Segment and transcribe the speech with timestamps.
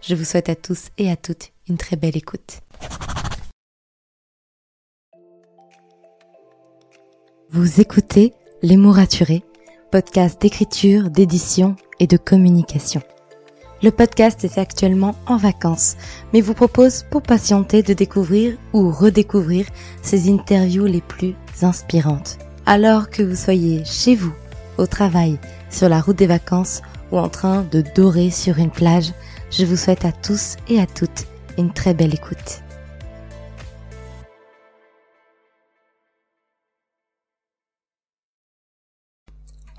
[0.00, 2.60] Je vous souhaite à tous et à toutes une très belle écoute.
[7.50, 8.32] Vous écoutez
[8.62, 9.42] Les mots raturés,
[9.90, 13.02] podcast d'écriture, d'édition et de communication.
[13.82, 15.96] Le podcast est actuellement en vacances,
[16.32, 19.66] mais vous propose pour patienter de découvrir ou redécouvrir
[20.02, 22.38] ces interviews les plus inspirantes.
[22.66, 24.34] Alors que vous soyez chez vous,
[24.78, 25.38] au travail,
[25.70, 29.12] sur la route des vacances ou en train de dorer sur une plage,
[29.50, 31.26] je vous souhaite à tous et à toutes
[31.56, 32.62] une très belle écoute.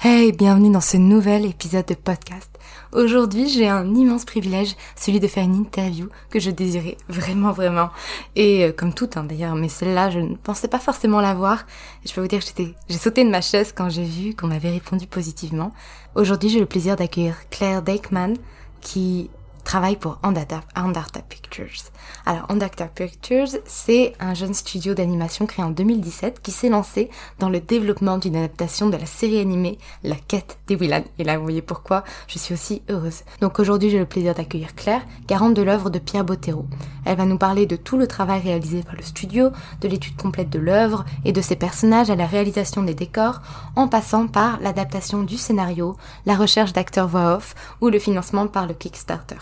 [0.02, 2.50] Hey, bienvenue dans ce nouvel épisode de podcast.
[2.94, 7.90] Aujourd'hui, j'ai un immense privilège, celui de faire une interview que je désirais vraiment, vraiment.
[8.36, 11.66] Et euh, comme tout, hein, d'ailleurs, mais celle-là, je ne pensais pas forcément la voir.
[12.06, 14.72] je peux vous dire que j'ai sauté de ma chaise quand j'ai vu qu'on m'avait
[14.72, 15.74] répondu positivement.
[16.16, 18.36] Aujourd'hui, j'ai le plaisir d'accueillir Claire Dakeman,
[18.82, 19.30] qui
[19.70, 21.92] travaille pour Andata, Andata Pictures.
[22.26, 27.50] Alors Andata Pictures, c'est un jeune studio d'animation créé en 2017 qui s'est lancé dans
[27.50, 31.04] le développement d'une adaptation de la série animée La Quête des Willan.
[31.20, 33.22] Et là, vous voyez pourquoi je suis aussi heureuse.
[33.42, 36.66] Donc aujourd'hui, j'ai le plaisir d'accueillir Claire, garante de l'œuvre de Pierre Bottero.
[37.06, 40.50] Elle va nous parler de tout le travail réalisé par le studio, de l'étude complète
[40.50, 43.44] de l'œuvre et de ses personnages à la réalisation des décors,
[43.76, 45.96] en passant par l'adaptation du scénario,
[46.26, 49.38] la recherche d'acteurs voix off ou le financement par le Kickstarter.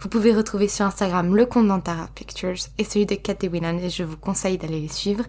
[0.00, 3.90] Vous pouvez retrouver sur Instagram le compte d'Antara Pictures et celui de Kat Willan et
[3.90, 5.24] je vous conseille d'aller les suivre.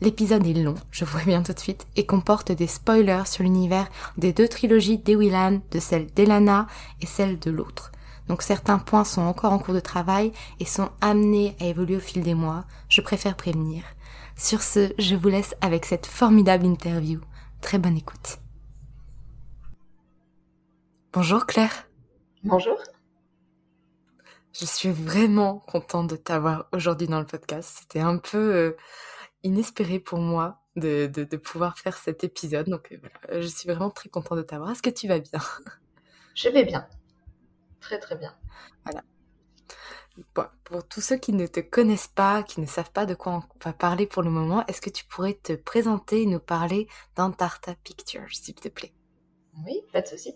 [0.00, 3.88] L'épisode est long, je vous bien tout de suite, et comporte des spoilers sur l'univers
[4.16, 6.66] des deux trilogies d'Ewillan, de celle d'Elana
[7.02, 7.92] et celle de l'autre.
[8.26, 12.00] Donc certains points sont encore en cours de travail et sont amenés à évoluer au
[12.00, 12.64] fil des mois.
[12.88, 13.84] Je préfère prévenir.
[14.34, 17.20] Sur ce, je vous laisse avec cette formidable interview.
[17.60, 18.38] Très bonne écoute.
[21.12, 21.86] Bonjour Claire.
[22.44, 22.76] Bonjour.
[24.58, 27.76] Je suis vraiment contente de t'avoir aujourd'hui dans le podcast.
[27.78, 28.76] C'était un peu euh,
[29.42, 32.66] inespéré pour moi de, de, pouvoir faire cet épisode.
[32.70, 34.70] Donc euh, voilà, je suis vraiment très contente de t'avoir.
[34.70, 35.40] Est-ce que tu vas bien?
[36.34, 36.86] Je vais bien.
[37.80, 38.34] Très très bien.
[38.84, 39.02] Voilà.
[40.64, 43.42] pour tous ceux qui ne te connaissent pas, qui ne savent pas de quoi on
[43.64, 47.74] va parler pour le moment, est-ce que tu pourrais te présenter et nous parler d'Antarta
[47.84, 48.94] Pictures, s'il te plaît?
[49.64, 50.34] Oui, pas de souci.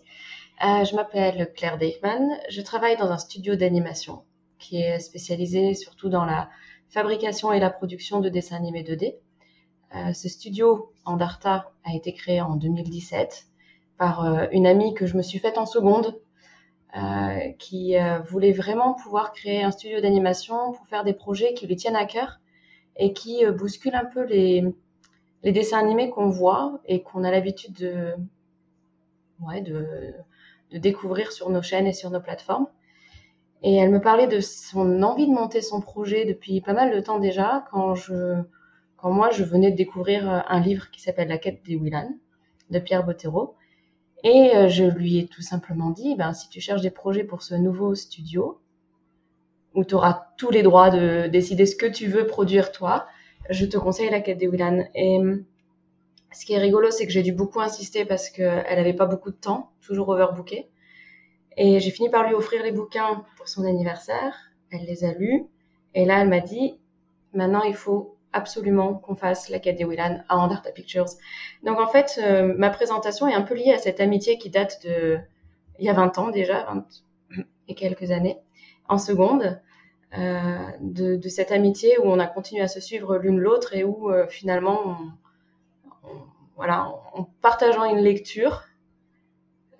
[0.63, 2.37] Euh, je m'appelle Claire Deichmann.
[2.49, 4.23] Je travaille dans un studio d'animation
[4.59, 6.49] qui est spécialisé surtout dans la
[6.89, 9.15] fabrication et la production de dessins animés 2D.
[9.95, 13.47] Euh, ce studio Andarta a été créé en 2017
[13.97, 16.19] par euh, une amie que je me suis faite en seconde,
[17.57, 17.95] qui
[18.27, 22.03] voulait vraiment pouvoir créer un studio d'animation pour faire des projets qui lui tiennent à
[22.05, 22.41] cœur
[22.97, 24.65] et qui bousculent un peu les,
[25.43, 28.13] les dessins animés qu'on voit et qu'on a l'habitude de,
[29.39, 30.13] ouais, de,
[30.71, 32.67] de découvrir sur nos chaînes et sur nos plateformes.
[33.63, 36.99] Et elle me parlait de son envie de monter son projet depuis pas mal de
[36.99, 38.41] temps déjà, quand je,
[38.97, 42.09] quand moi je venais de découvrir euh, un livre qui s'appelle La quête des Willan
[42.69, 43.55] de Pierre Bottero.
[44.23, 47.43] Et euh, je lui ai tout simplement dit, ben, si tu cherches des projets pour
[47.43, 48.59] ce nouveau studio,
[49.73, 53.07] où tu auras tous les droits de décider ce que tu veux produire toi,
[53.49, 54.85] je te conseille la quête des Willan.
[56.31, 59.31] Ce qui est rigolo, c'est que j'ai dû beaucoup insister parce qu'elle n'avait pas beaucoup
[59.31, 60.69] de temps, toujours overbookée.
[61.57, 64.33] Et j'ai fini par lui offrir les bouquins pour son anniversaire.
[64.71, 65.45] Elle les a lus.
[65.93, 66.79] Et là, elle m'a dit,
[67.33, 71.09] maintenant, il faut absolument qu'on fasse la quête des Willan à Andarta Pictures.
[71.63, 74.85] Donc, en fait, euh, ma présentation est un peu liée à cette amitié qui date
[74.85, 75.19] de,
[75.79, 76.85] il y a 20 ans déjà, 20
[77.67, 78.37] et quelques années,
[78.87, 79.59] en seconde.
[80.17, 84.11] Euh, de, cette amitié où on a continué à se suivre l'une l'autre et où
[84.11, 84.97] euh, finalement
[86.69, 88.63] en partageant une lecture,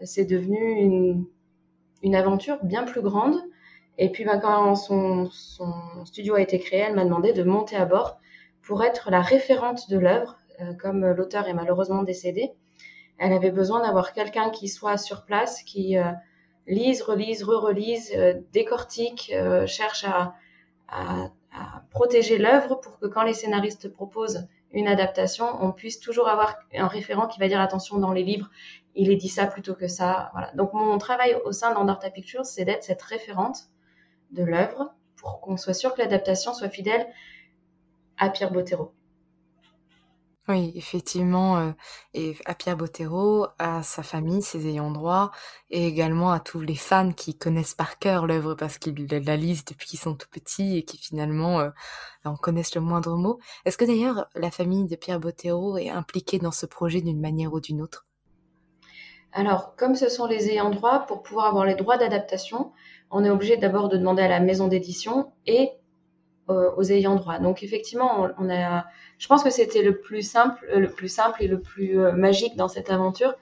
[0.03, 1.25] c'est devenu
[2.01, 3.35] une, aventure bien plus grande.
[3.97, 5.29] Et puis, ben, quand son,
[6.05, 8.17] studio a été créé, elle m'a demandé de monter à bord
[8.61, 10.37] pour être la référente de l'œuvre.
[10.59, 12.51] Euh, comme l'auteur est malheureusement décédé,
[13.17, 16.11] elle avait besoin d'avoir quelqu'un qui soit sur place, qui euh,
[16.67, 19.33] lise, relise, re-relise, euh, décortique,
[19.65, 20.35] cherche à,
[20.87, 26.27] à, à protéger l'œuvre pour que quand les scénaristes proposent une adaptation, on puisse toujours
[26.27, 28.49] avoir un référent qui va dire attention dans les livres,
[28.95, 30.29] il est dit ça plutôt que ça.
[30.33, 30.51] Voilà.
[30.53, 33.69] Donc mon travail au sein d'Andarta Pictures, c'est d'être cette référente
[34.31, 37.07] de l'œuvre pour qu'on soit sûr que l'adaptation soit fidèle
[38.17, 38.93] à Pierre Bottero.
[40.51, 41.71] Effectivement, euh,
[42.13, 45.31] et à Pierre Bottero, à sa famille, ses ayants droit,
[45.69, 49.65] et également à tous les fans qui connaissent par cœur l'œuvre parce qu'ils la lisent
[49.65, 51.69] depuis qu'ils sont tout petits et qui finalement euh,
[52.25, 53.39] en connaissent le moindre mot.
[53.65, 57.53] Est-ce que d'ailleurs la famille de Pierre Bottero est impliquée dans ce projet d'une manière
[57.53, 58.05] ou d'une autre?
[59.33, 62.73] Alors, comme ce sont les ayants droit, pour pouvoir avoir les droits d'adaptation,
[63.11, 65.71] on est obligé d'abord de demander à la maison d'édition et
[66.49, 67.39] euh, aux ayants droit.
[67.39, 68.85] Donc effectivement, on, a,
[69.21, 72.55] je pense que c'était le plus simple, le plus simple et le plus euh, magique
[72.55, 73.35] dans cette aventure,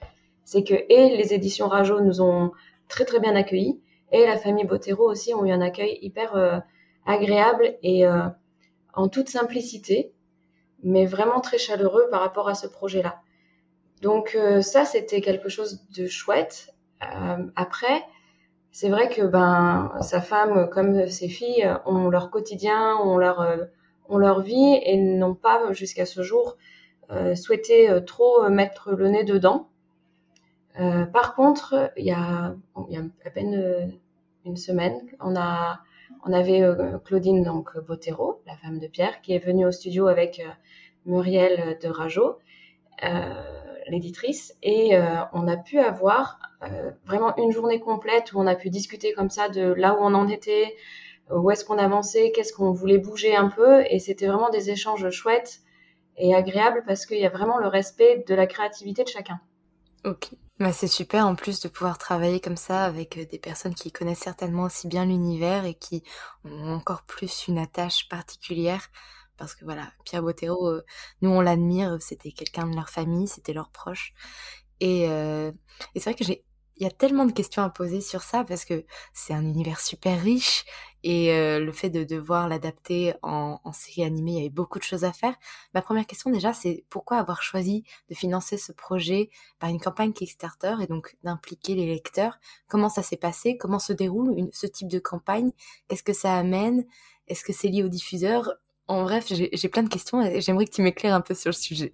[0.43, 2.51] c'est que et les éditions Rajo nous ont
[2.89, 3.79] très très bien accueillis
[4.11, 6.59] et la famille Bottero aussi ont eu un accueil hyper euh,
[7.05, 8.05] agréable et
[8.93, 10.11] en toute simplicité,
[10.83, 13.21] mais vraiment très chaleureux par rapport à ce projet-là.
[14.01, 16.75] Donc ça, c'était quelque chose de chouette.
[17.55, 18.03] après,
[18.71, 23.65] c'est vrai que ben sa femme comme ses filles ont leur quotidien, ont leur euh,
[24.09, 26.57] ont leur vie et n'ont pas jusqu'à ce jour
[27.11, 29.69] euh, souhaité euh, trop mettre le nez dedans.
[31.13, 32.55] par contre, il y a,
[33.25, 33.91] à peine
[34.45, 35.79] une semaine, on a
[36.25, 36.61] on avait
[37.05, 40.41] Claudine donc Bottero, la femme de Pierre, qui est venue au studio avec
[41.05, 42.39] Muriel de Rajo,
[43.87, 44.97] l'éditrice, et
[45.33, 49.29] on a pu avoir euh, vraiment une journée complète où on a pu discuter comme
[49.29, 50.75] ça de là où on en était,
[51.31, 53.83] où est-ce qu'on avançait, qu'est-ce qu'on voulait bouger un peu.
[53.89, 55.61] Et c'était vraiment des échanges chouettes
[56.17, 59.39] et agréables parce qu'il y a vraiment le respect de la créativité de chacun.
[60.05, 60.29] Ok.
[60.59, 63.91] Bah, c'est super en plus de pouvoir travailler comme ça avec euh, des personnes qui
[63.91, 66.03] connaissent certainement aussi bien l'univers et qui
[66.43, 68.89] ont encore plus une attache particulière.
[69.37, 70.85] Parce que voilà, Pierre Bottero, euh,
[71.21, 74.13] nous on l'admire, c'était quelqu'un de leur famille, c'était leurs proches.
[74.81, 75.51] Et, et
[75.95, 76.41] c'est vrai que j'ai
[76.79, 79.81] il y a tellement de questions à poser sur ça parce que c'est un univers
[79.81, 80.63] super riche
[81.03, 84.83] et euh, le fait de devoir l'adapter en, série animée, il y avait beaucoup de
[84.83, 85.35] choses à faire.
[85.73, 89.29] Ma première question déjà, c'est pourquoi avoir choisi de financer ce projet
[89.59, 92.39] par une campagne Kickstarter et donc d'impliquer les lecteurs?
[92.67, 93.57] Comment ça s'est passé?
[93.57, 95.51] Comment se déroule ce type de campagne?
[95.87, 96.85] Qu'est-ce que ça amène?
[97.27, 98.53] Est-ce que c'est lié aux diffuseurs
[98.87, 101.55] En bref, j'ai plein de questions et j'aimerais que tu m'éclaires un peu sur le
[101.55, 101.93] sujet.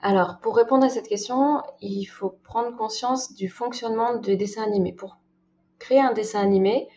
[0.00, 4.92] Alors, pour répondre à cette question, il faut prendre conscience du fonctionnement des dessins animés.
[4.92, 5.18] Pour
[5.78, 6.88] créer un dessin animé,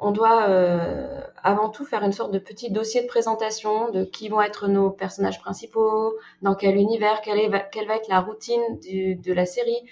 [0.00, 4.28] on doit euh, avant tout faire une sorte de petit dossier de présentation de qui
[4.28, 9.46] vont être nos personnages principaux, dans quel univers, quelle, va être la routine de la
[9.46, 9.82] série,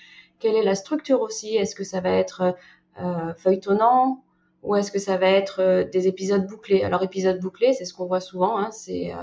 [0.41, 2.57] quelle est la structure aussi, est-ce que ça va être
[3.01, 4.25] euh, feuilletonnant
[4.63, 6.83] ou est-ce que ça va être euh, des épisodes bouclés.
[6.83, 9.23] Alors épisodes bouclés, c'est ce qu'on voit souvent, hein, c'est euh,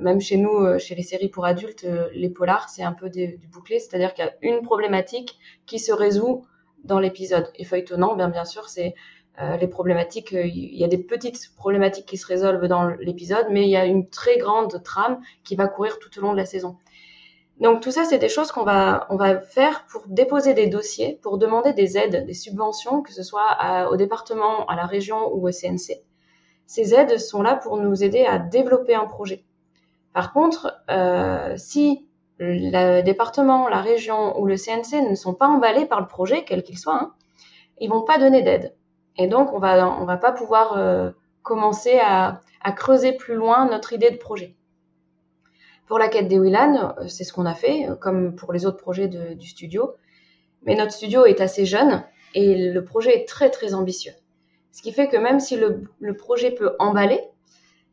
[0.00, 3.08] même chez nous, euh, chez les séries pour adultes, euh, les polars, c'est un peu
[3.08, 6.44] du bouclé, c'est-à-dire qu'il y a une problématique qui se résout
[6.84, 7.50] dans l'épisode.
[7.56, 8.94] Et feuilletonnant, bien bien sûr, c'est
[9.60, 10.32] les problématiques.
[10.32, 13.84] Il y a des petites problématiques qui se résolvent dans l'épisode, mais il y a
[13.84, 16.78] une très grande trame qui va courir tout au long de la saison.
[17.60, 21.18] Donc tout ça, c'est des choses qu'on va on va faire pour déposer des dossiers,
[21.22, 23.58] pour demander des aides, des subventions, que ce soit
[23.90, 26.00] au département, à la région ou au CNC.
[26.66, 29.44] Ces aides sont là pour nous aider à développer un projet.
[30.16, 32.06] Par contre, euh, si
[32.38, 36.62] le département, la région ou le CNC ne sont pas emballés par le projet, quel
[36.62, 37.12] qu'il soit, hein,
[37.80, 38.74] ils vont pas donner d'aide.
[39.18, 39.76] Et donc, on va,
[40.06, 41.10] va pas pouvoir euh,
[41.42, 42.40] commencer à,
[42.74, 44.56] creuser plus loin notre idée de projet.
[45.86, 48.78] Pour la quête des Willan, euh, c'est ce qu'on a fait, comme pour les autres
[48.78, 49.96] projets du studio.
[50.62, 54.14] Mais notre studio est assez jeune et le projet est très très ambitieux.
[54.72, 57.20] Ce qui fait que même si le, projet peut emballer,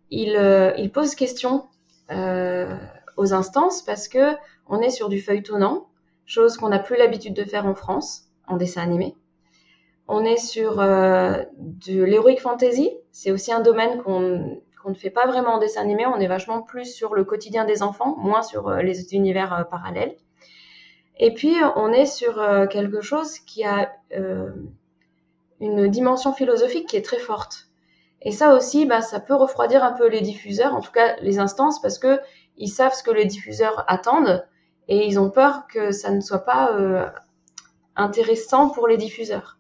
[0.10, 1.66] il, pose question
[2.10, 4.36] aux instances parce que
[4.68, 5.88] on est sur du feuilletonnant,
[6.26, 9.16] chose qu'on n'a plus l'habitude de faire en France en dessin animé.
[10.08, 15.10] On est sur euh, de l'heroic fantasy, c'est aussi un domaine qu'on qu'on ne fait
[15.10, 18.42] pas vraiment en dessin animé, on est vachement plus sur le quotidien des enfants, moins
[18.42, 20.18] sur euh, les univers parallèles.
[21.18, 23.94] Et puis on est sur quelque chose qui a
[25.60, 27.70] une dimension philosophique qui est très forte.
[28.24, 31.40] Et ça aussi, bah, ça peut refroidir un peu les diffuseurs, en tout cas les
[31.40, 32.20] instances, parce que
[32.58, 34.46] ils savent ce que les diffuseurs attendent
[34.88, 37.06] et ils ont peur que ça ne soit pas euh,
[37.96, 39.58] intéressant pour les diffuseurs.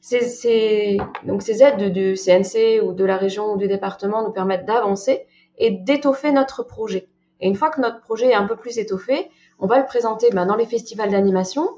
[0.00, 4.64] C'est, donc ces aides du CNC ou de la région ou du département nous permettent
[4.64, 5.26] d'avancer
[5.58, 7.08] et d'étoffer notre projet.
[7.40, 9.28] Et une fois que notre projet est un peu plus étoffé,
[9.58, 11.68] on va le présenter bah, dans les festivals d'animation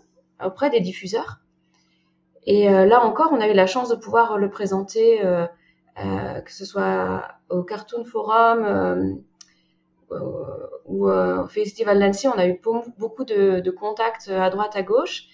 [0.44, 1.38] auprès des diffuseurs
[2.50, 5.46] et euh, là encore, on a eu la chance de pouvoir le présenter, euh,
[6.02, 9.22] euh, que ce soit au Cartoon Forum
[10.86, 12.26] ou au Festival d'Annecy.
[12.26, 12.58] On a eu
[12.96, 15.24] beaucoup de, contacts à droite, à gauche.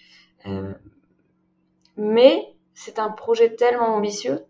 [1.96, 4.44] mais c'est un projet tellement ambitieux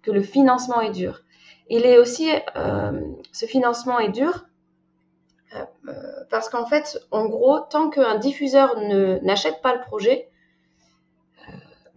[0.00, 1.20] que le financement est dur.
[1.68, 2.30] Il est aussi,
[3.30, 4.46] ce financement est dur
[6.30, 8.80] parce qu'en fait, en gros, tant qu'un diffuseur
[9.20, 10.29] n'achète pas le projet,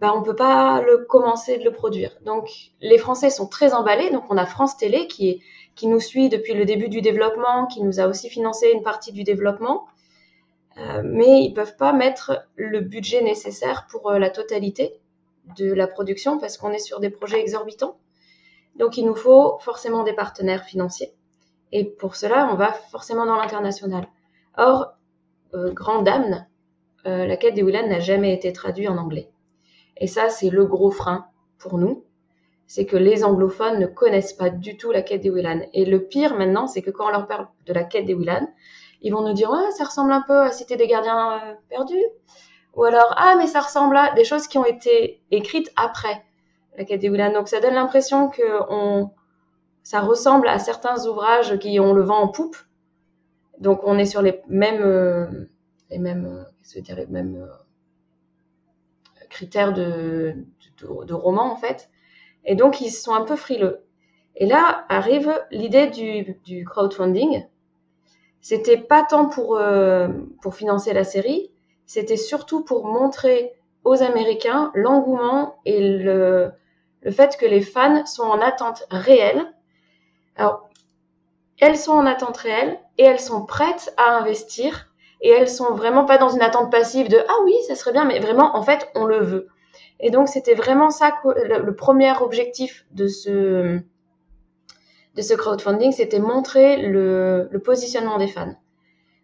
[0.04, 2.10] ben, on peut pas le commencer de le produire.
[2.26, 2.50] Donc
[2.82, 4.10] les Français sont très emballés.
[4.10, 5.40] Donc on a France Télé qui
[5.82, 9.24] nous suit depuis le début du développement, qui nous a aussi financé une partie du
[9.24, 9.86] développement,
[10.76, 15.00] euh, mais ils peuvent pas mettre le budget nécessaire pour euh, la totalité
[15.56, 17.96] de la production parce qu'on est sur des projets exorbitants.
[18.76, 21.14] Donc il nous faut forcément des partenaires financiers.
[21.72, 24.06] Et pour cela, on va forcément dans l'international.
[24.58, 24.92] Or,
[25.54, 26.46] euh, Grand Dame,
[27.06, 29.30] euh, la quête des Willan n'a jamais été traduite en anglais.
[29.96, 31.26] Et ça, c'est le gros frein
[31.58, 32.04] pour nous.
[32.66, 35.60] C'est que les anglophones ne connaissent pas du tout la quête des Willan.
[35.72, 38.48] Et le pire maintenant, c'est que quand on leur parle de la quête des Willan,
[39.02, 42.04] ils vont nous dire, ouais, ça ressemble un peu à Cité des gardiens euh, perdus.
[42.74, 46.24] Ou alors, ah, mais ça ressemble à des choses qui ont été écrites après
[46.76, 47.32] la quête des Willan.
[47.32, 49.10] Donc ça donne l'impression que on,
[49.82, 52.56] ça ressemble à certains ouvrages qui ont le vent en poupe.
[53.60, 55.26] Donc on est sur les mêmes, euh,
[55.90, 57.48] les mêmes, euh, qu'est-ce que je veux dire, les mêmes
[59.34, 60.34] critères de,
[60.80, 61.90] de, roman en fait.
[62.44, 63.84] Et donc ils sont un peu frileux.
[64.36, 67.44] Et là arrive l'idée du, du crowdfunding.
[68.40, 70.08] C'était pas tant pour euh,
[70.40, 71.50] pour financer la série,
[71.86, 76.52] c'était surtout pour montrer aux Américains l'engouement et le
[77.02, 79.52] le fait que les fans sont en attente réelle.
[80.36, 80.68] Alors,
[81.60, 84.88] elles sont en attente réelle et elles sont prêtes à investir
[85.24, 88.04] et elles sont vraiment pas dans une attente passive de ah oui, ça serait bien,
[88.04, 89.48] mais vraiment en fait on le veut.
[89.98, 93.80] Et donc c'était vraiment ça le, premier objectif de ce
[95.16, 98.54] de ce crowdfunding, c'était montrer le, le positionnement des fans.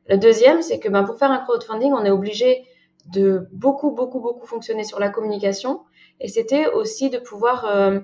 [0.08, 2.64] Le deuxième, c'est que ben, pour faire un crowdfunding, on est obligé
[3.12, 5.80] de beaucoup, beaucoup, beaucoup fonctionner sur la communication.
[6.20, 7.98] Et c'était aussi de pouvoir, euh,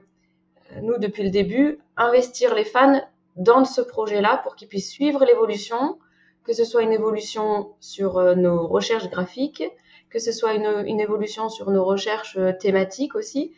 [0.83, 3.00] nous, depuis le début, investir les fans
[3.37, 5.99] dans ce projet-là pour qu'ils puissent suivre l'évolution,
[6.47, 9.65] que ce soit une évolution sur euh, nos recherches graphiques,
[10.11, 13.53] que ce soit une, évolution sur nos recherches euh, thématiques aussi,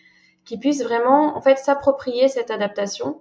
[0.44, 3.20] qu'ils puissent vraiment, en fait, s'approprier cette adaptation.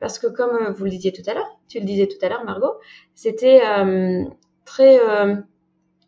[0.00, 2.28] Parce que comme euh, vous le disiez tout à l'heure, tu le disais tout à
[2.28, 2.74] l'heure, Margot,
[3.14, 4.24] c'était euh,
[4.64, 5.36] très euh,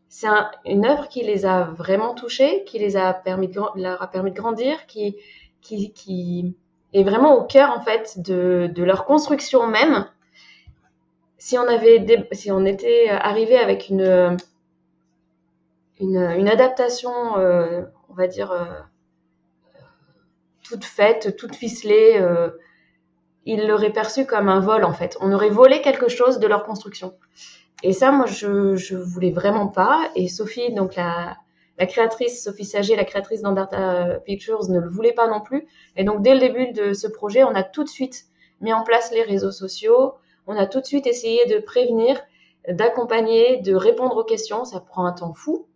[0.08, 4.02] c'est un, une œuvre qui les a vraiment touchés, qui les a permis de, leur
[4.02, 5.16] a permis de grandir, qui,
[5.60, 6.56] qui, qui
[6.92, 10.06] est vraiment au cœur en fait de leur construction même.
[11.46, 14.38] Si on avait, si on était arrivé avec une
[16.00, 18.64] une, une adaptation, euh, on va dire euh,
[20.62, 22.48] toute faite, toute ficelée, euh,
[23.44, 25.18] ils l'auraient perçu comme un vol en fait.
[25.20, 27.12] On aurait volé quelque chose de leur construction.
[27.82, 30.10] Et ça, moi, je, je voulais vraiment pas.
[30.16, 31.36] Et Sophie, donc la,
[31.76, 35.66] la créatrice, Sophie Sager, la créatrice d'Andarta Pictures, ne le voulait pas non plus.
[35.94, 38.28] Et donc, dès le début de ce projet, on a tout de suite
[38.62, 40.14] mis en place les réseaux sociaux.
[40.46, 42.20] On a tout de suite essayé de prévenir,
[42.68, 44.64] d'accompagner, de répondre aux questions.
[44.64, 45.66] Ça prend un temps fou.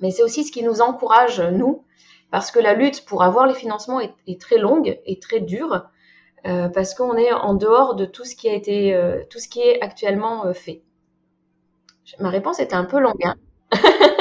[0.00, 1.84] Mais c'est aussi ce qui nous encourage, nous,
[2.30, 5.86] parce que la lutte pour avoir les financements est, très longue et très dure,
[6.46, 9.48] euh, parce qu'on est en dehors de tout ce qui a été, euh, tout ce
[9.48, 10.82] qui est actuellement euh, fait.
[12.18, 13.24] Ma réponse était un peu longue.
[13.24, 13.36] Hein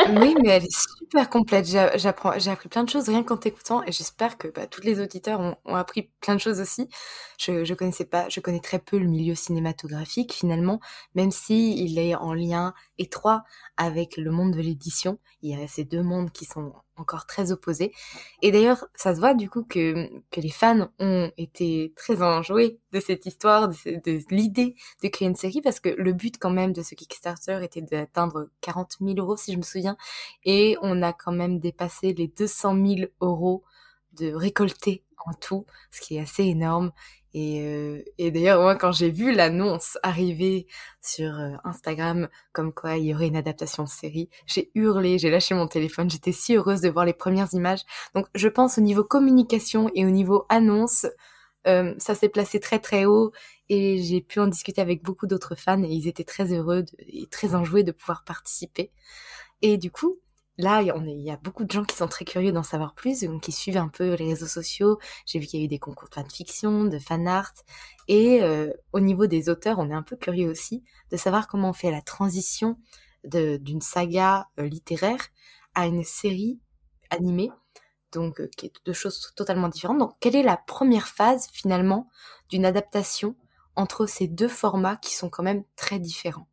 [0.10, 1.66] oui, mais elle est super complète.
[1.96, 5.00] J'apprends, j'ai appris plein de choses rien qu'en t'écoutant, et j'espère que bah, tous les
[5.00, 6.90] auditeurs ont, appris plein de choses aussi.
[7.38, 10.80] Je, je connaissais pas, je connais très peu le milieu cinématographique finalement,
[11.16, 13.44] même si il est en lien étroit
[13.78, 15.18] avec le monde de l'édition.
[15.42, 17.92] Il y a ces deux mondes qui sont encore très opposés.
[18.42, 22.80] Et d'ailleurs, ça se voit du coup que, que les fans ont été très enjoués
[22.92, 26.52] de cette histoire, de, de l'idée de créer une série, parce que le but quand
[26.52, 29.98] même de ce Kickstarter était d'atteindre 40 000 euros, si je me souviens,
[30.46, 33.64] et on a quand même dépassé les 200 000 euros
[34.14, 36.92] de récoltés en tout, ce qui est assez énorme.
[37.34, 40.68] Et, euh, d'ailleurs, moi, quand j'ai vu l'annonce arriver
[41.02, 45.30] sur euh, Instagram, comme quoi il y aurait une adaptation de série, j'ai hurlé, j'ai
[45.30, 47.82] lâché mon téléphone, j'étais si heureuse de voir les premières images.
[48.16, 51.06] Donc, je pense au niveau communication et au niveau annonce,
[51.68, 53.32] euh, ça s'est placé très très haut
[53.70, 57.28] et j'ai pu en discuter avec beaucoup d'autres fans et ils étaient très heureux et
[57.28, 58.92] très enjoués de pouvoir participer.
[59.62, 60.20] Et du coup,
[60.62, 63.44] là, il y a beaucoup de gens qui sont très curieux d'en savoir plus, donc
[63.44, 65.00] qui suivent un peu les réseaux sociaux.
[65.26, 67.54] J'ai vu qu'il y a eu des concours de fanfiction, de fan art.
[68.08, 71.70] Et euh, au niveau des auteurs, on est un peu curieux aussi de savoir comment
[71.70, 72.78] on fait la transition
[73.24, 75.28] d'une saga euh, littéraire
[75.76, 76.60] à une série
[77.10, 77.52] animée,
[78.12, 80.00] donc euh, qui est deux choses totalement différentes.
[80.00, 82.10] Donc, quelle est la première phase finalement
[82.50, 83.36] d'une adaptation
[83.76, 86.48] entre ces deux formats qui sont quand même très différents?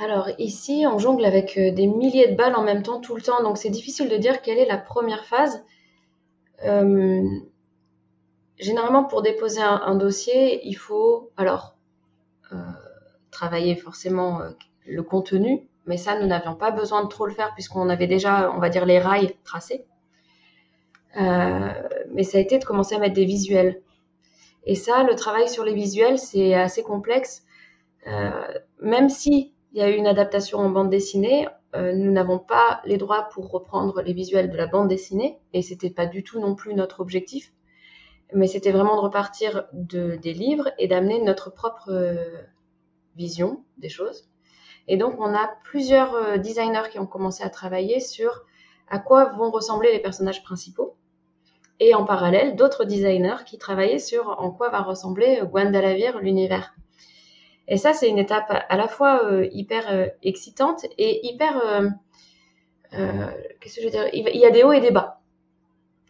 [0.00, 3.42] Alors ici, on jongle avec des milliers de balles en même temps, tout le temps,
[3.42, 5.64] donc c'est difficile de dire quelle est la première phase.
[8.58, 11.74] généralement, pour déposer un, dossier, il faut alors
[13.30, 14.40] travailler forcément
[14.86, 18.52] le contenu, mais ça, nous n'avions pas besoin de trop le faire puisqu'on avait déjà,
[18.52, 19.84] on va dire, les rails tracés.
[21.16, 23.82] mais ça a été de commencer à mettre des visuels.
[24.64, 27.44] Et ça, le travail sur les visuels, c'est assez complexe.
[28.06, 28.30] Euh,
[28.80, 32.80] même si il y a eu une adaptation en bande dessinée, euh, nous n'avons pas
[32.84, 36.40] les droits pour reprendre les visuels de la bande dessinée, et c'était pas du tout
[36.40, 37.52] non plus notre objectif.
[38.32, 42.42] Mais c'était vraiment de repartir de, des livres et d'amener notre propre euh,
[43.16, 44.28] vision des choses.
[44.88, 48.44] Et donc, on a plusieurs euh, designers qui ont commencé à travailler sur
[48.88, 50.96] à quoi vont ressembler les personnages principaux
[51.78, 56.74] et en parallèle d'autres designers qui travaillaient sur en quoi va ressembler Guandalavir, l'univers.
[57.70, 61.56] Et ça, c'est une étape à la fois euh, hyper euh, excitante et hyper...
[62.92, 63.26] Euh,
[63.60, 64.08] qu'est-ce que je veux dire?
[64.12, 65.20] Il y a des hauts et des bas.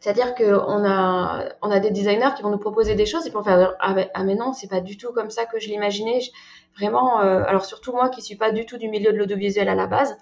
[0.01, 3.45] C'est-à-dire qu'on a, on a des designers qui vont nous proposer des choses et pour
[3.45, 6.21] faire ah, ah mais non, c'est pas du tout comme ça que je l'imaginais.
[6.79, 9.87] Vraiment, alors surtout moi qui suis pas du tout du milieu de l'audiovisuel à la
[9.87, 10.17] base,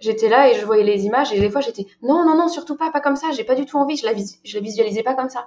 [0.00, 2.76] j'étais là et je voyais les images et des fois j'étais non non non surtout
[2.76, 5.14] pas pas comme ça j'ai pas du tout envie je la je la visualisais pas
[5.14, 5.46] comme ça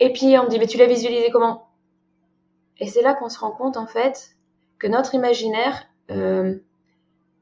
[0.00, 1.67] et puis on me dit mais tu l'as visualisé comment?
[2.78, 4.36] Et c'est là qu'on se rend compte en fait
[4.78, 6.56] que notre imaginaire euh,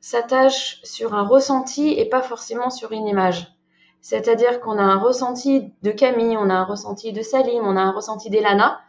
[0.01, 3.53] s'attache sur un ressenti et pas forcément sur une image
[4.01, 7.81] c'est-à-dire qu'on a un ressenti de Camille on a un ressenti de Salim on a
[7.81, 8.81] un ressenti d'Elana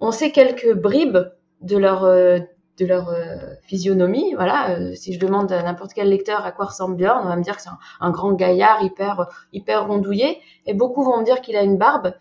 [0.00, 2.40] on sait quelques bribes de leur euh,
[2.78, 4.34] de leur euh, physionomie.
[4.34, 7.42] Voilà, si je demande à n'importe quel lecteur à quoi ressemble Björn, on va me
[7.42, 11.56] dire que c'est un, grand gaillard hyper hyper rondouillé, et beaucoup vont me dire qu'il
[11.56, 12.14] a une barbe.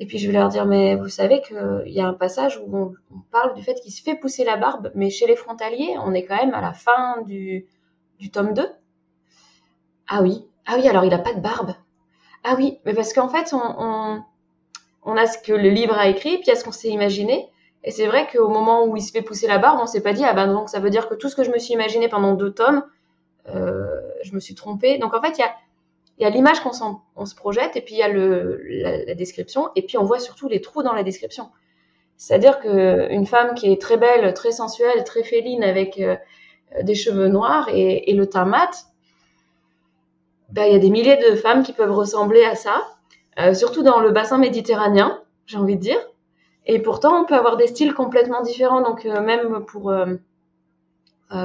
[0.00, 2.76] Et puis je vais leur dire, mais vous savez qu'il y a un passage où
[2.76, 2.94] on,
[3.32, 6.24] parle du fait qu'il se fait pousser la barbe, mais chez les frontaliers, on est
[6.24, 7.66] quand même à la fin du,
[8.18, 8.68] du tome 2.
[10.06, 11.74] Ah oui, ah oui, alors il n'a pas de barbe.
[12.44, 14.22] Ah oui, mais parce qu'en fait, on,
[15.02, 16.88] on, a ce que le livre a écrit, puis il y a ce qu'on s'est
[16.88, 17.50] imaginé,
[17.84, 20.12] et c'est vrai qu'au moment où il se fait pousser la barbe, on s'est pas
[20.12, 22.08] dit ah ben donc ça veut dire que tout ce que je me suis imaginé
[22.08, 22.84] pendant deux tomes,
[23.48, 23.86] euh,
[24.22, 24.98] je me suis trompée.
[24.98, 25.52] Donc en fait il y a
[26.18, 26.72] il y a l'image qu'on
[27.16, 30.18] on se projette et puis il y a le, la, description et puis on voit
[30.18, 31.50] surtout les trous dans la description.
[32.16, 36.16] C'est-à-dire que une femme qui est très belle, très sensuelle, très féline avec euh,
[36.82, 38.86] des cheveux noirs et, le teint mat,
[40.50, 42.82] ben, il y a des milliers de femmes qui peuvent ressembler à ça,
[43.38, 46.00] euh, surtout dans le bassin méditerranéen, j'ai envie de dire.
[46.66, 48.80] Et pourtant, on peut avoir des styles complètement différents.
[48.80, 49.94] Donc, euh, même pour,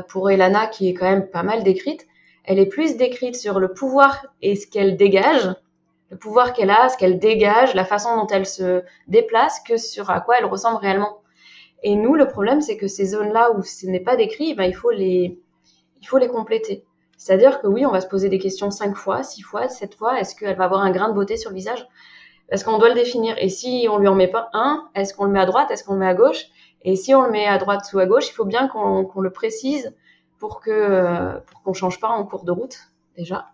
[0.10, 2.08] pour Elana, qui est quand même pas mal décrite,
[2.44, 5.54] elle est plus décrite sur le pouvoir et ce qu'elle dégage,
[6.10, 10.10] le pouvoir qu'elle a, ce qu'elle dégage, la façon dont elle se déplace, que sur
[10.10, 11.20] à quoi elle ressemble réellement.
[11.82, 14.76] Et nous, le problème, c'est que ces zones-là où ce n'est pas décrit, ben, il
[14.76, 15.40] faut les,
[16.02, 16.86] il faut les compléter.
[17.18, 20.20] C'est-à-dire que oui, on va se poser des questions cinq fois, six fois, sept fois.
[20.20, 21.88] Est-ce qu'elle va avoir un grain de beauté sur le visage?
[22.50, 23.36] Est-ce qu'on doit le définir?
[23.38, 25.84] Et si on lui en met pas un, est-ce qu'on le met à droite, est-ce
[25.84, 26.46] qu'on le met à gauche?
[26.84, 29.30] Et si on le met à droite ou à gauche, il faut bien qu'on le
[29.32, 29.94] précise
[30.44, 32.78] pour que pour qu'on change pas en cours de route
[33.16, 33.46] déjà.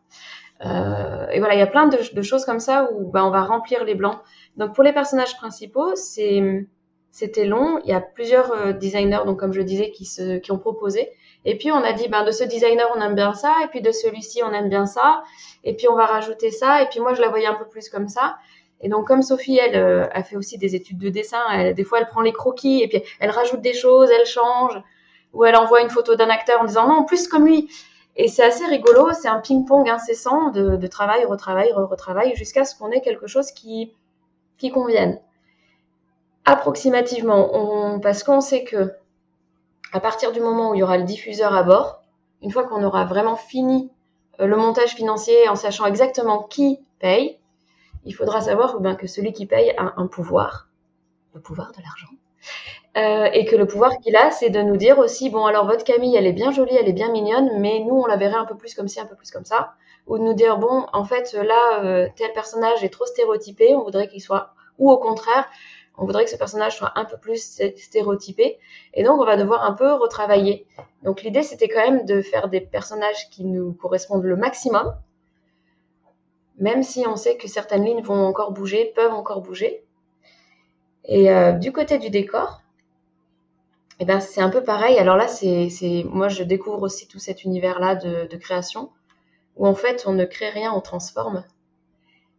[0.66, 3.44] Euh, et voilà, il y a plein de, choses comme ça où bah, on va
[3.44, 4.18] remplir les blancs.
[4.58, 6.66] Donc pour les personnages principaux, c'est
[7.12, 7.80] c'était long.
[7.84, 11.12] Il y a plusieurs euh, designers, donc comme je disais, qui se qui ont proposé.
[11.46, 13.84] Et puis on a dit, ben de ce designer on aime bien ça, et puis
[13.84, 15.22] de celui-ci on aime bien ça,
[15.64, 16.82] et puis on va rajouter ça.
[16.82, 18.40] Et puis moi je la voyais un peu plus comme ça.
[18.82, 22.00] Et donc, comme Sophie, elle, euh, a fait aussi des études de dessin, des fois,
[22.00, 24.82] elle prend les croquis et puis elle rajoute des choses, elle change,
[25.34, 27.70] ou elle envoie une photo d'un acteur en disant non, plus comme lui.
[28.16, 32.92] Et c'est assez rigolo, c'est un ping-pong incessant de, travail, retravail, retravail, jusqu'à ce qu'on
[32.92, 33.94] ait quelque chose qui,
[34.58, 35.20] qui convienne.
[36.46, 38.94] Approximativement, parce qu'on sait que
[39.92, 42.02] à partir du moment où il y aura le diffuseur à bord,
[42.42, 43.92] une fois qu'on aura vraiment fini
[44.40, 47.40] euh, le montage financier en sachant exactement qui paye,
[48.06, 50.70] il faudra savoir ben, que celui qui paye a un pouvoir,
[51.34, 52.08] le pouvoir de l'argent.
[53.00, 55.86] Euh, et que le pouvoir qu'il a, c'est de nous dire aussi, bon, alors votre
[55.86, 58.46] Camille, elle est bien jolie, elle est bien mignonne, mais nous, on la verrait un
[58.46, 59.74] peu plus comme ci, un peu plus comme ça.
[60.08, 63.84] Ou de nous dire, bon, en fait, là, euh, tel personnage est trop stéréotypé, on
[63.84, 65.48] voudrait qu'il soit, ou au contraire,
[65.98, 68.58] on voudrait que ce personnage soit un peu plus stéréotypé.
[68.94, 70.66] Et donc, on va devoir un peu retravailler.
[71.04, 74.94] Donc, l'idée, c'était quand même de faire des personnages qui nous correspondent le maximum,
[76.58, 79.84] même si on sait que certaines lignes vont encore bouger, peuvent encore bouger.
[81.06, 82.59] Et euh, du côté du décor,
[84.00, 84.98] eh ben, c'est un peu pareil.
[84.98, 85.70] Alors là, c'est,
[86.06, 88.92] moi, je découvre aussi tout cet univers-là de, création,
[89.58, 91.44] où en fait, on ne crée rien, on transforme.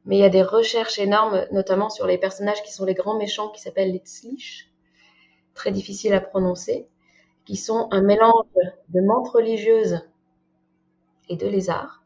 [0.07, 3.19] Mais il y a des recherches énormes, notamment sur les personnages qui sont les grands
[3.19, 4.71] méchants, qui s'appellent les Tzlich,
[5.55, 6.89] très difficiles à prononcer,
[7.45, 8.47] qui sont un mélange
[8.89, 10.01] de menthes religieuses
[11.29, 12.03] et de lézards.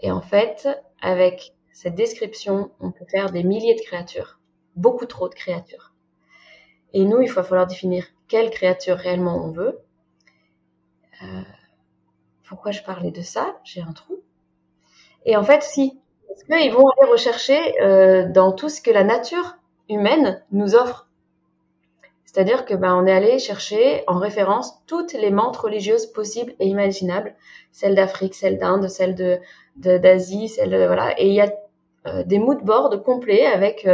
[0.00, 0.68] Et en fait,
[1.02, 4.40] avec cette description, on peut faire des milliers de créatures,
[4.74, 5.92] beaucoup trop de créatures.
[6.94, 9.78] Et nous, il va falloir définir quelle créature réellement on veut.
[11.22, 11.42] Euh,
[12.48, 13.58] pourquoi je parlais de ça?
[13.62, 14.22] J'ai un trou.
[15.26, 19.04] Et en fait, si, parce qu'ils vont aller rechercher euh, dans tout ce que la
[19.04, 19.56] nature
[19.90, 21.10] humaine nous offre.
[22.24, 26.66] C'est-à-dire que ben, on est allé chercher en référence toutes les mantes religieuses possibles et
[26.66, 27.34] imaginables,
[27.70, 29.40] celles d'Afrique, celles d'Inde, celles de
[29.76, 31.20] d'Asie, celles de, voilà.
[31.20, 31.52] Et il y a
[32.06, 33.86] euh, des mood boards complets avec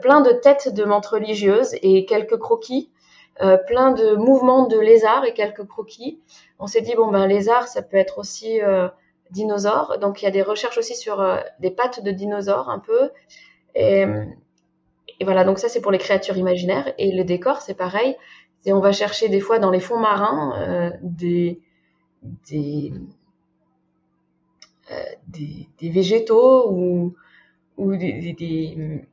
[0.00, 2.90] plein de têtes de mantes religieuses et quelques croquis,
[3.66, 6.20] plein de mouvements de lézards et quelques croquis.
[6.58, 8.60] On s'est dit bon ben lézard ça peut être aussi
[9.30, 11.24] dinosaure, donc il y a des recherches aussi sur
[11.60, 13.10] des pattes de dinosaures un peu.
[13.74, 14.04] Et,
[15.20, 16.92] et voilà, donc ça c'est pour les créatures imaginaires.
[16.98, 18.16] Et le décor, c'est pareil.
[18.64, 21.60] Et on va chercher des fois dans les fonds marins euh, des,
[22.50, 22.92] des,
[24.90, 24.94] euh,
[25.28, 27.14] des, des, végétaux ou,
[27.76, 29.06] ou des, des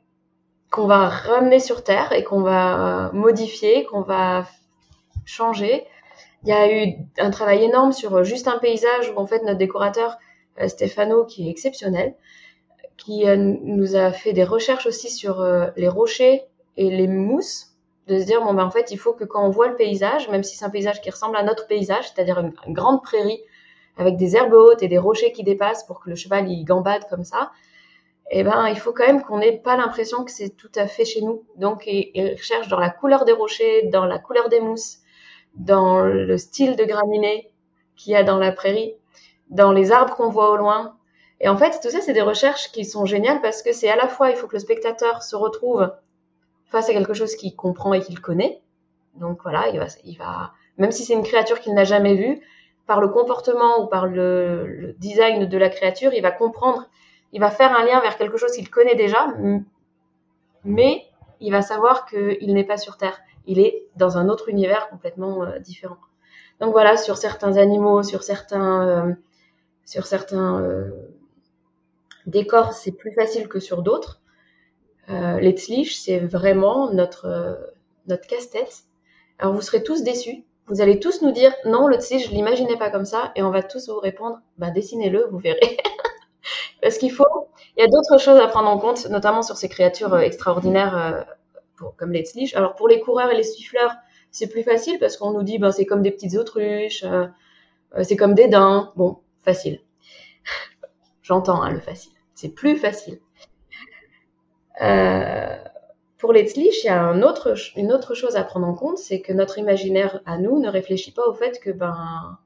[0.74, 4.48] qu'on va ramener sur Terre et qu'on va modifier, qu'on va
[5.24, 5.86] changer.
[6.42, 9.60] Il y a eu un travail énorme sur juste un paysage où en fait notre
[9.60, 10.18] décorateur
[10.60, 12.16] euh, Stefano, qui est exceptionnel,
[12.98, 16.42] qui euh, nous a fait des recherches aussi sur euh, les rochers
[16.76, 17.76] et les mousses,
[18.08, 20.28] de se dire bon ben en fait il faut que quand on voit le paysage,
[20.30, 23.42] même si c'est un paysage qui ressemble à notre paysage, c'est-à-dire une, grande prairie
[23.98, 27.08] avec des herbes hautes et des rochers qui dépassent pour que le cheval il gambade
[27.12, 27.52] comme ça,
[28.40, 31.06] eh ben il faut quand même qu'on n'ait pas l'impression que c'est tout à fait
[31.06, 31.44] chez nous.
[31.56, 35.00] Donc il, il recherche dans la couleur des rochers, dans la couleur des mousses,
[35.56, 37.52] dans le style de graminées
[37.96, 38.96] qu'il y a dans la prairie,
[39.50, 40.98] dans les arbres qu'on voit au loin,
[41.44, 43.98] et en fait, tout ça, c'est des recherches qui sont géniales parce que c'est à
[43.98, 45.92] la fois, il faut que le spectateur se retrouve
[46.68, 48.62] face à quelque chose qu'il comprend et qu'il connaît.
[49.16, 52.40] Donc voilà, il va, même si c'est une créature qu'il n'a jamais vue,
[52.88, 56.88] par le comportement ou par le, design de la créature, il va comprendre,
[57.34, 59.28] il va faire un lien vers quelque chose qu'il connaît déjà,
[60.64, 61.06] mais
[61.42, 63.20] il va savoir qu'il n'est pas sur Terre.
[63.46, 65.98] Il est dans un autre univers complètement euh, différent.
[66.62, 69.14] Donc voilà, sur certains animaux, sur certains, euh,
[69.84, 70.90] sur certains euh,
[72.26, 74.22] décor, c'est plus facile que sur d'autres.
[75.10, 77.56] Euh, les tzlich, c'est vraiment notre, euh,
[78.08, 78.84] notre casse-tête.
[79.40, 80.46] Alors vous serez tous déçus.
[80.68, 83.50] Vous allez tous nous dire non, le tzlich, je l'imaginais pas comme ça, et on
[83.50, 85.78] va tous vous répondre bah dessinez-le, vous verrez.
[86.82, 87.26] Parce qu'il faut,
[87.78, 90.98] il y a d'autres choses à prendre en compte, notamment sur ces créatures euh, extraordinaires
[90.98, 92.56] euh, comme les tzlich.
[92.56, 93.96] Alors pour les coureurs et les siffleurs,
[94.32, 97.28] c'est plus facile parce qu'on nous dit ben c'est comme des petites autruches, euh,
[98.04, 98.92] c'est comme des daims.
[98.96, 99.82] Bon, facile.
[101.22, 103.20] J'entends hein, le facile c'est plus facile.
[106.18, 107.24] Pour les tzlich, il y a une
[107.94, 111.26] autre chose à prendre en compte, c'est que notre imaginaire à nous ne réfléchit pas
[111.28, 112.38] au fait que ben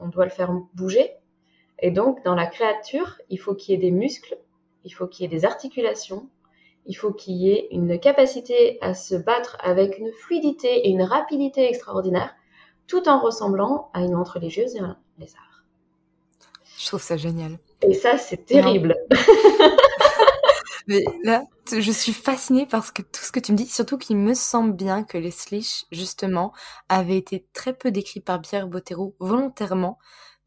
[0.00, 1.12] on doit le faire bouger.
[1.80, 4.38] Et donc dans la créature, il faut qu'il y ait des muscles,
[4.84, 6.28] il faut qu'il y ait des articulations,
[6.86, 11.02] il faut qu'il y ait une capacité à se battre avec une fluidité et une
[11.02, 12.34] rapidité extraordinaire,
[12.86, 15.64] tout en ressemblant à une montre religieuse et un lézard.
[16.78, 17.58] Je trouve ça génial.
[17.82, 18.96] Et ça, c'est terrible.
[20.86, 24.16] Mais là, je suis fascinée parce que tout ce que tu me dis, surtout qu'il
[24.16, 26.52] me semble bien que les slish, justement,
[26.88, 29.98] avaient été très peu décrits par Pierre Bottero volontairement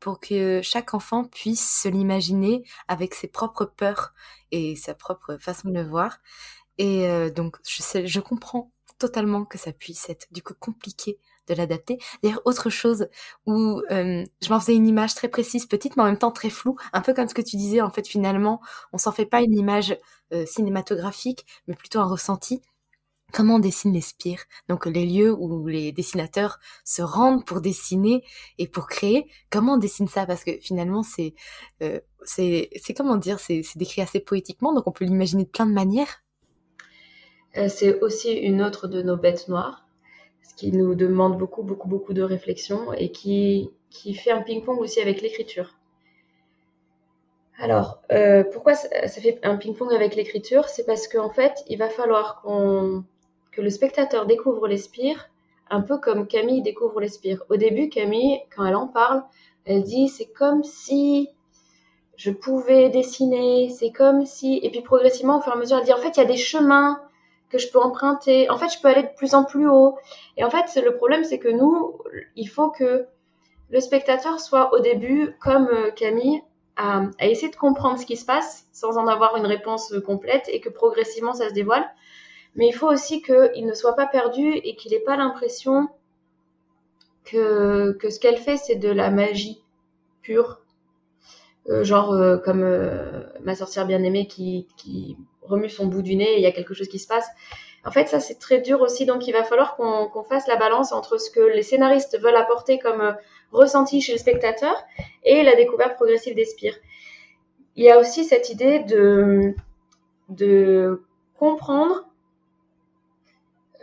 [0.02, 4.14] pour que chaque enfant puisse se l'imaginer avec ses propres peurs
[4.52, 6.18] et sa propre façon de le voir.
[6.78, 11.20] Et euh, donc, je, sais, je comprends totalement que ça puisse être du coup compliqué
[11.48, 11.98] de l'adapter.
[12.24, 13.08] D'ailleurs, autre chose
[13.46, 16.50] où euh, je m'en faisais une image très précise, petite, mais en même temps très
[16.50, 18.62] floue, un peu comme ce que tu disais, en fait, finalement,
[18.94, 19.98] on s'en fait pas une image
[20.34, 22.62] euh, cinématographique, mais plutôt un ressenti.
[23.34, 28.24] Comment on dessine les spires Donc les lieux où les dessinateurs se rendent pour dessiner
[28.58, 29.30] et pour créer.
[29.50, 30.26] Comment on dessine ça?
[30.26, 31.34] Parce que finalement, c'est
[31.82, 33.40] euh, c'est comment dire?
[33.40, 36.24] C'est décrit assez poétiquement, donc on peut l'imaginer de plein de manières.
[37.68, 39.86] c'est aussi une autre de nos bêtes noires
[40.62, 45.02] qui nous demande beaucoup, beaucoup, beaucoup de réflexion et qui, qui fait un ping-pong aussi
[45.02, 45.74] avec l'écriture.
[47.58, 50.70] Alors, euh, pourquoi ça, fait un ping-pong avec l'écriture?
[50.70, 53.04] C'est parce qu'en fait, il va falloir qu'on,
[53.52, 55.30] que le spectateur découvre les spires,
[55.70, 57.44] un peu comme Camille découvre les spires.
[57.50, 59.24] Au début, Camille, quand elle en parle,
[59.66, 61.30] elle dit c'est comme si
[62.18, 64.60] je pouvais dessiner, c'est comme si...
[64.64, 66.26] Et puis progressivement, au fur et à mesure, elle dit en fait, il y a
[66.26, 67.02] des chemins
[67.50, 68.50] que je peux emprunter.
[68.50, 69.98] En fait, je peux aller de plus en plus haut.
[70.38, 71.98] Et en fait, le problème, c'est que nous,
[72.36, 73.08] il faut que
[73.70, 76.42] le spectateur soit au début, comme euh, Camille,
[76.76, 80.48] à, à, essayer de comprendre ce qui se passe sans en avoir une réponse complète
[80.48, 81.86] et que progressivement ça se dévoile.
[82.56, 85.88] Mais il faut aussi qu'il ne soit pas perdu et qu'il n'ait pas l'impression
[87.24, 89.64] que, que ce qu'elle fait, c'est de la magie
[90.22, 90.62] pure.
[91.68, 92.10] genre
[92.44, 92.64] comme
[93.44, 96.74] ma sorcière bien-aimée qui, qui remue son bout du nez et il y a quelque
[96.74, 97.28] chose qui se passe.
[97.84, 99.06] En fait, ça, c'est très dur aussi.
[99.06, 102.78] Donc, il va falloir qu'on fasse la balance entre ce que les scénaristes veulent apporter
[102.78, 103.14] comme euh,
[103.52, 104.76] ressenti chez le spectateur
[105.24, 106.76] et la découverte progressive des spires.
[107.76, 109.56] Il y a aussi cette idée de,
[110.30, 111.02] de
[111.38, 112.08] comprendre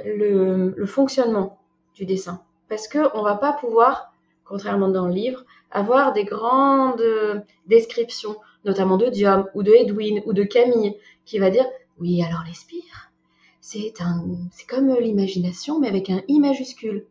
[0.04, 1.58] le, le fonctionnement
[1.94, 2.42] du dessin.
[2.68, 4.12] Parce qu'on ne va pas pouvoir,
[4.44, 7.02] contrairement dans le livre, avoir des grandes
[7.66, 11.66] descriptions, notamment de Diom ou de Edwin ou de Camille, qui va dire
[11.98, 13.10] oui, alors les spires,
[13.60, 17.06] c'est un, c'est comme l'imagination, mais avec un I majuscule.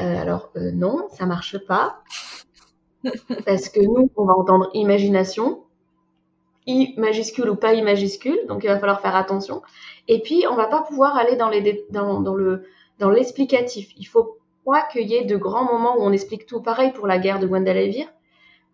[0.00, 2.02] Euh, alors euh, non, ça marche pas,
[3.46, 5.64] parce que nous, on va entendre imagination,
[6.66, 9.62] I majuscule ou pas I majuscule, donc il va falloir faire attention.
[10.08, 12.64] Et puis, on va pas pouvoir aller dans, les, dans, le
[12.98, 13.92] dans l'explicatif.
[13.96, 16.60] Il faut pas qu'il y ait de grands moments où on explique tout.
[16.62, 18.10] Pareil pour la guerre de Guadalajara.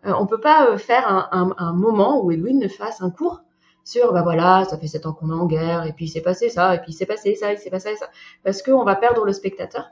[0.05, 3.41] Euh, on peut pas euh, faire un, moment où Edwin ne fasse un cours
[3.83, 6.21] sur bah voilà, ça fait sept ans qu'on est en guerre, et puis il s'est
[6.21, 8.07] passé ça, et puis il s'est passé ça, il s'est passé ça,
[8.43, 9.89] parce qu'on va perdre le spectateur,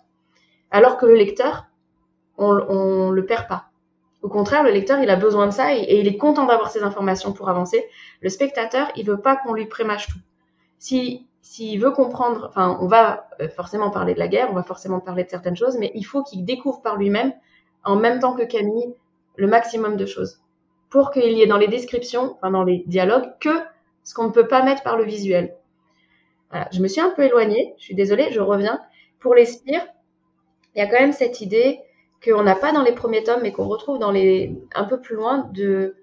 [0.70, 1.66] alors que le lecteur,
[2.38, 3.69] on, on le perd pas.
[4.22, 6.84] Au contraire, le lecteur, il a besoin de ça et, il est content d'avoir ces
[6.84, 7.86] informations pour avancer.
[8.22, 10.20] Le spectateur, il veut pas qu'on lui prémâche tout.
[10.78, 14.64] Si s'il veut comprendre, enfin, on va euh, forcément parler de la guerre, on va
[14.64, 17.34] forcément parler de certaines choses, mais il faut qu'il découvre par lui-même,
[17.84, 18.94] en même temps que Camille,
[19.36, 20.42] le maximum de choses,
[20.90, 23.58] pour qu'il y ait dans les descriptions, enfin dans les dialogues, que
[24.04, 25.56] ce qu'on ne peut pas mettre par le visuel.
[26.72, 28.80] Je me suis un peu éloignée, je suis désolée, je reviens.
[29.20, 29.86] Pour les spires,
[30.76, 31.80] il y a quand même cette idée
[32.24, 35.16] qu'on n'a pas dans les premiers tomes, mais qu'on retrouve dans les un peu plus
[35.16, 35.96] loin de,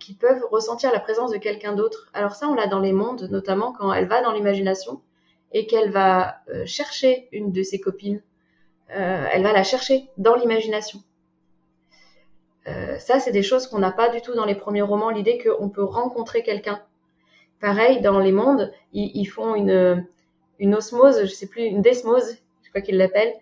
[0.00, 2.08] qui peuvent ressentir la présence de quelqu'un d'autre.
[2.12, 5.00] Alors ça, on l'a dans les mondes, notamment quand elle va dans l'imagination
[5.52, 8.20] et qu'elle va euh, chercher une de ses copines.
[8.90, 11.00] Euh, elle va la chercher dans l'imagination.
[12.66, 15.38] Euh, ça, c'est des choses qu'on n'a pas du tout dans les premiers romans, l'idée
[15.38, 16.82] qu'on peut rencontrer quelqu'un.
[17.60, 20.06] Pareil, dans les mondes, ils, font une,
[20.58, 23.34] une osmose, je sais plus, une desmose, je crois qu'ils l'appellent.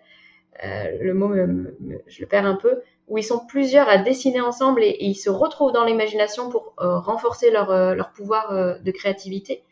[0.63, 1.33] Euh, le mot,
[2.07, 5.29] je le perds un peu, où ils sont plusieurs à dessiner ensemble et, ils se
[5.29, 9.63] retrouvent dans l'imagination pour euh, renforcer leur, leur pouvoir de créativité.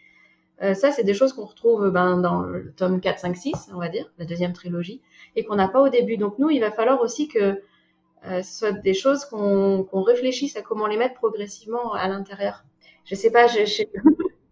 [0.62, 3.90] ça, c'est des choses qu'on retrouve ben, dans le tome 4, 5, 6, on va
[3.90, 5.02] dire, la deuxième trilogie,
[5.36, 6.18] et qu'on n'a pas au début.
[6.18, 7.62] Donc nous, il va falloir aussi que
[8.28, 12.64] euh, ce soit des choses qu'on réfléchisse à comment les mettre progressivement à l'intérieur.
[13.06, 13.84] Je sais pas, je,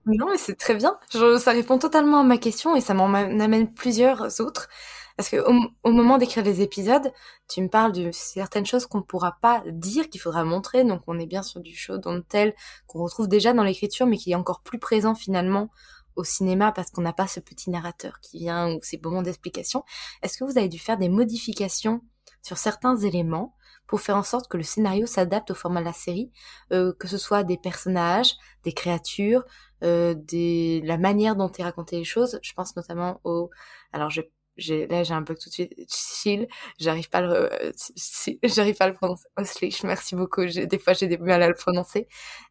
[0.06, 0.98] Non, mais c'est très bien.
[1.10, 4.70] ça répond totalement à ma question et ça m'en amène plusieurs autres.
[5.18, 5.38] Parce que
[5.84, 7.12] au, moment d'écrire les épisodes,
[7.48, 10.84] tu me parles de certaines choses qu'on ne pourra pas dire, qu'il faudra montrer.
[10.84, 12.56] Donc on est bien sur du show dans tel
[12.88, 15.70] qu'on retrouve déjà dans l'écriture, mais qui est encore plus présent finalement
[16.16, 19.84] au cinéma parce qu'on n'a pas ce petit narrateur qui vient ou ces moments d'explication.
[20.22, 22.02] Est-ce que vous avez dû faire des modifications
[22.42, 23.56] sur certains éléments
[23.88, 26.32] pour faire en sorte que le scénario s'adapte au format de la série,
[26.72, 29.44] euh, que ce soit des personnages, des créatures,
[29.84, 32.40] euh, des la manière dont est raconté les choses?
[32.42, 33.50] Je pense notamment au,
[33.92, 34.22] alors je
[34.58, 35.74] j'ai là j'ai un peu tout de suite.
[35.90, 36.48] Chill.
[36.80, 37.50] J'arrive pas à le
[38.44, 39.26] j'arrive pas à le prononcer.
[39.38, 39.44] Oh,
[39.86, 40.46] merci beaucoup.
[40.46, 42.08] Des fois j'ai des mal à le prononcer.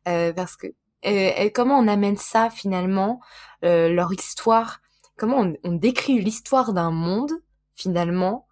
[0.08, 0.68] Euh, parce que
[1.04, 3.20] et comment on amène ça finalement
[3.64, 4.80] euh, leur histoire?
[5.16, 7.32] Comment on, on décrit l'histoire d'un monde
[7.74, 8.46] finalement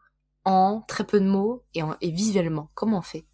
[0.45, 2.71] en très peu de mots et, et visuellement?
[2.75, 3.25] Comment on fait?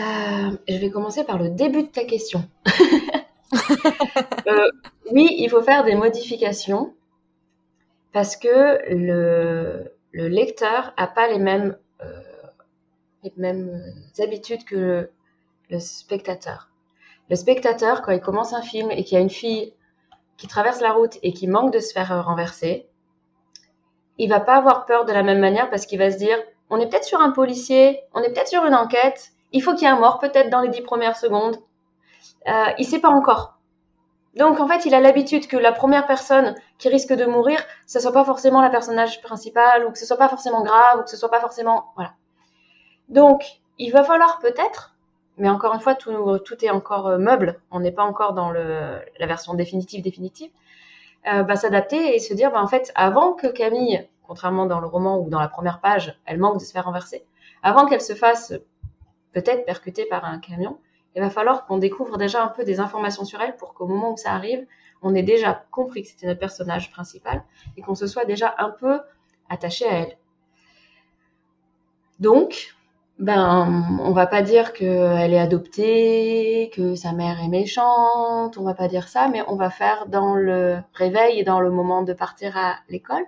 [0.00, 2.48] Euh, Je vais commencer par le début de ta question.
[4.46, 4.68] Euh,
[5.12, 6.92] oui, il faut faire des modifications
[8.14, 12.06] parce que le, le lecteur n'a pas les mêmes, euh,
[13.24, 13.82] les mêmes
[14.20, 15.10] habitudes que
[15.68, 16.70] le spectateur.
[17.28, 19.74] Le spectateur, quand il commence un film et qu'il y a une fille
[20.36, 22.88] qui traverse la route et qui manque de se faire renverser,
[24.18, 26.38] il va pas avoir peur de la même manière parce qu'il va se dire
[26.70, 29.82] on est peut-être sur un policier, on est peut-être sur une enquête, il faut qu'il
[29.82, 31.56] y ait un mort peut-être dans les dix premières secondes.
[32.46, 33.53] Euh, il sait pas encore.
[34.36, 38.00] Donc en fait, il a l'habitude que la première personne qui risque de mourir, ce
[38.00, 41.10] soit pas forcément la personnage principal ou que ce soit pas forcément grave ou que
[41.10, 42.14] ce soit pas forcément voilà.
[43.08, 43.44] Donc
[43.78, 44.94] il va falloir peut-être,
[45.36, 46.10] mais encore une fois, tout,
[46.64, 50.50] est encore euh, meuble, on n'est pas encore dans la version définitive définitive,
[51.32, 54.86] euh, bah, s'adapter et se dire bah, en fait avant que Camille contrairement dans le
[54.86, 57.24] roman où dans la première page, elle manque de se faire renverser,
[57.62, 58.54] avant qu'elle se fasse
[59.32, 60.78] peut-être percuter par un camion,
[61.14, 64.12] il va falloir qu'on découvre déjà un peu des informations sur elle pour qu'au moment
[64.12, 64.66] où ça arrive,
[65.02, 67.42] on ait déjà compris que c'était notre personnage principal
[67.76, 69.00] et qu'on se soit déjà un peu
[69.48, 70.16] attaché à elle.
[72.20, 72.74] Donc,
[73.18, 78.74] ben, on va pas dire qu'elle est adoptée, que sa mère est méchante, on va
[78.74, 82.12] pas dire ça, mais on va faire dans le réveil et dans le moment de
[82.12, 83.24] partir à l'école,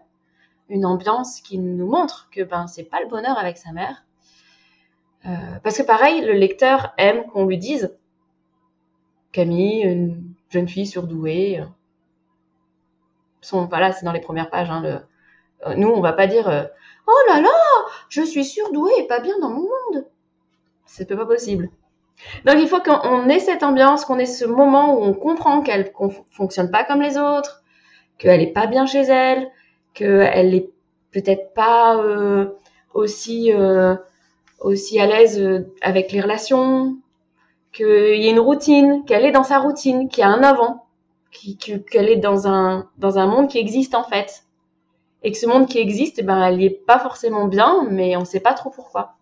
[0.69, 4.05] une ambiance qui nous montre que ben c'est pas le bonheur avec sa mère,
[5.25, 5.31] Euh,
[5.63, 7.97] parce que pareil, le lecteur aime qu'on lui dise
[9.33, 11.63] Camille, une jeune fille surdouée.
[13.41, 14.71] Son, voilà, c'est dans les premières pages.
[14.71, 14.83] Hein,
[15.67, 16.65] euh, nous, on va pas dire euh,
[17.07, 17.51] Oh là là,
[18.09, 20.07] je suis surdouée et pas bien dans mon monde.
[20.85, 21.71] C'est pas possible.
[22.45, 25.93] Donc il faut qu'on ait cette ambiance, qu'on ait ce moment où on comprend qu'elle
[26.01, 27.63] ne fonctionne pas comme les autres,
[28.19, 29.51] qu'elle est pas bien chez elle,
[29.95, 30.71] qu'elle est
[31.13, 32.51] peut-être pas euh,
[32.95, 33.97] aussi euh,
[34.61, 36.97] aussi à l'aise euh, avec les relations,
[37.73, 40.87] qu'il y ait une routine, qu'elle est dans sa routine, qu'il y a un avant,
[41.91, 44.45] qu'elle est dans un dans un monde qui existe en fait,
[45.23, 48.25] et que ce monde qui existe, ben elle y est pas forcément bien, mais on
[48.25, 49.17] sait pas trop pourquoi.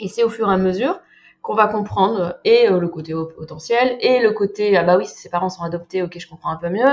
[0.00, 1.00] Et c'est au fur et à mesure
[1.42, 5.50] qu'on va comprendre et le côté potentiel et le côté ah bah oui ses parents
[5.50, 6.88] sont adoptés ok je comprends un peu mieux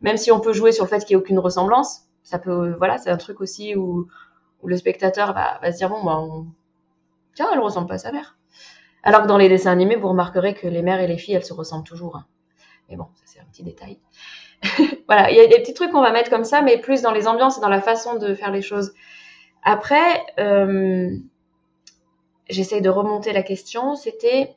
[0.00, 2.74] même si on peut jouer sur le fait qu'il n'y ait aucune ressemblance ça peut,
[2.78, 4.06] voilà, c'est un truc aussi où,
[4.62, 6.46] où le spectateur va, va, se dire bon, bah, on...
[7.34, 8.36] tiens, elle ressemble pas à sa mère.
[9.02, 11.44] Alors que dans les dessins animés, vous remarquerez que les mères et les filles, elles
[11.44, 12.16] se ressemblent toujours.
[12.16, 12.26] Hein.
[12.88, 13.98] Mais bon, ça c'est un petit détail.
[15.06, 17.12] voilà, il y a des petits trucs qu'on va mettre comme ça, mais plus dans
[17.12, 18.92] les ambiances et dans la façon de faire les choses.
[19.62, 21.10] Après, euh,
[22.48, 23.94] j'essaye de remonter la question.
[23.94, 24.54] C'était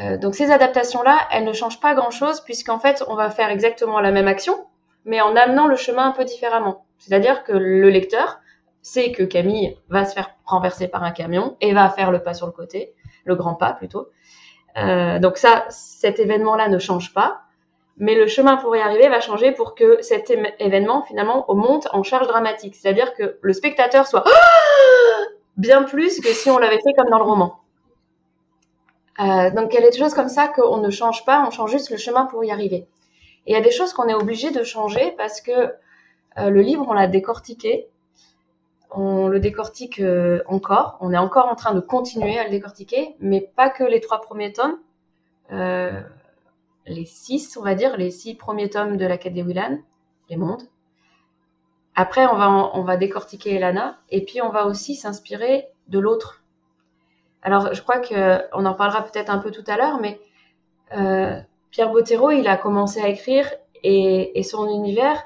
[0.00, 4.00] euh, donc ces adaptations-là, elles ne changent pas grand-chose puisqu'en fait, on va faire exactement
[4.00, 4.66] la même action,
[5.04, 6.84] mais en amenant le chemin un peu différemment.
[6.98, 8.40] C'est-à-dire que le lecteur
[8.84, 12.34] sait que Camille va se faire renverser par un camion et va faire le pas
[12.34, 12.94] sur le côté,
[13.24, 14.08] le grand pas plutôt.
[14.76, 17.40] Euh, donc ça, cet événement-là ne change pas,
[17.96, 22.02] mais le chemin pour y arriver va changer pour que cet événement finalement monte en
[22.02, 22.74] charge dramatique.
[22.74, 24.24] C'est-à-dire que le spectateur soit
[25.56, 27.60] bien plus que si on l'avait fait comme dans le roman.
[29.20, 31.70] Euh, donc il y a des choses comme ça qu'on ne change pas, on change
[31.70, 32.86] juste le chemin pour y arriver.
[33.46, 35.72] Et il y a des choses qu'on est obligé de changer parce que
[36.38, 37.88] euh, le livre, on l'a décortiqué.
[38.96, 40.96] On le décortique euh, encore.
[41.00, 44.20] On est encore en train de continuer à le décortiquer, mais pas que les trois
[44.20, 44.78] premiers tomes.
[45.52, 46.00] Euh,
[46.86, 49.42] les six, on va dire, les six premiers tomes de la quête des
[50.30, 50.62] les mondes.
[51.96, 56.42] Après, on va, on va décortiquer Elana, et puis on va aussi s'inspirer de l'autre.
[57.42, 60.20] Alors, je crois qu'on en parlera peut-être un peu tout à l'heure, mais
[61.70, 63.50] Pierre Bottero, il a commencé à écrire
[63.82, 65.22] et son univers,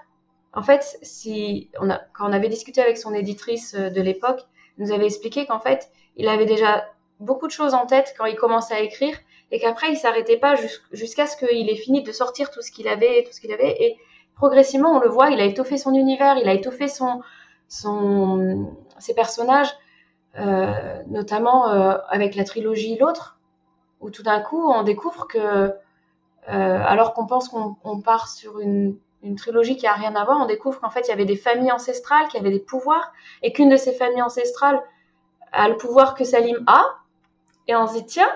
[0.55, 4.41] en fait, si on quand on avait discuté avec son éditrice euh, de l'époque,
[4.79, 6.87] nous avait expliqué qu'en fait, il avait déjà
[7.21, 9.17] beaucoup de choses en tête quand il commençait à écrire
[9.51, 10.55] et qu'après il s'arrêtait pas
[10.93, 13.83] jusqu'à ce qu'il ait fini de sortir tout ce qu'il avait, tout ce qu'il avait
[13.83, 13.97] et
[14.37, 19.71] progressivement on le voit, il a étoffé son univers, il a étoffé ses personnages,
[20.39, 23.41] euh, notamment euh, avec la trilogie l'autre,
[24.01, 25.73] où tout d'un coup on découvre que
[26.47, 30.47] alors qu'on pense qu'on part sur une une trilogie qui a rien à voir, on
[30.47, 33.69] découvre qu'en fait il y avait des familles ancestrales qui avaient des pouvoirs et qu'une
[33.69, 34.81] de ces familles ancestrales
[35.53, 36.85] a le pouvoir que Salim a
[37.67, 38.31] et on se dit tiens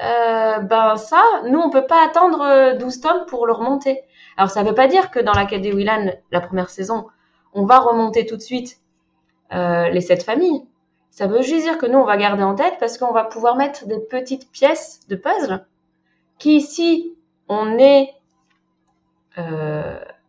[0.00, 4.00] euh, ben ça nous on peut pas attendre 12 euh, tomes pour le remonter.
[4.36, 7.06] Alors ça veut pas dire que dans la quête des Willan la première saison
[7.54, 8.80] on va remonter tout de suite
[9.52, 10.66] euh, les sept familles.
[11.10, 13.56] Ça veut juste dire que nous on va garder en tête parce qu'on va pouvoir
[13.56, 15.66] mettre des petites pièces de puzzle
[16.38, 17.16] qui si
[17.48, 18.10] on est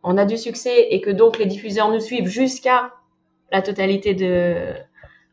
[0.04, 2.94] on a du succès et que donc les diffuseurs nous suivent jusqu'à
[3.52, 4.76] la totalité de,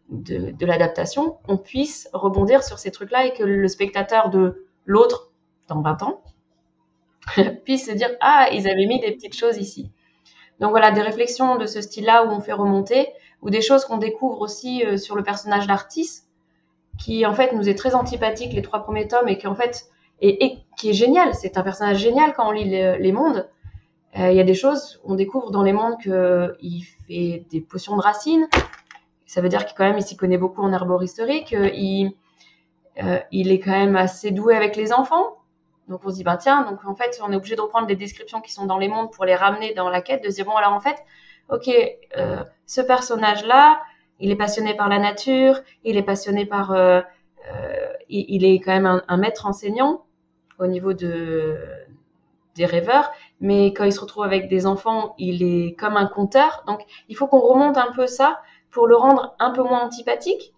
[0.08, 5.30] de, l'adaptation, on puisse rebondir sur ces trucs-là et que le spectateur de l'autre,
[5.68, 6.22] dans 20 ans,
[7.64, 9.90] puisse se dire Ah, ils avaient mis des petites choses ici.
[10.60, 13.08] Donc voilà, des réflexions de ce style-là où on fait remonter,
[13.42, 16.22] ou des choses qu'on découvre aussi euh, sur le personnage d'Artis,
[16.98, 19.86] qui en fait nous est très antipathique les trois premiers tomes et qui en fait
[20.22, 21.34] et, qui est génial.
[21.34, 23.55] C'est un personnage génial quand on lit les mondes, euh,
[24.18, 28.02] il y a des choses, on découvre dans les mondes qu'il fait des potions de
[28.02, 28.48] racines.
[29.26, 32.12] Ça veut dire qu'il quand même il s'y connaît beaucoup en herboristerie, qu'il
[33.02, 35.36] euh, il est quand même assez doué avec les enfants.
[35.88, 37.96] Donc on se dit ben tiens, donc en fait on est obligé de reprendre des
[37.96, 40.44] descriptions qui sont dans les mondes pour les ramener dans la quête, de se dire
[40.46, 40.96] bon alors en fait,
[41.50, 41.68] ok,
[42.16, 43.80] euh, ce personnage là,
[44.18, 47.00] il est passionné par la nature, il est passionné par, euh,
[47.52, 50.04] euh il, il, est quand même un, un maître enseignant
[50.58, 51.58] au niveau de
[52.56, 56.64] des rêveurs, mais quand il se retrouve avec des enfants, il est comme un conteur.
[56.66, 60.52] Donc, il faut qu'on remonte un peu ça pour le rendre un peu moins antipathique,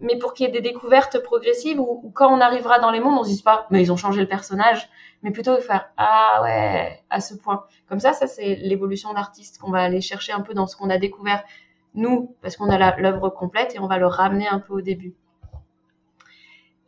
[0.00, 3.18] mais pour qu'il y ait des découvertes progressives où, quand on arrivera dans les mondes,
[3.18, 4.88] on se dise pas, mais ils ont changé le personnage,
[5.22, 7.64] mais plutôt faire ah ouais à ce point.
[7.88, 10.90] Comme ça, ça c'est l'évolution d'artiste qu'on va aller chercher un peu dans ce qu'on
[10.90, 11.42] a découvert
[11.94, 15.14] nous, parce qu'on a l'œuvre complète et on va le ramener un peu au début.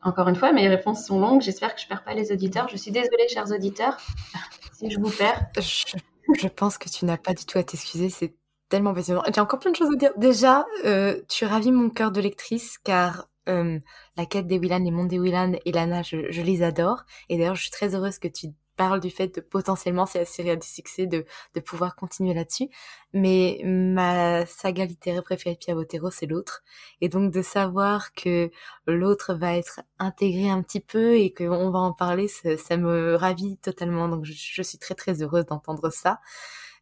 [0.04, 1.42] Encore une fois, mes réponses sont longues.
[1.42, 2.68] J'espère que je perds pas les auditeurs.
[2.68, 3.98] Je suis désolée, chers auditeurs,
[4.90, 5.50] je vous perds.
[6.40, 8.08] Je, pense que tu n'as pas du tout à t'excuser.
[8.08, 8.34] C'est
[8.68, 9.22] tellement passionnant.
[9.34, 10.12] J'ai encore plein de choses à dire.
[10.16, 13.78] Déjà, euh, tu ravis mon cœur de lectrice car euh,
[14.16, 17.04] La quête des Willan, Les mondes des Willan et Lana, je, je les adore.
[17.28, 18.48] Et d'ailleurs, je suis très heureuse que tu
[18.82, 21.24] parles du fait de potentiellement, si la série a du succès, de,
[21.54, 22.68] de pouvoir continuer là-dessus.
[23.12, 26.64] Mais ma saga littéraire préférée de Pia Botero, c'est l'autre.
[27.00, 28.50] Et donc de savoir que
[28.88, 33.56] l'autre va être intégré un petit peu et qu'on va en parler, ça, me ravit
[33.58, 34.08] totalement.
[34.08, 36.20] Donc je, je suis très très heureuse d'entendre ça.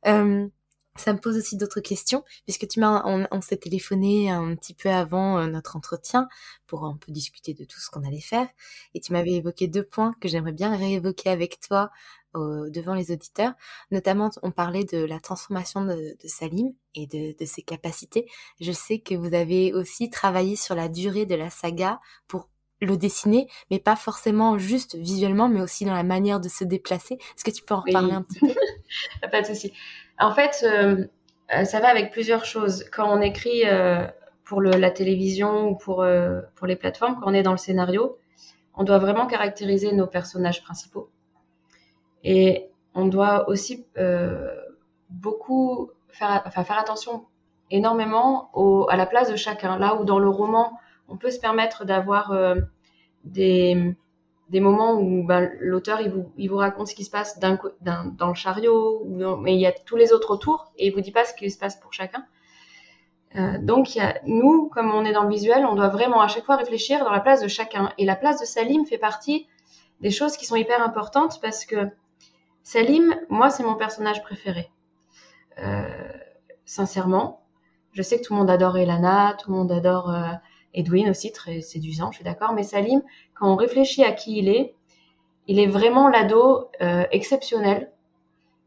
[0.07, 0.48] Euh,
[0.97, 4.91] ça me pose aussi d'autres questions, puisque tu m'as, on, s'est téléphoné un petit peu
[4.91, 6.28] avant euh, notre entretien
[6.66, 8.49] pour un peu discuter de tout ce qu'on allait faire,
[8.95, 11.91] et tu m'avais évoqué deux points que j'aimerais bien réévoquer avec toi
[12.34, 13.55] devant les auditeurs.
[13.91, 18.30] Notamment, on parlait de la transformation de, de Salim et de, de, ses capacités.
[18.61, 22.49] Je sais que vous avez aussi travaillé sur la durée de la saga pour
[22.80, 27.14] le dessiner, mais pas forcément juste visuellement, mais aussi dans la manière de se déplacer.
[27.14, 28.55] Est-ce que tu peux en reparler un petit peu?
[29.30, 29.72] Pas de souci.
[30.21, 31.07] En fait, euh,
[31.57, 32.85] euh, ça va avec plusieurs choses.
[32.93, 34.07] Quand on écrit euh,
[34.45, 38.18] pour la télévision ou pour, les plateformes, quand on est dans le scénario,
[38.75, 41.09] on doit vraiment caractériser nos personnages principaux.
[42.25, 43.87] Et on doit aussi
[45.09, 47.27] beaucoup faire, attention
[47.71, 48.51] énormément
[48.89, 49.79] à la place de chacun.
[49.79, 52.35] Là où dans le roman, on peut se permettre d'avoir
[53.23, 53.95] des,
[54.51, 59.07] des moments où ben, l'auteur il vous, raconte ce qui se passe dans le chariot,
[59.40, 61.51] mais il y a tous les autres autour et il vous dit pas ce qui
[61.51, 62.26] se passe pour chacun.
[63.36, 63.96] Euh, donc
[64.26, 67.12] nous, comme on est dans le visuel, on doit vraiment à chaque fois réfléchir dans
[67.12, 67.92] la place de chacun.
[67.96, 69.46] Et la place de Salim fait partie
[70.01, 71.88] des choses qui sont hyper importantes parce que
[72.64, 74.68] Salim, moi, c'est mon personnage préféré.
[75.59, 75.88] Euh,
[76.64, 77.44] sincèrement,
[77.92, 80.32] je sais que tout le monde adore Elana, tout le monde adore euh,
[80.75, 82.53] Edwin aussi, très séduisant, je suis d'accord.
[82.53, 83.03] Mais Salim,
[83.35, 84.75] quand on réfléchit à qui il est,
[85.47, 87.91] il est vraiment l'ado euh, exceptionnel,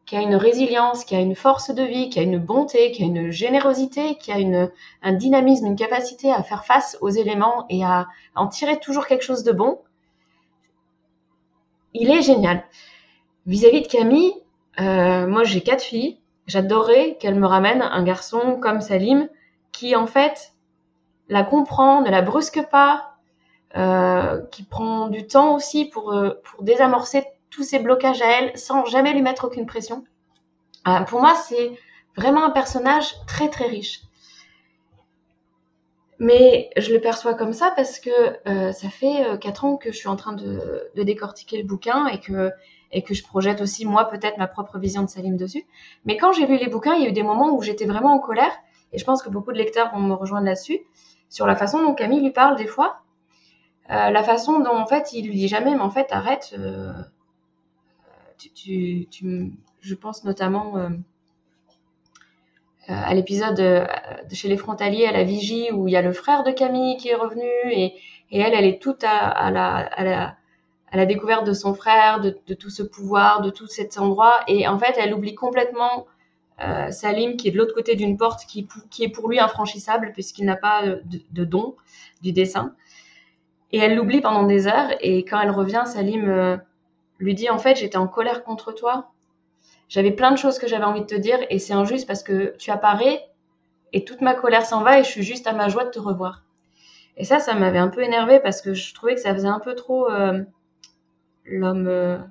[0.06, 3.04] qui a une résilience, qui a une force de vie, qui a une bonté, qui
[3.04, 4.70] a une générosité, qui a une,
[5.02, 9.24] un dynamisme, une capacité à faire face aux éléments et à, en tirer toujours quelque
[9.24, 9.80] chose de bon.
[11.94, 12.64] Il est génial.
[13.46, 14.34] Vis-à-vis de Camille,
[14.80, 16.20] euh, moi j'ai quatre filles.
[16.48, 19.30] J'adorerais qu'elle me ramène un garçon comme Salim
[19.72, 20.53] qui en fait
[21.34, 23.16] la comprend, ne la brusque pas,
[23.76, 28.58] euh, qui prend du temps aussi pour, euh, pour désamorcer tous ces blocages à elle
[28.58, 30.04] sans jamais lui mettre aucune pression.
[30.88, 31.72] Euh, pour moi, c'est
[32.16, 34.02] vraiment un personnage très très riche.
[36.20, 38.12] Mais je le perçois comme ça parce que
[38.72, 42.06] ça fait euh, quatre ans que je suis en train de, de, décortiquer le bouquin
[42.08, 42.52] et que,
[42.92, 45.66] et que je projette aussi moi peut-être ma propre vision de Salim dessus.
[46.06, 48.14] Mais quand j'ai lu les bouquins, il y a eu des moments où j'étais vraiment
[48.14, 48.54] en colère
[48.94, 50.80] et je pense que beaucoup de lecteurs vont me rejoindre là-dessus
[51.34, 53.02] sur la façon dont Camille lui parle des fois,
[53.90, 56.54] euh, la façon dont en fait il lui dit jamais, mais en fait arrête.
[56.58, 56.94] Euh,
[58.38, 60.90] tu, tu, je pense notamment euh,
[62.88, 66.44] à l'épisode de chez les frontaliers à la vigie où il y a le frère
[66.44, 67.96] de Camille qui est revenu et,
[68.30, 70.36] et elle, elle est toute à, à, la, à, la,
[70.92, 74.42] à la découverte de son frère, de, de, tout ce pouvoir, de tout cet endroit
[74.48, 76.06] et en fait elle oublie complètement
[76.62, 78.68] euh, Salim qui est de l'autre côté d'une porte qui,
[79.00, 81.76] est pour lui infranchissable puisqu'il n'a pas de, don
[82.22, 82.76] du dessin.
[83.72, 86.58] Et elle l'oublie pendant des heures et quand elle revient, Salim euh,
[87.20, 89.12] lui dit en fait j'étais en colère contre toi.
[89.90, 92.56] J'avais plein de choses que j'avais envie de te dire et c'est injuste parce que
[92.58, 93.26] tu apparais
[93.92, 96.00] et toute ma colère s'en va et je suis juste à ma joie de te
[96.00, 96.44] revoir.
[97.18, 99.60] Et ça, ça m'avait un peu énervé parce que je trouvais que ça faisait un
[99.60, 100.44] peu trop euh,
[101.46, 102.24] l'homme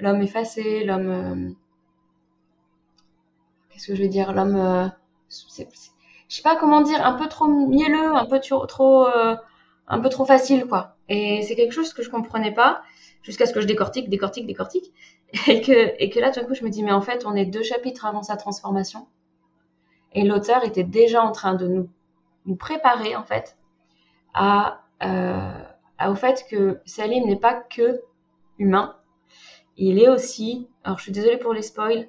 [0.00, 1.54] l'homme effacé, l'homme
[3.86, 4.88] que je vais dire, l'homme, euh,
[5.28, 5.64] je
[6.28, 9.36] sais pas comment dire, un peu trop mielleux, un peu trop, euh,
[9.88, 10.96] un peu trop facile, quoi.
[11.08, 12.82] Et c'est quelque chose que je comprenais pas
[13.22, 14.92] jusqu'à ce que je décortique, décortique, décortique,
[15.46, 17.34] et que, et que là, tout d'un coup, je me dis, mais en fait, on
[17.34, 19.06] est deux chapitres avant sa transformation,
[20.12, 21.88] et l'auteur était déjà en train de nous,
[22.46, 23.56] nous préparer, en fait,
[24.34, 25.64] à, euh,
[26.08, 28.02] au fait que Salim n'est pas que
[28.58, 28.96] humain,
[29.76, 32.08] il est aussi, alors je suis désolée pour les spoils,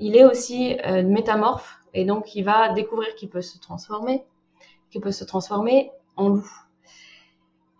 [0.00, 4.24] il est aussi euh, métamorphe et donc il va découvrir qu'il peut se transformer,
[4.90, 6.50] qu'il peut se transformer en loup.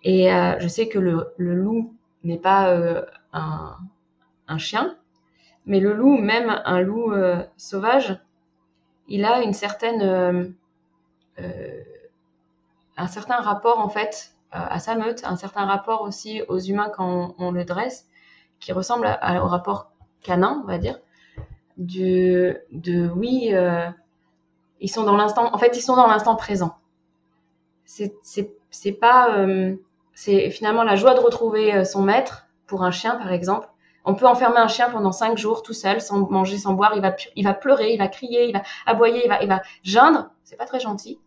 [0.03, 3.03] Et euh, je sais que le, loup n'est pas euh,
[3.33, 4.97] un, chien,
[5.65, 7.13] mais le loup, même un loup
[7.57, 8.19] sauvage,
[9.09, 10.55] il a une certaine,
[12.97, 17.35] un certain rapport en fait à sa meute, un certain rapport aussi aux humains quand
[17.39, 18.09] on, le dresse,
[18.59, 19.93] qui ressemble au rapport
[20.23, 20.99] canin, on va dire
[21.81, 23.89] de, de oui, euh,
[24.81, 25.53] ils sont dans l'instant.
[25.53, 26.77] En fait, ils sont dans l'instant présent.
[27.85, 29.75] C'est pas euh,
[30.15, 33.69] c'est finalement la joie de retrouver euh, son maître pour un chien par exemple.
[34.05, 36.93] On peut enfermer un chien pendant cinq jours tout seul, sans manger, sans boire.
[36.95, 39.61] Il va, il va pleurer, il va crier, il va aboyer, il va, il va
[39.83, 40.31] geindre.
[40.45, 41.19] C'est pas très gentil,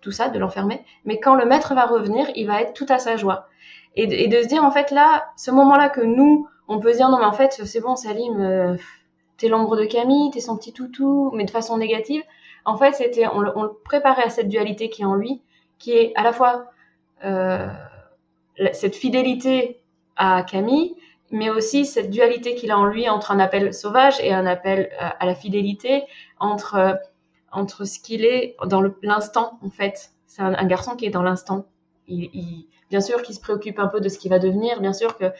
[0.00, 0.84] tout ça, de l'enfermer.
[1.04, 3.48] Mais quand le maître va revenir, il va être tout à sa joie.
[3.94, 6.98] Et, et de se dire, en fait, là, ce moment-là que nous, on peut se
[6.98, 8.76] dire, non, mais en fait, c'est bon, Salim, euh,
[9.38, 12.22] t'es l'ombre de Camille, t'es son petit toutou, mais de façon négative.
[12.64, 13.52] En fait, c'était, on, le
[13.84, 15.40] préparait à cette dualité qui est en lui,
[15.78, 16.66] qui est à la fois
[17.24, 17.68] euh,
[18.72, 19.80] cette fidélité
[20.16, 20.96] à Camille,
[21.30, 24.90] mais aussi cette dualité qu'il a en lui entre un appel sauvage et un appel
[25.00, 26.04] euh, à la fidélité,
[26.38, 26.94] entre euh,
[27.52, 30.10] entre ce qu'il est dans l'instant en fait.
[30.26, 31.64] C'est un, garçon qui est dans l'instant.
[32.08, 35.16] Il, bien sûr qu'il se préoccupe un peu de ce qui va devenir, bien sûr
[35.16, 35.32] que,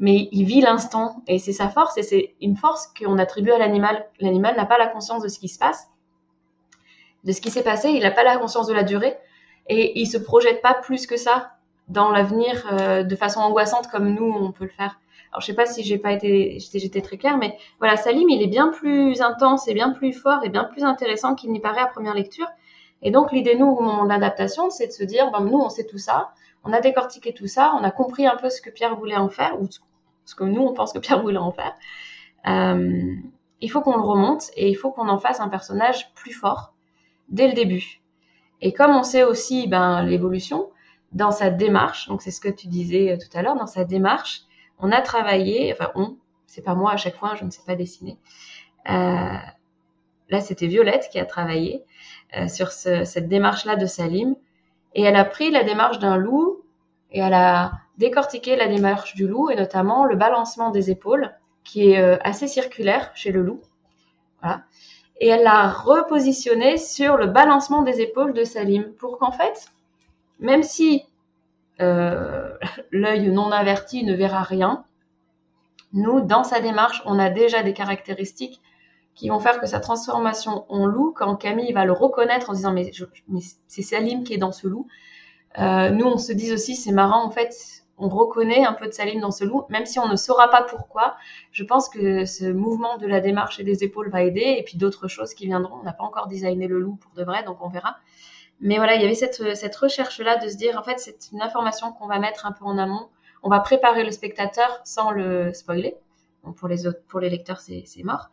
[0.00, 3.58] mais il vit l'instant et c'est sa force et c'est une force qu'on attribue à
[3.58, 4.06] l'animal.
[4.18, 5.88] L'animal n'a pas la conscience de ce qui se passe,
[7.24, 9.16] de ce qui s'est passé, il n'a pas la conscience de la durée
[9.68, 11.52] et il se projette pas plus que ça
[11.88, 14.98] dans l'avenir euh, de façon angoissante comme nous on peut le faire.
[15.32, 18.42] Alors je sais pas si j'ai pas été j'étais très claire mais voilà Salim il
[18.42, 21.82] est bien plus intense et bien plus fort et bien plus intéressant qu'il n'y paraît
[21.82, 22.48] à première lecture.
[23.02, 25.68] Et donc l'idée nous au moment de l'adaptation c'est de se dire ben, nous on
[25.68, 26.30] sait tout ça,
[26.64, 29.28] on a décortiqué tout ça, on a compris un peu ce que Pierre voulait en
[29.28, 29.68] faire ou
[30.30, 31.74] ce que nous on pense que Pierre voulait en faire.
[32.46, 33.16] Euh,
[33.60, 36.72] il faut qu'on le remonte et il faut qu'on en fasse un personnage plus fort
[37.28, 38.00] dès le début.
[38.60, 40.70] Et comme on sait aussi ben, l'évolution,
[41.12, 43.84] dans sa démarche, donc c'est ce que tu disais euh, tout à l'heure, dans sa
[43.84, 44.42] démarche,
[44.78, 46.16] on a travaillé, enfin on,
[46.46, 48.16] c'est pas moi à chaque fois, je ne sais pas dessiner.
[48.88, 49.36] Euh,
[50.28, 51.84] là, c'était Violette qui a travaillé
[52.46, 54.36] sur ce, cette démarche-là de Salim,
[54.94, 56.62] et elle a pris la démarche d'un loup
[57.10, 61.30] et elle a décortiqué la démarche du loup et notamment le balancement des épaules,
[61.64, 63.60] qui est euh, assez circulaire chez le loup.
[64.40, 64.62] Voilà.
[65.20, 69.68] Et elle l'a repositionné sur le balancement des épaules de Salim pour qu'en fait,
[70.38, 71.04] même si
[71.82, 72.56] euh,
[72.90, 74.84] l'œil non averti ne verra rien,
[75.92, 78.62] nous, dans sa démarche, on a déjà des caractéristiques
[79.14, 82.72] qui vont faire que sa transformation en loup, quand Camille va le reconnaître en disant
[82.72, 82.90] mais,
[83.28, 84.86] mais c'est Salim qui est dans ce loup,
[85.58, 88.92] euh, nous on se dit aussi c'est marrant en fait on reconnaît un peu de
[88.92, 91.16] Salim dans ce loup, même si on ne saura pas pourquoi.
[91.52, 94.78] Je pense que ce mouvement de la démarche et des épaules va aider, et puis
[94.78, 95.76] d'autres choses qui viendront.
[95.80, 97.96] On n'a pas encore designé le loup pour de vrai, donc on verra.
[98.60, 101.42] Mais voilà, il y avait cette, cette recherche-là de se dire, en fait, c'est une
[101.42, 103.08] information qu'on va mettre un peu en amont.
[103.42, 105.96] On va préparer le spectateur sans le spoiler.
[106.56, 108.30] Pour les autres, pour les lecteurs, c'est mort.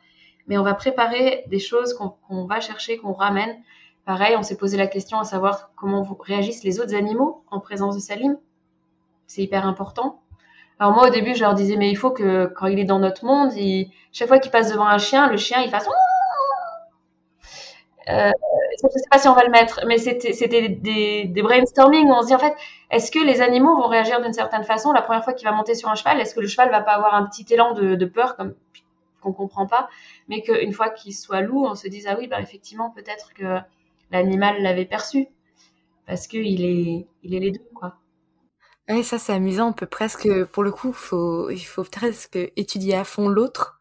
[0.47, 3.61] Mais on va préparer des choses qu'on qu va chercher, qu'on ramène.
[4.05, 7.95] Pareil, on s'est posé la question à savoir comment réagissent les autres animaux en présence
[7.95, 8.37] de Salim.
[9.27, 10.21] C'est hyper important.
[10.79, 12.99] Alors moi, au début, je leur disais, mais il faut que quand il est dans
[12.99, 13.51] notre monde,
[14.11, 15.87] chaque fois qu'il passe devant un chien, le chien, il fasse
[18.09, 18.31] euh,
[18.81, 22.13] je ne sais pas si on va le mettre, mais c'était des, des brainstorming où
[22.13, 22.55] on se dit en fait,
[22.89, 25.75] est-ce que les animaux vont réagir d'une certaine façon la première fois qu'il va monter
[25.75, 26.21] sur un cheval?
[26.21, 28.55] Est-ce que le cheval va pas avoir un petit élan de, peur comme
[29.19, 29.89] qu'on comprend pas,
[30.29, 33.57] mais qu'une fois qu'il soit loup, on se dise ah oui, bah effectivement peut-être que
[34.11, 35.27] l'animal l'avait perçu
[36.05, 37.97] parce que il est il est les deux quoi.
[38.89, 39.69] Oui, ça c'est amusant.
[39.69, 43.79] On peut presque, pour le coup, faut, il faut presque étudier à fond l'autre,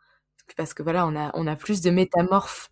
[0.56, 2.70] parce que voilà, on a, on a plus de métamorphes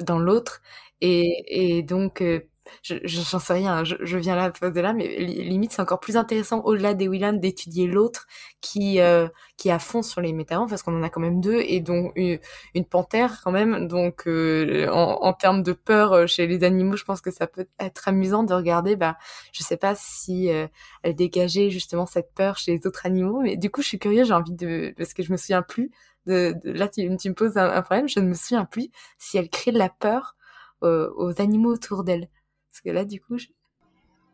[0.00, 0.62] dans l'autre,
[1.00, 2.40] et, et donc, euh,
[2.82, 6.16] je, j'en sais rien, je, je viens là de là, mais limite c'est encore plus
[6.16, 8.26] intéressant au-delà des Willan d'étudier l'autre
[8.60, 11.40] qui euh, qui est à fond sur les métamorphes parce qu'on en a quand même
[11.40, 12.38] deux et dont une,
[12.74, 13.86] une panthère quand même.
[13.88, 17.46] Donc euh, en, en termes de peur euh, chez les animaux, je pense que ça
[17.46, 18.96] peut être amusant de regarder.
[18.96, 19.16] Bah,
[19.52, 20.66] je sais pas si euh,
[21.02, 24.28] elle dégageait justement cette peur chez les autres animaux, mais du coup je suis curieuse,
[24.28, 25.90] j'ai envie de parce que je me souviens plus.
[26.26, 29.38] De, de là tu, me poses un, un problème, je ne me souviens plus si
[29.38, 30.36] elle crée de la peur
[30.82, 32.28] aux animaux autour d'elle.
[32.72, 33.48] Parce que là, du coup, je...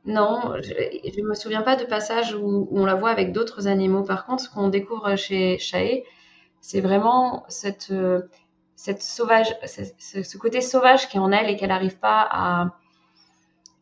[0.05, 4.05] Non, je ne me souviens pas de passage où, on la voit avec d'autres animaux.
[4.05, 6.05] Par contre, ce qu'on découvre chez Chaé,
[6.61, 7.93] c'est vraiment cette,
[8.77, 12.77] cette sauvage, ce, côté sauvage qui est en elle et qu'elle n'arrive pas à,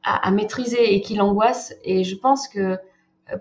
[0.02, 1.74] à, maîtriser et qui l'angoisse.
[1.84, 2.78] Et je pense que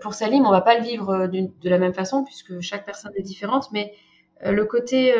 [0.02, 3.22] pour Salim, on va pas le vivre de la même façon puisque chaque personne est
[3.22, 3.94] différente, mais
[4.44, 5.14] le côté,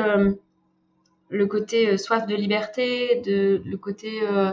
[1.31, 4.53] le côté soif de liberté, de, le côté euh,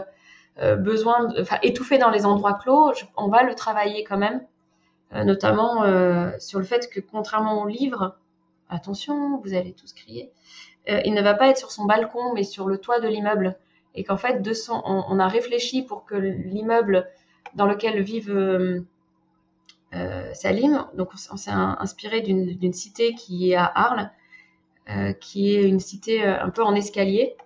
[0.56, 4.40] besoin, de, enfin étouffé dans les endroits clos, on va le travailler quand même,
[5.14, 8.16] euh, notamment euh, sur le fait que contrairement au livre,
[8.68, 10.32] attention, vous allez tous crier,
[10.88, 13.56] euh, il ne va pas être sur son balcon mais sur le toit de l'immeuble.
[13.94, 17.08] Et qu'en fait de son, on, a réfléchi pour que l'immeuble
[17.54, 18.84] dans lequel vive
[20.32, 24.10] Salim, donc on, s'est inspiré d'une cité qui est à Arles,
[25.20, 27.36] qui est une cité un peu en escalier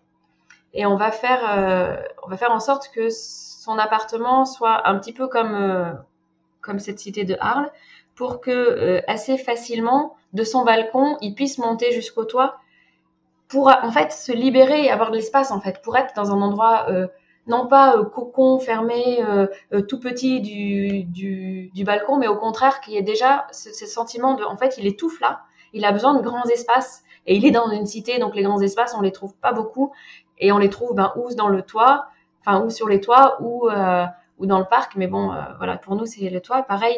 [0.75, 4.99] et on va faire, euh, on va faire en sorte que son appartement soit un
[4.99, 5.93] petit peu comme, euh,
[6.61, 7.71] comme cette cité de Arles,
[8.15, 12.59] pour que euh, assez facilement de son balcon, il puisse monter jusqu'au toit
[13.49, 16.43] pour en fait se libérer et avoir de l'espace en fait pour être dans un
[16.43, 16.87] endroit
[17.47, 19.25] non pas cocon fermé
[19.89, 24.45] tout petit du, du, balcon mais au contraire qui est déjà ce, ce, sentiment de
[24.45, 25.41] en fait il étouffe là
[25.73, 28.61] il a besoin de grands espaces et il est dans une cité donc les grands
[28.61, 29.95] espaces on les trouve pas beaucoup
[30.41, 32.09] et on les trouve ben, ou dans le toit
[32.41, 33.69] enfin ou sur les toits ou
[34.39, 36.97] ou dans le parc mais bon voilà pour nous c'est le toit pareil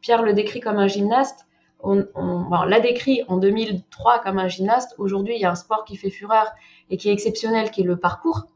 [0.00, 1.46] Pierre le décrit comme un gymnaste
[1.80, 4.94] on, on l'a décrit en 2003 comme un gymnaste.
[4.98, 6.50] Aujourd'hui, il y a un sport qui fait fureur
[6.90, 8.46] et qui est exceptionnel, qui est le parcours.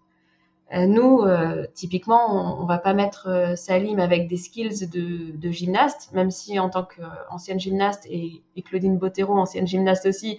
[0.74, 5.37] Euh, nous, euh, typiquement, on, on, va pas mettre euh, Salim avec des skills de,
[5.37, 10.39] de, gymnaste, même si en tant qu'ancienne gymnaste et, et, Claudine Bottero, ancienne gymnaste aussi,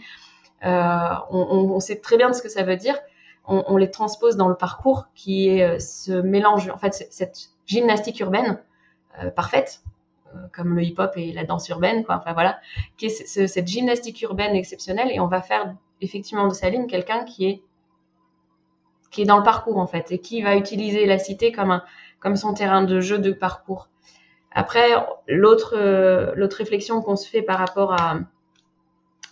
[0.64, 2.96] on, sait très bien ce que ça veut dire.
[3.46, 8.60] On, les transpose dans le parcours qui est ce mélange, en fait, cette gymnastique urbaine
[9.36, 9.84] parfaite
[10.36, 12.16] euh, comme le hip-hop et la danse urbaine, quoi.
[12.16, 12.60] Enfin voilà,
[12.98, 17.46] qui est cette gymnastique urbaine exceptionnelle, et on va faire effectivement de Saline quelqu'un qui
[17.46, 17.62] est
[19.12, 21.84] qui est dans le parcours en fait, et qui va utiliser la cité comme un
[22.20, 23.90] comme son terrain de jeu de parcours.
[24.52, 24.90] Après,
[25.28, 28.20] l'autre euh, l'autre réflexion qu'on se fait par rapport à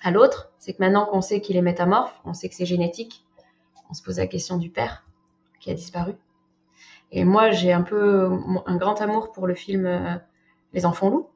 [0.03, 3.23] à l'autre, c'est que maintenant qu'on sait qu'il est métamorphe, on sait que c'est génétique,
[3.91, 5.05] on se pose la question du père
[5.59, 6.13] qui a disparu.
[7.11, 8.31] Et moi, j'ai un peu
[8.65, 10.15] un grand amour pour le film euh,
[10.73, 11.29] les Enfants Loups,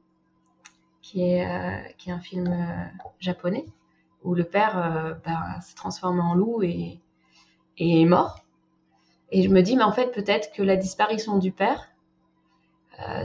[1.02, 3.64] qui est, euh, qui est un film euh, japonais,
[4.24, 7.00] où le père euh, ben, s'est transformé en loup et,
[7.78, 8.40] est mort.
[9.30, 11.90] Et je me dis, mais en fait, peut-être que la disparition du père,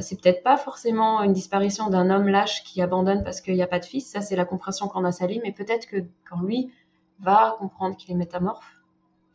[0.01, 3.67] c'est peut-être pas forcément une disparition d'un homme lâche qui abandonne parce qu'il n'y a
[3.67, 4.11] pas de fils.
[4.11, 5.39] Ça, c'est la compréhension qu'on a Salim.
[5.45, 6.73] Mais peut-être que quand lui
[7.19, 8.80] va comprendre qu'il est métamorphe,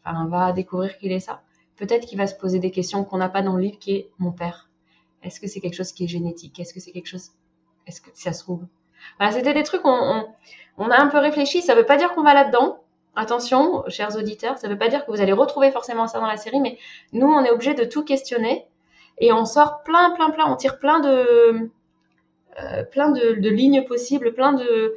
[0.07, 1.43] enfin, va découvrir qu'il est ça,
[1.77, 4.11] peut-être qu'il va se poser des questions qu'on n'a pas dans le livre, qui est
[4.19, 4.69] mon père.
[5.23, 6.59] Est-ce que c'est quelque chose qui est génétique?
[6.61, 7.31] Est-ce que c'est quelque chose
[7.87, 8.65] Est-ce que ça se trouve?
[9.19, 10.27] Voilà, c'était des trucs on,
[10.79, 11.63] on, a un peu réfléchi.
[11.63, 12.83] Ça veut pas dire qu'on va là-dedans.
[13.15, 16.37] Attention, chers auditeurs, ça veut pas dire que vous allez retrouver forcément ça dans la
[16.37, 16.79] série, mais
[17.13, 18.67] nous, on est obligé de tout questionner
[19.19, 21.71] et on sort plein, plein, plein, on tire plein de,
[22.61, 24.97] euh, plein de, de, lignes possibles, plein de,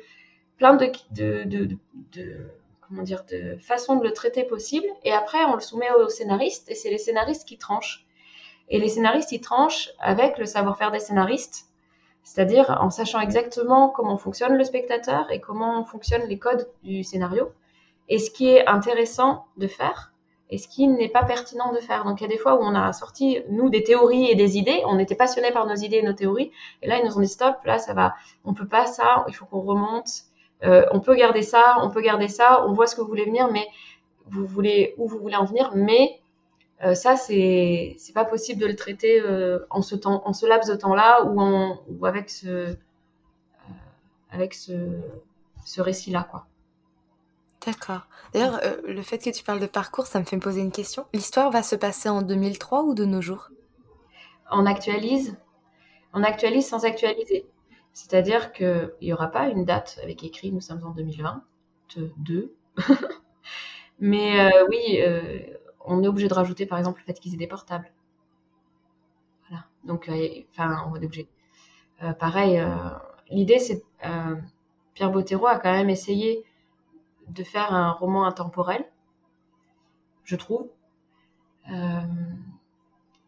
[0.58, 1.78] plein de, de,
[2.12, 2.50] de
[2.90, 4.88] comment dire, de façons de le traiter possible.
[5.04, 8.06] Et après, on le soumet aux scénaristes et c'est les scénaristes qui tranchent.
[8.68, 11.66] Et les scénaristes, ils tranchent avec le savoir-faire des scénaristes,
[12.24, 17.52] c'est-à-dire en sachant exactement comment fonctionne le spectateur et comment fonctionnent les codes du scénario,
[18.10, 20.12] et ce qui est intéressant de faire
[20.52, 22.04] et ce qui n'est pas pertinent de faire.
[22.06, 24.58] Donc il y a des fois où on a sorti, nous, des théories et des
[24.58, 27.22] idées, on était passionnés par nos idées et nos théories, et là ils nous ont
[27.22, 28.16] dit stop, là ça va,
[28.46, 30.10] on peut pas ça, il faut qu'on remonte,
[30.64, 33.26] euh, on peut garder ça, on peut garder ça, on voit ce que vous voulez
[33.26, 33.68] venir, mais
[34.28, 36.20] vous voulez où vous voulez en venir, mais
[36.84, 40.46] euh, ça, c'est c'est pas possible de le traiter euh, en ce temps, en ce
[40.46, 42.76] laps de temps-là ou en ou avec ce
[44.32, 44.74] avec ce
[45.66, 46.46] ce récit-là, quoi.
[47.66, 48.08] D'accord.
[48.34, 51.06] D'ailleurs, le fait que tu parles de parcours, ça me fait me poser une question.
[51.14, 53.50] L'histoire va se passer en 2003 ou de nos jours?
[54.50, 55.36] On actualise.
[56.14, 57.46] On actualise sans actualiser.
[58.00, 62.56] C'est-à-dire qu'il n'y aura pas une date avec écrit nous sommes en 2022.
[64.00, 65.40] Mais euh, oui, euh,
[65.82, 67.92] on est obligé de rajouter par exemple le fait qu'ils aient des portables.
[69.50, 69.66] Voilà.
[69.84, 70.96] Donc, euh, enfin, on.
[70.96, 72.66] Euh, pareil,
[73.30, 73.84] l'idée c'est
[74.94, 76.46] Pierre Bottero a quand même essayé
[77.28, 78.90] de faire un roman intemporel,
[80.24, 80.70] je trouve.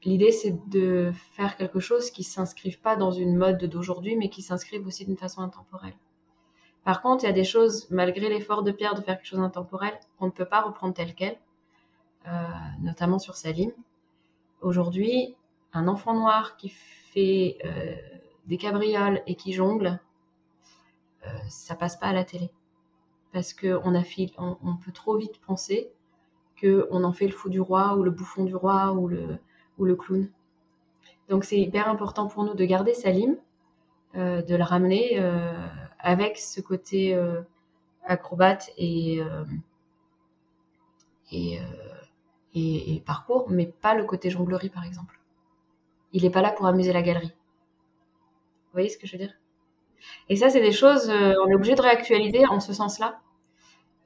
[0.03, 4.41] L'idée, c'est de faire quelque chose qui s'inscrive pas dans une mode d'aujourd'hui, mais qui
[4.41, 5.93] s'inscrive aussi d'une façon intemporelle.
[6.83, 9.39] Par contre, il y a des choses, malgré l'effort de Pierre de faire quelque chose
[9.39, 11.37] d'intemporel, qu'on ne peut pas reprendre tel quel.
[12.27, 12.31] Euh,
[12.81, 13.71] notamment sur Salim.
[14.61, 15.35] Aujourd'hui,
[15.73, 17.95] un enfant noir qui fait euh,
[18.45, 19.99] des cabrioles et qui jongle,
[21.25, 22.51] euh, ça passe pas à la télé.
[23.33, 25.91] Parce qu'on on, on peut trop vite penser
[26.59, 29.39] qu'on en fait le fou du roi ou le bouffon du roi ou le,
[29.85, 30.29] le clown.
[31.29, 33.37] Donc c'est hyper important pour nous de garder Salim,
[34.15, 35.53] euh, de le ramener euh,
[35.99, 37.41] avec ce côté euh,
[38.05, 39.21] acrobate et,
[41.31, 41.59] et
[42.53, 45.19] et, parcours, mais pas le côté jonglerie par exemple.
[46.13, 47.27] Il n'est pas là pour amuser la galerie.
[47.29, 49.33] Vous voyez ce que je veux dire?
[50.29, 53.19] Et ça, c'est des choses, euh, on est obligé de réactualiser en ce sens-là,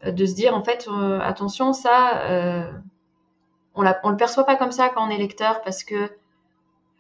[0.05, 2.71] euh, de se dire en fait, euh, attention, ça, euh,
[3.75, 6.09] on, on le perçoit pas comme ça quand on est lecteur parce que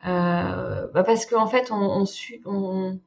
[0.03, 2.99] bah parce qu'en fait, on, suit, on,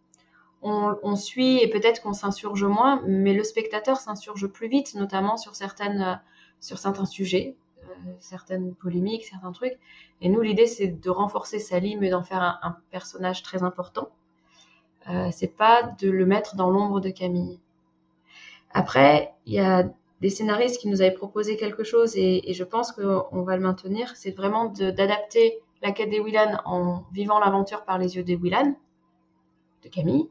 [0.63, 5.55] on, suit et peut-être qu'on s'insurge moins, mais le spectateur s'insurge plus vite, notamment sur
[5.55, 6.21] certaines
[6.61, 7.55] sur certains sujets
[8.21, 9.79] certaines polémiques, certains trucs.
[10.21, 14.09] Et nous, l'idée, c'est de renforcer Salim et d'en faire un, un, personnage très important.
[15.09, 17.59] Euh, c'est pas de le mettre dans l'ombre de Camille.
[18.73, 19.89] Après, il y a
[20.21, 24.17] des scénaristes qui nous avaient proposé quelque chose et, je pense qu'on va le maintenir.
[24.17, 28.75] C'est vraiment d'adapter la quête des Willan en vivant l'aventure par les yeux des Willan,
[29.85, 30.29] de Camille,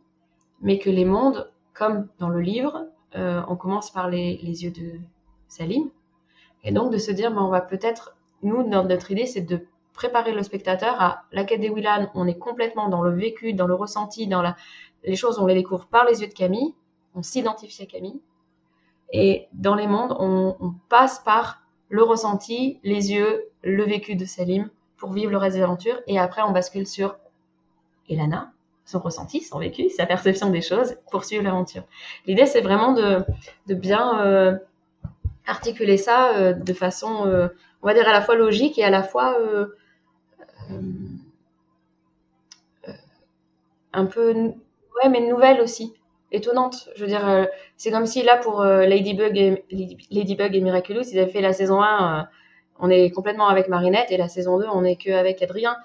[0.61, 4.99] mais que les mondes, comme dans le livre, euh, on commence par les, yeux de
[5.47, 5.89] Salim.
[6.63, 10.33] Et donc de se dire, ben, on va peut-être, nous, notre idée, c'est de préparer
[10.33, 12.11] le spectateur à la quête des Willan.
[12.13, 14.57] On est complètement dans le vécu, dans le ressenti, dans la,
[15.05, 16.75] les choses, on les découvre par les yeux de Camille.
[17.15, 18.21] On s'identifie à Camille.
[19.11, 24.69] Et dans les mondes, on, passe par le ressenti, les yeux, le vécu de Salim
[24.97, 25.99] pour vivre le reste des aventures.
[26.07, 27.15] Et après, on bascule sur
[28.09, 28.51] Elana,
[28.85, 31.83] son ressenti, son vécu, sa perception des choses pour suivre l'aventure.
[32.25, 33.23] L'idée, c'est vraiment de,
[33.73, 34.57] bien euh,
[35.45, 37.47] articuler ça euh, de façon, euh,
[37.81, 39.37] on va dire, à la fois logique et à la fois
[43.93, 45.96] un peu, ouais, mais nouvelle aussi
[46.31, 46.89] étonnante.
[46.95, 47.45] Je veux dire, euh,
[47.77, 49.63] c'est comme si là pour euh, Ladybug, et,
[50.11, 52.23] Ladybug et Miraculous, ils avaient fait la saison 1, euh,
[52.79, 55.77] on est complètement avec Marinette, et la saison 2, on est que avec Adrien.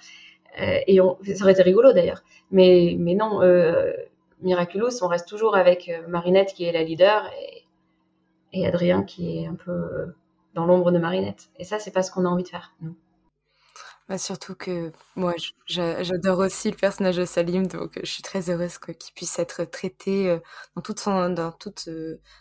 [0.58, 2.22] et on, ça aurait été rigolo d'ailleurs.
[2.50, 3.40] Mais, mais non,
[4.42, 7.64] Miraculous, on reste toujours avec Marinette qui est la leader et,
[8.52, 10.12] et Adrien qui est un peu
[10.54, 11.48] dans l'ombre de Marinette.
[11.58, 12.94] Et ça, c'est pas ce qu'on a envie de faire, nous.
[14.12, 15.32] Bah, surtout que moi,
[15.64, 20.38] j'adore aussi le personnage de Salim, donc je suis très heureuse qu'il puisse être traité
[20.76, 21.88] dans toute son, dans toute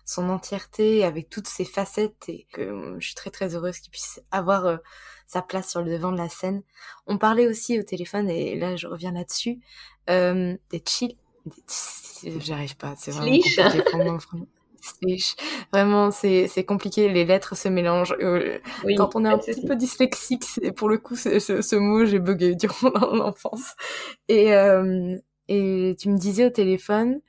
[0.04, 4.22] son entièreté, avec toutes ses facettes, et que je suis très très heureuse qu'il puisse
[4.32, 4.80] avoir
[5.28, 6.62] sa place sur le devant de la scène.
[7.08, 9.62] On parlait aussi au téléphone, et là je reviens là-dessus,
[10.10, 11.16] des chill,
[12.26, 14.18] j'arrive pas, c'est vraiment compliqué pour moi.
[14.18, 14.46] Vraiment,
[16.12, 17.10] c'est compliqué.
[17.10, 18.16] Les lettres se mélangent.
[18.20, 18.60] Euh,
[18.98, 22.56] quand on est un petit peu dyslexique, pour le coup, ce, ce mot, j'ai bugué
[22.56, 23.76] durant l'enfance.
[24.28, 25.18] Et, euh,
[25.48, 27.22] et tu me disais au téléphone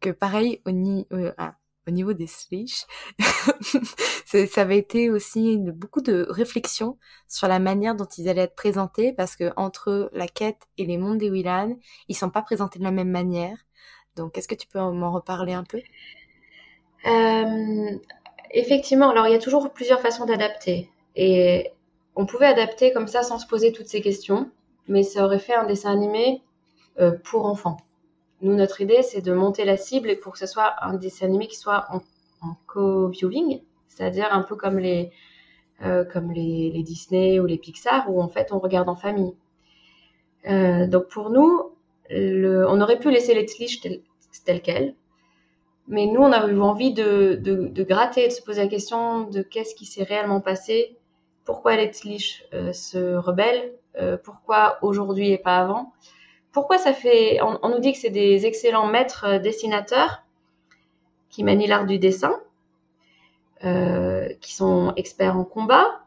[0.00, 0.70] que pareil, au,
[1.14, 1.56] euh, ah,
[1.88, 2.84] au niveau des slish,
[4.26, 6.98] ça avait été aussi beaucoup de réflexion
[7.28, 10.98] sur la manière dont ils allaient être présentés, parce que entre la quête et les
[10.98, 11.76] mondes des Willan,
[12.08, 13.56] ils sont pas présentés de la même manière.
[14.16, 15.80] Donc, est-ce que tu peux m'en reparler un peu?
[18.50, 20.90] Effectivement, alors il y a toujours plusieurs façons d'adapter.
[21.14, 21.72] Et
[22.14, 24.50] on pouvait adapter comme ça sans se poser toutes ces questions,
[24.88, 26.42] mais ça aurait fait un dessin animé
[26.98, 27.78] euh, pour enfants.
[28.42, 31.46] Nous, notre idée, c'est de monter la cible pour que ce soit un dessin animé
[31.46, 32.00] qui soit en,
[32.66, 35.10] co-viewing, c'est-à-dire un peu comme les,
[35.82, 36.04] euh,
[36.34, 39.34] les, Disney ou les Pixar, où en fait on regarde en famille.
[40.44, 41.72] donc pour nous,
[42.10, 44.02] on aurait pu laisser les tliches telles
[44.44, 44.94] tel quelles,
[45.88, 49.22] mais nous, on a eu envie de, de, de, gratter, de se poser la question
[49.22, 50.96] de qu'est-ce qui s'est réellement passé,
[51.44, 55.92] pourquoi les Tlich euh, se rebellent, euh, pourquoi aujourd'hui et pas avant,
[56.56, 57.38] pourquoi ça fait...
[57.42, 60.22] On, nous dit que c'est des excellents maîtres euh, dessinateurs
[61.28, 62.40] qui manient l'art du dessin,
[63.62, 66.00] euh, qui sont experts en combat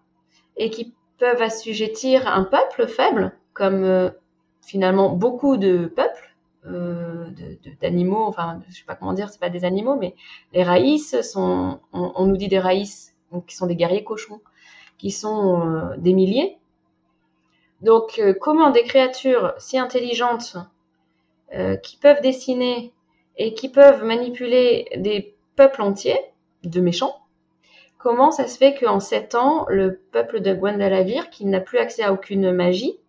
[0.57, 4.09] et qui peuvent assujettir un peuple faible, comme euh,
[4.61, 6.28] finalement beaucoup de peuples,
[6.66, 10.16] d'animaux, enfin, je sais pas comment dire, c'est pas des animaux, mais
[10.53, 13.16] les raïs sont, on, nous dit des raïs,
[13.47, 14.41] qui sont des guerriers cochons,
[14.97, 16.57] qui sont euh, des milliers.
[17.82, 20.57] Donc, euh, comment des créatures si intelligentes
[21.82, 22.93] qui peuvent dessiner
[23.36, 26.20] et qui peuvent manipuler des peuples entiers
[26.64, 27.16] de méchants,
[27.97, 32.03] comment ça se fait qu'en sept ans, le peuple de Gwendalavir, qui n'a plus accès
[32.03, 32.99] à aucune magie,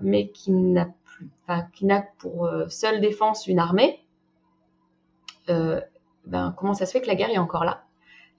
[0.00, 0.88] mais qui n'a
[1.72, 4.00] qui n'a pour euh, seule défense une armée,
[5.48, 5.80] euh,
[6.26, 7.82] ben, comment ça se fait que la guerre est encore là?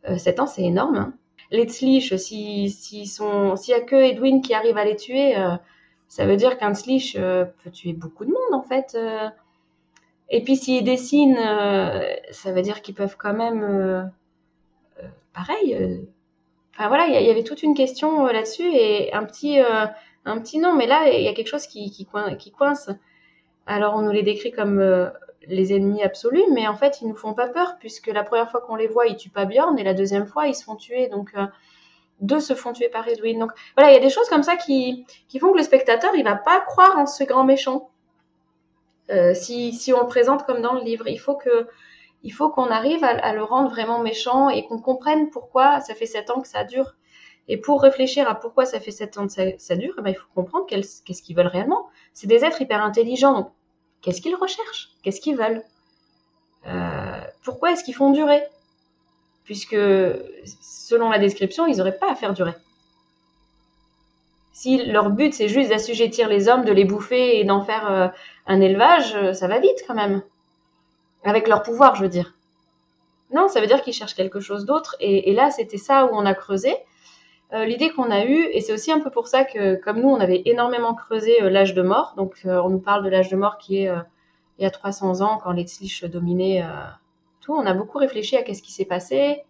[0.09, 0.95] Euh, 7 ans, c'est énorme.
[0.95, 1.14] Hein.
[1.51, 5.55] les Tslich, s'il si, y a que Edwin qui arrive à les tuer, euh,
[6.07, 8.97] ça veut dire qu'un Tslich peut tuer beaucoup de monde en fait.
[10.30, 11.39] Et puis s'ils dessinent,
[12.32, 14.12] ça veut dire qu'ils peuvent quand même,
[15.34, 16.05] pareil.
[16.74, 19.59] Enfin voilà, il y, avait toute une question là-dessus et un petit
[20.26, 22.08] un petit nom, mais là, il y a quelque chose qui,
[22.58, 22.90] coince.
[23.66, 25.10] Alors, on nous les décrit comme euh,
[25.48, 28.62] les ennemis absolus, mais en fait, ils nous font pas peur, puisque la première fois
[28.62, 31.08] qu'on les voit, ils tuent pas Bjorn, et la deuxième fois, ils se font tuer.
[31.08, 31.46] Donc, euh,
[32.20, 33.40] deux se font tuer par Edwin.
[33.40, 35.06] Donc, voilà, il y a des choses comme ça qui,
[35.40, 37.90] font que le spectateur, il va pas croire en ce grand méchant.
[39.10, 43.34] Euh, si, si on le présente comme dans le livre, il faut qu'on arrive à,
[43.34, 46.94] le rendre vraiment méchant et qu'on comprenne pourquoi ça fait sept ans que ça dure.
[47.48, 50.16] Et pour réfléchir à pourquoi ça fait 7 ans que ça, dure, eh ben, il
[50.16, 51.89] faut comprendre qu'est-ce qu'ils veulent réellement.
[52.14, 53.52] C'est des êtres hyper intelligents, donc
[54.02, 54.92] qu'est-ce qu'ils recherchent?
[55.04, 55.64] Qu'est-ce qu'ils veulent?
[56.68, 58.44] Euh, Pourquoi est-ce qu'ils font durer?
[59.44, 59.76] Puisque,
[60.62, 62.54] selon la description, ils n'auraient pas à faire durer.
[64.54, 68.08] Si leur but c'est juste d'assujettir les hommes, de les bouffer et d'en faire euh,
[68.46, 70.22] un élevage, ça va vite quand même.
[71.24, 72.34] Avec leur pouvoir, je veux dire.
[73.34, 74.96] Non, ça veut dire qu'ils cherchent quelque chose d'autre.
[75.00, 76.76] Et, là, c'était ça où on a creusé.
[77.54, 80.10] Euh, l'idée qu'on a eue, et c'est aussi un peu pour ça que, comme nous,
[80.10, 82.14] on avait énormément creusé euh, l'âge de mort.
[82.16, 83.91] Donc, on nous parle de l'âge de mort qui est
[84.60, 86.64] il y a 300 ans, quand les Tzlich dominaient
[87.39, 87.54] tout.
[87.54, 89.43] On a beaucoup réfléchi à qu'est-ce qui s'est passé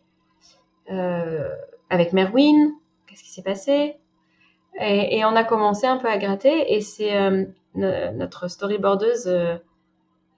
[0.88, 2.72] avec Merwin,
[3.08, 3.98] qu'est-ce qui s'est passé.
[4.80, 6.74] Et, on a commencé un peu à gratter.
[6.74, 7.12] Et c'est
[7.76, 9.30] notre storyboardeuse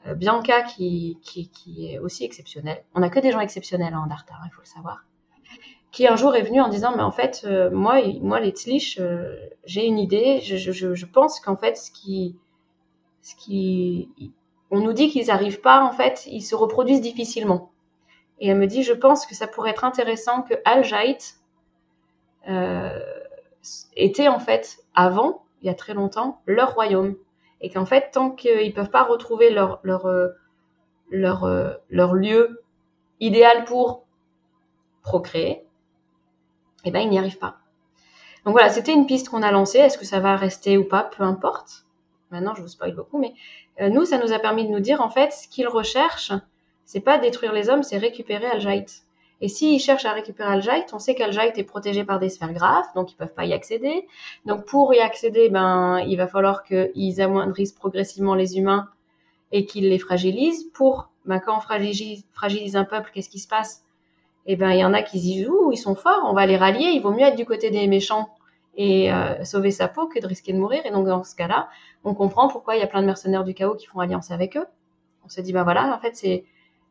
[0.08, 1.18] euh, Bianca qui,
[1.80, 2.84] est aussi exceptionnelle.
[2.94, 5.06] On n'a que des gens exceptionnels en Dartar, il faut le savoir.
[5.94, 8.98] Qui un jour est venue en disant mais en fait euh, moi moi les Tlich
[9.00, 12.36] euh, j'ai une idée je, pense qu'en fait ce qui
[13.22, 14.10] ce qui
[14.72, 17.72] on nous dit qu'ils n'arrivent pas en fait ils se reproduisent difficilement.
[18.40, 20.84] Et elle me dit je pense que ça pourrait être intéressant que Al
[22.50, 23.00] euh,
[23.96, 27.16] était en fait avant il y a très longtemps leur royaume.
[27.62, 30.30] Et qu'en fait, tant qu'ils peuvent pas retrouver leur, leur, euh,
[31.10, 32.62] leur, euh, leur lieu
[33.22, 34.04] idéal pour
[35.02, 35.66] procréer,
[36.84, 37.58] eh ben, ils n'y arrivent pas.
[38.46, 39.80] Donc voilà, c'était une piste qu'on a lancée.
[39.80, 41.04] Est-ce que ça va rester ou pas?
[41.04, 41.86] Peu importe.
[42.32, 43.34] Maintenant, je vous spoil beaucoup, mais
[43.80, 46.34] euh, nous, ça nous a permis de nous dire, en fait, ce qu'ils recherchent,
[46.86, 49.04] c'est pas détruire les hommes, c'est récupérer Aljaït.
[49.42, 52.94] Et s'ils cherchent à récupérer Aljaït, on sait qu'Aljaït est protégé par des sphères graphes,
[52.96, 54.08] donc ils peuvent pas y accéder.
[54.46, 58.90] Donc pour y accéder, ben, il va falloir qu'ils amoindrissent progressivement les humains
[59.52, 60.64] et qu'ils les fragilisent.
[60.74, 63.84] Pour, ben, quand on fragilise un peuple, qu'est-ce qui se passe?
[64.46, 66.58] Eh ben, il y en a qui se disent, ils sont forts, on va les
[66.58, 68.30] rallier, il vaut mieux être du côté des méchants
[68.76, 70.82] et euh, sauver sa peau que de risquer de mourir.
[70.86, 71.70] Et donc dans ce cas-là,
[72.04, 74.58] on comprend pourquoi il y a plein de mercenaires du chaos qui font alliance avec
[74.58, 74.66] eux.
[75.26, 76.44] On se dit, ben voilà, en fait, c'est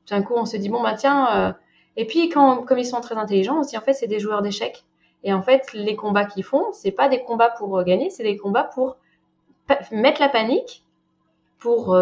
[0.07, 1.53] tout d'un coup, on se dit, bon, ben tiens, euh,
[1.97, 4.85] et puis, quand, comme ils sont très intelligents aussi, en fait, c'est des joueurs d'échecs.
[5.25, 8.23] Et en fait, les combats qu'ils font, c'est pas des combats pour euh, gagner, c'est
[8.23, 8.97] des combats pour
[9.91, 10.85] mettre la panique,
[11.59, 11.97] pour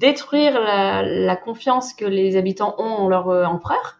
[0.00, 3.98] détruire la, confiance que les habitants ont en leur empereur,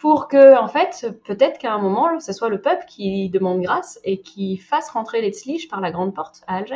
[0.00, 4.00] pour que, en fait, peut-être qu'à un moment, ce soit le peuple qui demande grâce
[4.02, 6.66] et qui fasse rentrer les Tzlich par la grande porte à Al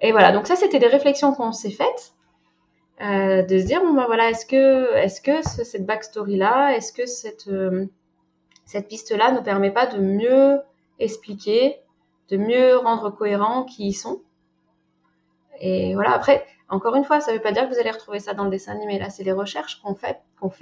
[0.00, 2.14] Et voilà, donc ça, c'était des réflexions qu'on s'est faites.
[3.00, 6.92] Euh, de se dire bon ben voilà est-ce que est-ce que cette backstory là est-ce
[6.92, 7.86] que cette euh,
[8.66, 10.60] cette piste là ne permet pas de mieux
[10.98, 11.76] expliquer
[12.28, 14.20] de mieux rendre cohérent qui ils sont?
[15.60, 18.20] Et voilà après encore une fois ça ne veut pas dire que vous allez retrouver
[18.20, 20.20] ça dans le dessin animé là c'est les recherches qu'on fait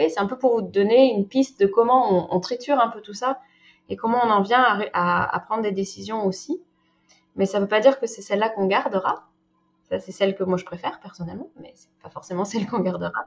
[0.09, 3.14] c'est un peu pour vous donner une piste de comment on, triture un peu tout
[3.14, 3.40] ça
[3.88, 6.61] et comment on en vient à, à prendre des décisions aussi
[7.36, 9.28] mais ça ne veut pas dire que c'est celle-là qu'on gardera
[9.88, 13.26] ça, c'est celle que moi je préfère personnellement, mais c'est pas forcément celle qu'on gardera.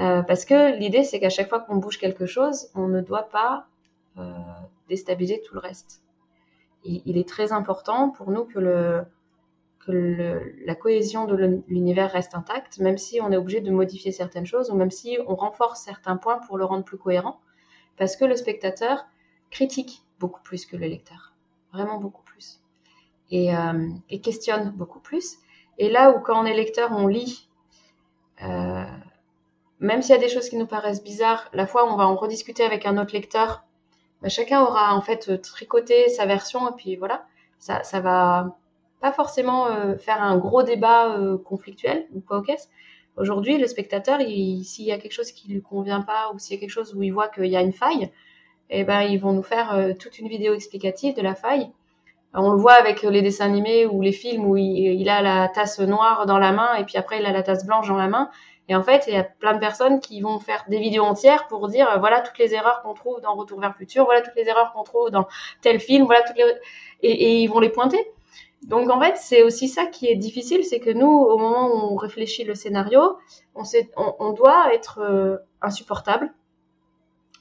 [0.00, 3.28] Euh, parce que l'idée, c'est qu'à chaque fois qu'on bouge quelque chose, on ne doit
[3.28, 3.66] pas
[4.18, 4.32] euh,
[4.88, 6.02] déstabiliser tout le reste.
[6.84, 9.04] il est très important pour nous que, le,
[9.86, 14.46] que la cohésion de l'univers reste intacte, même si on est obligé de modifier certaines
[14.46, 17.40] choses, ou même si on renforce certains points pour le rendre plus cohérent,
[17.96, 19.04] parce que le spectateur
[19.50, 21.34] critique beaucoup plus que le lecteur,
[21.72, 22.60] vraiment beaucoup plus,
[23.30, 23.88] et, euh,
[24.22, 25.38] questionne beaucoup plus.
[25.78, 27.48] Et là où quand on est lecteur, on lit,
[28.42, 28.84] euh,
[29.80, 32.06] même s'il y a des choses qui nous paraissent bizarres, la fois où on va
[32.06, 33.64] en rediscuter avec un autre lecteur,
[34.20, 37.26] bah, chacun aura en fait tricoté sa version et puis voilà,
[37.58, 38.56] ça va
[39.02, 42.70] pas forcément euh, faire un gros débat euh, conflictuel ou quoi au caisse.
[43.16, 46.56] Aujourd'hui, le spectateur, s'il y a quelque chose qui lui convient pas ou s'il y
[46.56, 48.10] a quelque chose où il voit qu'il y a une faille,
[48.70, 51.70] eh ben ils vont nous faire euh, toute une vidéo explicative de la faille
[52.34, 55.80] on le voit avec les dessins animés ou les films où il, a la tasse
[55.80, 58.30] noire dans la main et puis après il a la tasse blanche dans la main.
[58.68, 61.46] Et en fait, il y a plein de personnes qui vont faire des vidéos entières
[61.48, 64.36] pour dire voilà toutes les erreurs qu'on trouve dans Retour vers le futur, voilà toutes
[64.36, 65.26] les erreurs qu'on trouve dans
[65.60, 66.44] tel film, voilà toutes les
[67.02, 67.98] et ils vont les pointer.
[68.64, 71.92] Donc en fait, c'est aussi ça qui est difficile, c'est que nous, au moment où
[71.92, 73.16] on réfléchit le scénario,
[73.54, 76.32] on, doit être euh, insupportable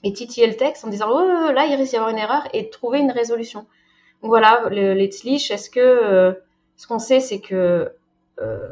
[0.04, 2.70] et titiller le texte en disant oh là il risque d'y avoir une erreur et
[2.72, 3.68] trouver une résolution
[4.24, 6.34] voilà, les Tzlich, est-ce que euh,
[6.76, 7.92] ce qu'on sait, c'est que
[8.40, 8.70] euh,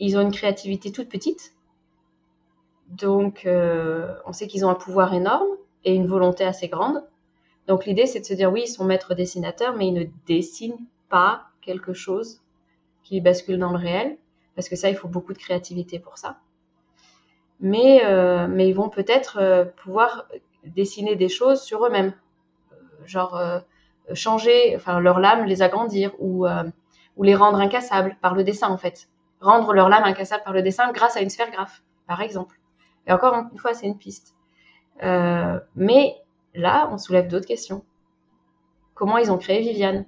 [0.00, 1.52] ont une créativité toute petite.
[2.88, 5.48] Donc, on sait qu'ils ont un pouvoir énorme
[5.84, 7.04] et une volonté assez grande.
[7.66, 10.78] Donc, l'idée, c'est de se dire, oui, ils sont maîtres dessinateurs, mais ils ne dessinent
[11.08, 12.40] pas quelque chose
[13.02, 14.16] qui bascule dans le réel,
[14.54, 16.38] parce que ça, il faut beaucoup de créativité pour ça.
[17.60, 18.02] Mais,
[18.48, 20.26] mais ils vont peut-être pouvoir
[20.64, 22.12] dessiner des choses sur eux-mêmes.
[23.04, 23.62] Genre,
[24.14, 26.64] changer, enfin leur lame, les agrandir ou, euh,
[27.16, 29.08] ou les rendre incassables par le dessin en fait.
[29.40, 32.58] Rendre leur lame incassable par le dessin grâce à une sphère graphe, par exemple.
[33.06, 34.34] Et encore une fois, c'est une piste.
[35.02, 36.16] Euh, mais
[36.54, 37.84] là, on soulève d'autres questions.
[38.94, 40.04] Comment ils ont créé Viviane?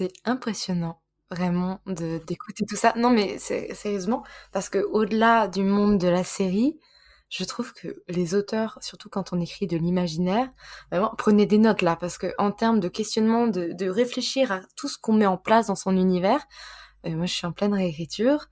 [0.00, 0.98] C'est impressionnant.
[1.30, 2.94] vraiment d'écouter tout ça.
[2.96, 6.80] Non, mais sérieusement, parce que au-delà du monde de la série,
[7.28, 10.48] je trouve que les auteurs, surtout quand on écrit de l'imaginaire,
[10.90, 14.88] vraiment prenez des notes là, parce que en termes de questionnement, de, réfléchir à tout
[14.88, 16.40] ce qu'on met en place dans son univers,
[17.04, 18.46] euh, moi je suis en pleine réécriture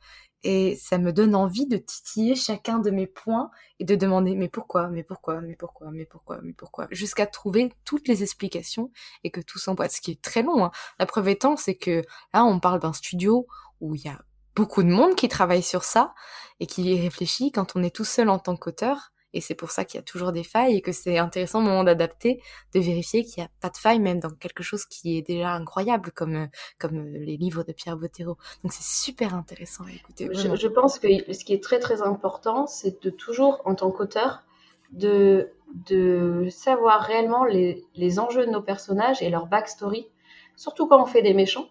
[0.45, 4.49] et ça me donne envie de titiller chacun de mes points et de demander mais
[4.49, 8.91] pourquoi, mais pourquoi, mais pourquoi, mais pourquoi, mais pourquoi, jusqu'à trouver toutes les explications
[9.25, 10.65] et que tout s'emboîte, ce qui est très long.
[10.65, 10.71] Hein.
[10.99, 13.47] La preuve étant, c'est que là, on parle d'un studio
[13.81, 14.21] où il y a
[14.55, 16.15] beaucoup de monde qui travaille sur ça
[16.61, 19.13] et qui y réfléchit quand on est tout seul en tant qu'auteur.
[19.35, 21.63] Et c'est pour ça qu'il y a toujours des failles et que c'est intéressant au
[21.63, 22.41] moment d'adapter,
[22.75, 25.53] de vérifier qu'il n'y a pas de faille même dans quelque chose qui est déjà
[25.53, 26.47] incroyable comme, euh,
[26.79, 28.39] comme euh, les livres de Pierre Bottero.
[28.63, 30.29] Donc c'est super intéressant à écouter.
[30.33, 33.91] Je, je, pense que ce qui est très très important, c'est de toujours, en tant
[33.91, 34.43] qu'auteur,
[34.93, 35.51] de,
[35.91, 40.09] de savoir réellement les, les enjeux de nos personnages et leur backstory.
[40.57, 41.69] Surtout quand on fait des méchants,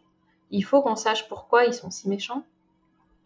[0.51, 2.45] il faut qu'on sache pourquoi ils sont si méchants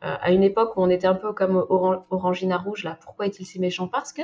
[0.02, 3.60] à une époque où on était un peu comme Orangina Rouge, là, pourquoi est-il si
[3.60, 3.88] méchant?
[3.88, 4.24] Parce que,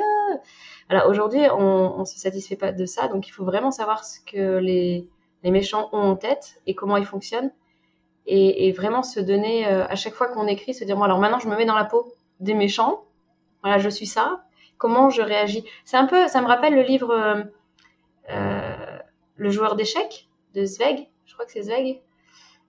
[0.90, 4.20] voilà, aujourd'hui, on, on se satisfait pas de ça, donc il faut vraiment savoir ce
[4.20, 5.08] que les,
[5.44, 7.52] méchants ont en tête et comment ils fonctionnent,
[8.26, 11.40] et, vraiment se donner, euh, à chaque fois qu'on écrit, se dire, bon, alors maintenant,
[11.40, 13.06] je me mets dans la peau des méchants,
[13.62, 14.44] voilà, je suis ça,
[14.78, 15.64] comment je réagis?
[15.86, 17.44] C'est un peu, ça me rappelle le livre euh,
[18.32, 18.98] euh
[19.36, 22.02] Le joueur d'échecs de Zweig, je crois que c'est Zweig,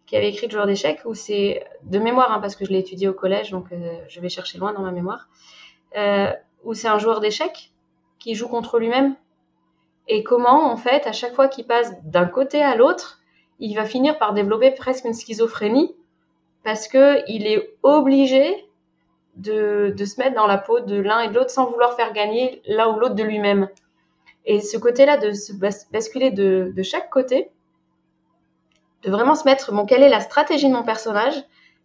[0.08, 2.78] qui avait écrit le joueur d'échecs, où c'est de mémoire, hein, parce que je l'ai
[2.78, 5.28] étudié au collège, donc euh, je vais chercher loin dans ma mémoire,
[5.96, 6.32] euh,
[6.64, 7.70] où c'est un joueur d'échecs
[8.18, 9.14] qui joue contre lui-même.
[10.08, 13.20] Et comment, en fait, à chaque fois qu'il passe d'un côté à l'autre,
[13.58, 15.94] il va finir par développer presque une schizophrénie,
[16.64, 18.66] parce que il est obligé
[19.36, 22.14] de, de se mettre dans la peau de l'un et de l'autre sans vouloir faire
[22.14, 23.68] gagner l'un ou l'autre de lui-même.
[24.46, 27.50] Et ce côté-là de se basculer de, de chaque côté,
[29.08, 31.34] de vraiment se mettre, bon, quelle est la stratégie de mon personnage,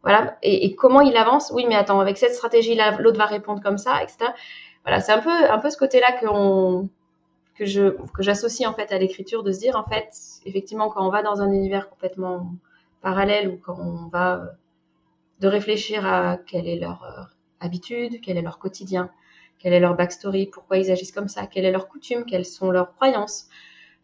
[0.01, 1.51] voilà, et, comment il avance.
[1.55, 4.32] Oui, mais attends, avec cette stratégie-là, l'autre va répondre comme ça, etc.
[4.84, 6.84] Voilà, c'est un peu, un peu ce côté-là que
[7.55, 10.09] que je, que j'associe en fait à l'écriture, de se dire en fait,
[10.45, 12.51] effectivement, quand on va dans un univers complètement
[13.01, 14.45] parallèle ou quand on va euh,
[15.39, 17.24] de réfléchir à quelle est leur euh,
[17.59, 19.09] habitude, quel est leur quotidien,
[19.59, 22.71] quelle est leur backstory, pourquoi ils agissent comme ça, quelle est leur coutume, quelles sont
[22.71, 23.47] leurs croyances,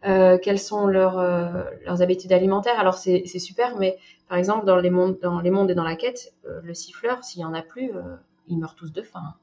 [0.06, 2.80] euh, quelles sont leurs, euh, leurs habitudes alimentaires?
[2.80, 3.98] Alors c'est, super, mais
[4.30, 7.24] par exemple dans les mondes, dans les mondes et dans la quête, euh, le siffleur,
[7.24, 7.92] s'il y en a plus,
[8.48, 9.36] ils meurent tous de faim.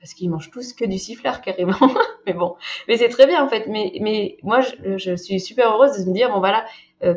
[0.00, 1.78] Parce qu'ils mangent tous que du siffleur carrément.
[2.26, 2.56] mais bon,
[2.88, 3.66] mais c'est très bien en fait.
[3.68, 6.66] Mais, mais moi, je, je suis super heureuse de me dire bon voilà,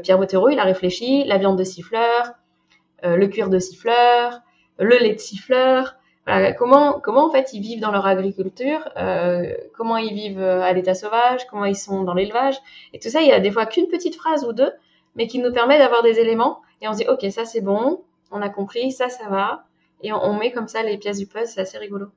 [0.04, 2.34] Pierre Bottero, il a réfléchi, la viande de siffleur,
[3.04, 4.42] le cuir de siffleur,
[4.78, 5.96] le lait de siffleur,
[6.58, 10.74] comment, comment en fait ils vivent dans leur agriculture, euh, comment ils vivent euh, à
[10.74, 12.56] l'état sauvage, comment ils sont dans l'élevage,
[12.94, 14.72] et tout ça, il y a des fois qu'une petite phrase ou deux,
[15.16, 18.04] mais qui nous permet d'avoir des éléments, et on se dit, ok, ça c'est bon,
[18.32, 19.66] on a compris, ça ça va,
[20.02, 22.08] et on, met comme ça les pièces du puzzle, c'est assez rigolo.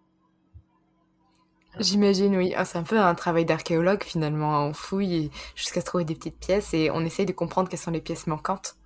[1.78, 2.52] J'imagine, oui.
[2.54, 4.66] Ah, c'est un peu un travail d'archéologue finalement.
[4.66, 8.02] On fouille jusqu'à trouver des petites pièces et on essaye de comprendre quelles sont les
[8.02, 8.76] pièces manquantes.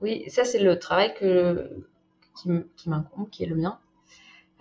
[0.00, 1.70] Oui, ça c'est le travail que,
[2.34, 3.78] qui, qui m'incombe, qui est le mien.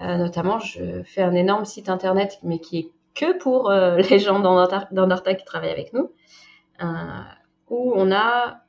[0.02, 4.20] Euh, notamment, je fais un énorme site internet, mais qui est que pour euh, les
[4.20, 6.12] gens dans Narta qui travaillent avec nous,
[6.82, 6.86] euh,
[7.70, 8.62] où on a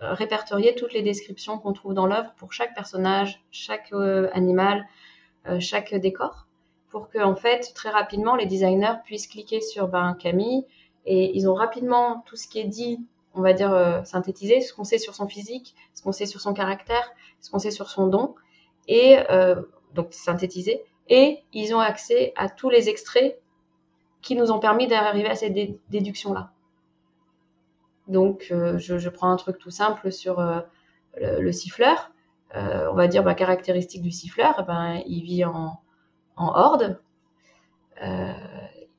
[0.00, 3.92] répertorié toutes les descriptions qu'on trouve dans l'œuvre pour chaque personnage, chaque
[4.32, 4.86] animal,
[5.58, 6.46] chaque décor,
[6.88, 10.64] pour que en fait très rapidement les designers puissent cliquer sur ben, Camille
[11.04, 13.00] et ils ont rapidement tout ce qui est dit,
[13.34, 16.54] on va dire synthétisé, ce qu'on sait sur son physique, ce qu'on sait sur son
[16.54, 17.10] caractère,
[17.40, 18.36] ce qu'on sait sur son don,
[18.86, 19.16] et
[19.94, 23.38] donc synthétisé, et ils ont accès à tous les extraits
[24.20, 25.54] qui nous ont permis d'arriver à cette
[25.90, 26.50] déduction-là.
[28.08, 30.60] Donc, euh, je, prends un truc tout simple sur euh,
[31.20, 32.10] le, siffleur.
[32.56, 35.78] Euh, on va dire caractéristique du siffleur, eh ben, il vit en,
[36.36, 36.98] horde.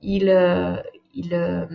[0.02, 0.84] il,
[1.14, 1.68] il,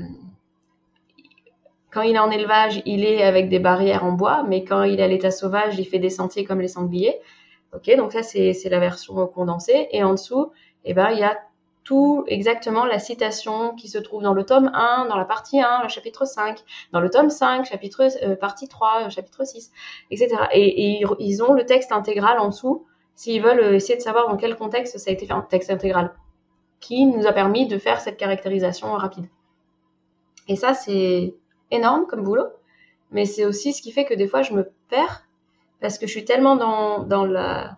[1.90, 5.00] quand il est en élevage, il est avec des barrières en bois, mais quand il
[5.00, 7.20] est à l'état sauvage, il fait des sentiers comme les sangliers.
[7.74, 9.88] Ok, donc ça c'est la version condensée.
[9.90, 10.52] Et en dessous,
[10.84, 11.38] eh ben, il y a
[11.82, 15.82] tout exactement la citation qui se trouve dans le tome 1, dans la partie 1,
[15.82, 16.58] le chapitre 5,
[16.92, 19.70] dans le tome 5, chapitre, euh, partie 3, chapitre 6,
[20.10, 20.34] etc.
[20.52, 24.36] Et, et, ils ont le texte intégral en dessous s'ils veulent essayer de savoir dans
[24.36, 26.12] quel contexte ça a été fait, un texte intégral,
[26.80, 29.26] qui nous a permis de faire cette caractérisation rapide.
[30.48, 31.34] Et ça, c'est
[31.70, 32.48] énorme comme boulot,
[33.10, 35.26] mais c'est aussi ce qui fait que des fois, je me perds
[35.84, 37.76] parce que je suis tellement dans, dans la...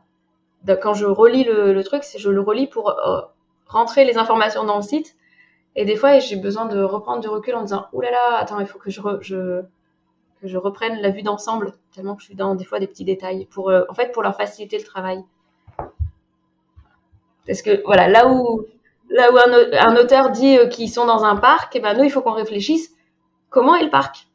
[0.81, 3.21] quand je relis le, le truc, je le relis pour euh,
[3.67, 5.17] rentrer les informations dans le site.
[5.75, 8.61] Et des fois, j'ai besoin de reprendre du recul en disant, Ouh là là, attends,
[8.61, 9.65] il faut que je, que
[10.45, 13.47] je reprenne la vue d'ensemble, tellement que je suis dans des fois des petits détails,
[13.47, 15.25] pour, euh, en fait, pour leur faciliter le travail.
[17.45, 18.67] Parce que voilà, là où,
[19.11, 22.05] là où un, auteur dit euh, qu'ils sont dans un parc, et eh ben nous,
[22.05, 22.95] il faut qu'on réfléchisse
[23.51, 24.29] comment est le parc.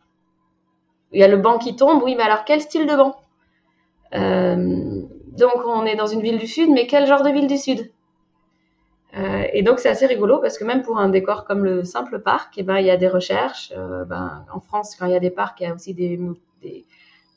[1.14, 3.16] Il y a le banc qui tombe, oui, mais alors quel style de banc?
[4.14, 7.92] Donc on est dans une ville du sud, mais quel genre de ville du sud?
[9.18, 12.20] Euh, et donc c'est assez rigolo parce que même pour un décor comme le simple
[12.20, 13.74] parc, eh ben il y a des recherches.
[13.76, 16.20] Euh, ben, en France, quand il y a des parcs, il y a aussi des,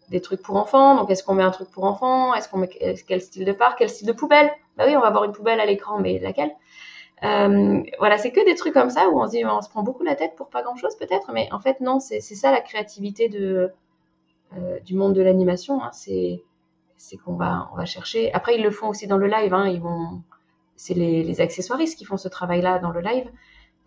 [0.08, 0.96] des, trucs pour enfants.
[0.96, 2.34] Donc est-ce qu'on met un truc pour enfants?
[2.34, 3.78] Est-ce qu'on met quel style de parc?
[3.78, 4.50] Quel style de poubelle?
[4.76, 6.52] Bah oui, on va avoir une poubelle à l'écran, mais laquelle?
[7.24, 10.34] Euh, Voilà, c'est que des trucs comme ça où on se prend beaucoup la tête
[10.36, 13.70] pour pas grand-chose peut-être, mais en fait non, c'est ça la créativité de
[14.56, 15.82] euh, du monde de l'animation.
[15.82, 16.42] Hein, c'est
[17.04, 18.32] c'est qu'on va on va chercher.
[18.32, 19.52] Après ils le font aussi dans le live.
[19.54, 20.22] Hein, ils vont
[20.76, 23.30] c'est les, les, accessoiristes qui font ce travail-là dans le live,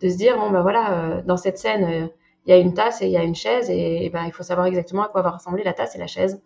[0.00, 2.08] de se dire bon ben voilà, euh, dans cette scène, euh,
[2.46, 4.42] il y a une tasse et il y a une chaise et, ben il faut
[4.42, 6.42] savoir exactement à quoi va ressembler la tasse et la chaise.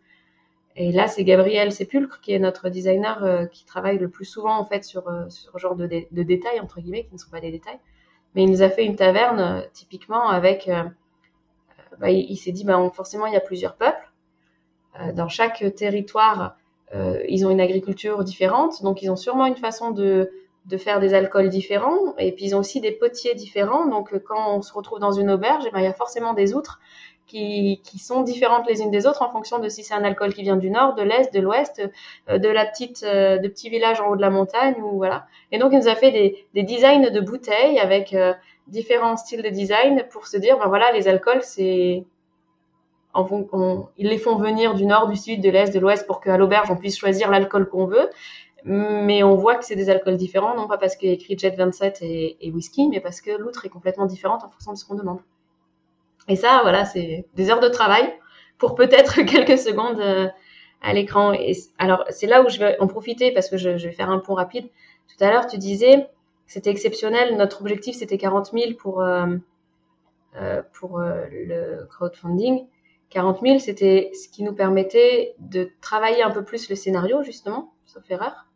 [0.75, 4.57] Et là, c'est Gabriel Sépulcre qui est notre designer euh, qui travaille le plus souvent
[4.59, 7.51] en fait sur sur genre de, de, détails entre guillemets qui ne sont pas des
[7.51, 7.79] détails,
[8.35, 10.71] mais il nous a fait une taverne typiquement avec.
[11.99, 14.11] Ben, il, s'est dit ben forcément il y a plusieurs peuples.
[15.15, 16.57] dans chaque territoire,
[17.29, 20.31] ils ont une agriculture différente, donc ils ont sûrement une façon de,
[20.67, 23.87] de faire des alcools différents, et puis ils ont aussi des potiers différents.
[23.87, 26.35] Donc euh, quand on se retrouve dans une auberge, eh ben, il y a forcément
[26.35, 26.81] des outres
[27.27, 30.35] qui, qui, sont différentes les unes des autres en fonction de si c'est un alcool
[30.35, 31.83] qui vient du nord, de l'est, de l'ouest,
[32.29, 35.27] euh, de la petite, de petits villages en haut de la montagne ou voilà.
[35.51, 38.15] Et donc il nous a fait des, des designs de bouteilles avec
[38.69, 42.05] différents styles de design pour se dire ben voilà les alcools c'est
[43.15, 46.71] ils les font venir du nord, du sud, de l'est, de l'ouest pour qu'à l'auberge
[46.71, 48.09] on puisse choisir l'alcool qu'on veut.
[48.65, 51.37] Mais on voit que c'est des alcools différents, non pas parce qu'il y a écrit
[51.37, 54.85] Jet 27 et, whisky, mais parce que l'outre est complètement différente en fonction de ce
[54.85, 55.19] qu'on demande.
[56.29, 58.13] Et ça, voilà, c'est des heures de travail
[58.59, 60.29] pour peut-être quelques secondes euh,
[60.81, 61.33] à l'écran.
[61.33, 64.21] Et alors, c'est là où je vais en profiter parce que je, vais faire un
[64.21, 64.69] pont rapide.
[65.09, 66.09] Tout à l'heure, tu disais,
[66.47, 67.37] c'était exceptionnel.
[67.37, 69.27] Notre objectif, c'était 40 000 pour, euh,
[70.37, 72.65] euh, pour le crowdfunding.
[73.13, 77.75] 40 000, c'était ce qui nous permettait de travailler un peu plus le scénario, justement,
[77.85, 78.47] sauf erreur,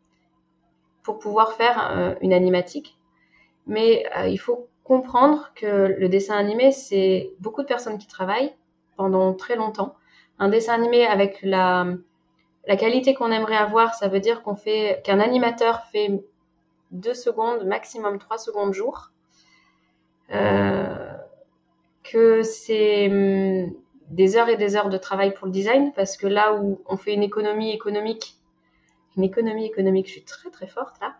[1.03, 2.97] pour pouvoir faire euh, une animatique.
[3.67, 8.53] Mais euh, il faut comprendre que le dessin animé, c'est beaucoup de personnes qui travaillent
[8.95, 9.95] pendant très longtemps.
[10.39, 11.85] Un dessin animé avec la,
[12.79, 16.23] qualité qu'on aimerait avoir, ça veut dire qu'on fait qu'un animateur fait
[16.91, 19.11] 2 secondes, maximum 3 secondes jour.
[20.33, 21.13] Euh,
[22.03, 23.71] que c'est hum,
[24.09, 26.97] des heures et des heures de travail pour le design parce que là où on
[26.97, 28.35] fait une économie économique,
[29.17, 31.13] une économie économique, je suis très très forte là,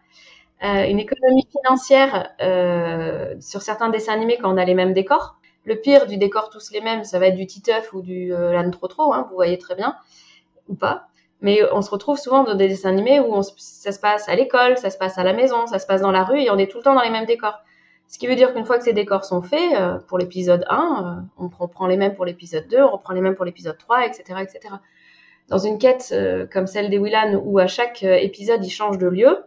[0.63, 5.35] euh, une économie financière euh, sur certains dessins animés quand on a les mêmes décors.
[5.65, 8.53] Le pire du décor tous les mêmes, ça va être du Titeuf ou du euh,
[8.53, 9.97] Lan Trop hein, vous voyez très bien,
[10.69, 11.09] ou pas.
[11.41, 14.35] Mais on se retrouve souvent dans des dessins animés où on, ça se passe à
[14.35, 16.57] l'école, ça se passe à la maison, ça se passe dans la rue et on
[16.57, 17.59] est tout le temps dans les mêmes décors.
[18.07, 21.17] Ce qui veut dire qu'une fois que ces décors sont faits, euh, pour l'épisode 1,
[21.19, 24.05] euh, on reprend les mêmes pour l'épisode 2, on reprend les mêmes pour l'épisode 3,
[24.05, 24.75] etc., etc.
[25.49, 29.07] Dans une quête euh, comme celle des Willan, où à chaque épisode il change de
[29.07, 29.43] lieu,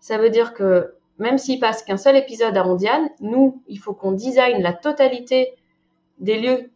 [0.00, 3.92] ça veut dire que même s'il passe qu'un seul épisode à Ondiane, nous, il faut
[3.92, 5.54] qu'on design la totalité
[6.18, 6.70] des lieux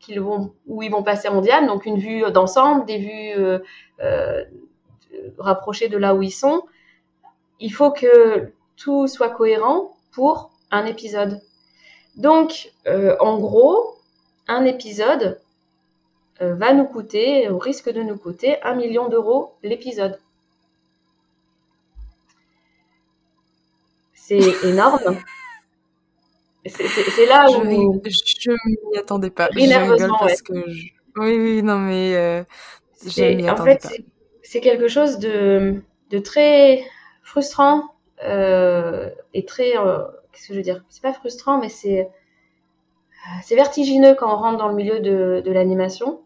[0.67, 3.61] où ils vont passer Ondiane, donc une vue d'ensemble, des vues
[5.39, 6.63] rapprochées de là où ils sont.
[7.59, 11.41] Il faut que tout soit cohérent pour un épisode.
[12.17, 13.99] Donc, euh, en gros,
[14.49, 15.41] un épisode
[16.41, 20.19] euh, va nous coûter, au risque de nous coûter, un million d'euros l'épisode.
[24.15, 25.19] C'est énorme.
[26.65, 27.63] C'est là où...
[27.63, 29.49] Je, ne m'y attendais pas.
[29.53, 30.53] Je parce que
[31.17, 32.43] Oui, oui, non, mais euh,
[33.05, 33.87] je en fait,
[34.43, 35.81] C'est quelque chose de,
[36.11, 36.83] de très
[37.23, 37.85] frustrant
[38.21, 39.77] et très
[40.37, 40.85] qu'est-ce que je veux dire?
[40.91, 42.09] C'est pas frustrant, mais c'est
[43.43, 46.21] c'est vertigineux quand on rentre dans le milieu de, de l'animation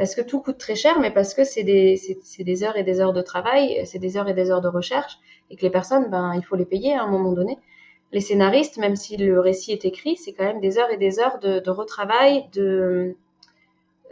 [0.00, 2.00] parce que tout coûte très cher, mais parce que c'est des,
[2.38, 5.18] des heures et des heures de travail, c'est des heures et des heures de recherche,
[5.50, 7.58] et que les personnes, ben, il faut les payer à un moment donné.
[8.10, 11.20] Les scénaristes, même si le récit est écrit, c'est quand même des heures et des
[11.20, 13.14] heures de, retravail, de,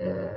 [0.02, 0.28] euh,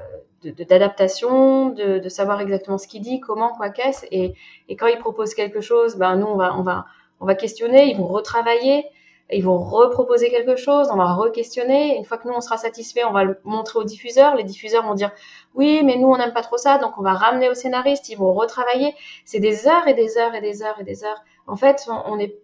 [0.70, 4.06] d'adaptation, de, savoir exactement ce qu'il dit, comment, quoi, qu'est-ce.
[4.10, 4.36] Et,
[4.70, 6.86] et quand ils proposent quelque chose, ben, nous, on va, on va,
[7.22, 8.86] on va questionner, ils vont retravailler,
[9.32, 11.96] ils vont reproposer quelque chose, on va re-questionner.
[11.98, 14.36] Une fois que nous, on sera satisfait, on va le montrer aux diffuseurs.
[14.36, 15.12] Les diffuseurs vont dire
[15.54, 18.18] oui, mais nous, on n'aime pas trop ça, donc on va ramener aux scénaristes, ils
[18.18, 18.94] vont retravailler.
[19.24, 21.24] C'est des heures et des heures et des heures et des heures.
[21.48, 22.36] En fait, on est,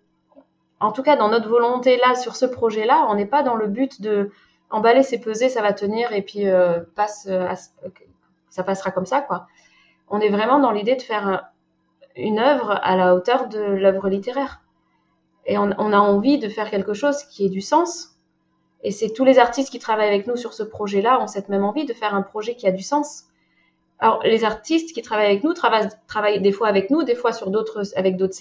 [0.79, 3.67] en tout cas, dans notre volonté là, sur ce projet-là, on n'est pas dans le
[3.67, 4.31] but de,
[4.69, 6.45] emballer, c'est peser, ça va tenir et puis
[6.95, 7.27] passe,
[8.49, 9.47] ça passera comme ça, quoi.
[10.09, 11.49] On est vraiment dans l'idée de faire
[12.15, 14.61] une œuvre à la hauteur de l'œuvre littéraire.
[15.47, 18.17] Et on, a envie de faire quelque chose qui ait du sens.
[18.83, 21.63] Et c'est tous les artistes qui travaillent avec nous sur ce projet-là ont cette même
[21.63, 23.23] envie de faire un projet qui a du sens.
[23.99, 27.49] Alors, les artistes qui travaillent avec nous travaillent, des fois avec nous, des fois sur
[27.49, 28.35] d'autres, avec d'autres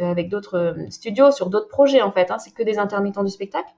[0.00, 2.30] avec d'autres euh, studios, sur d'autres projets en fait.
[2.30, 2.38] Hein.
[2.38, 3.70] C'est que des intermittents du spectacle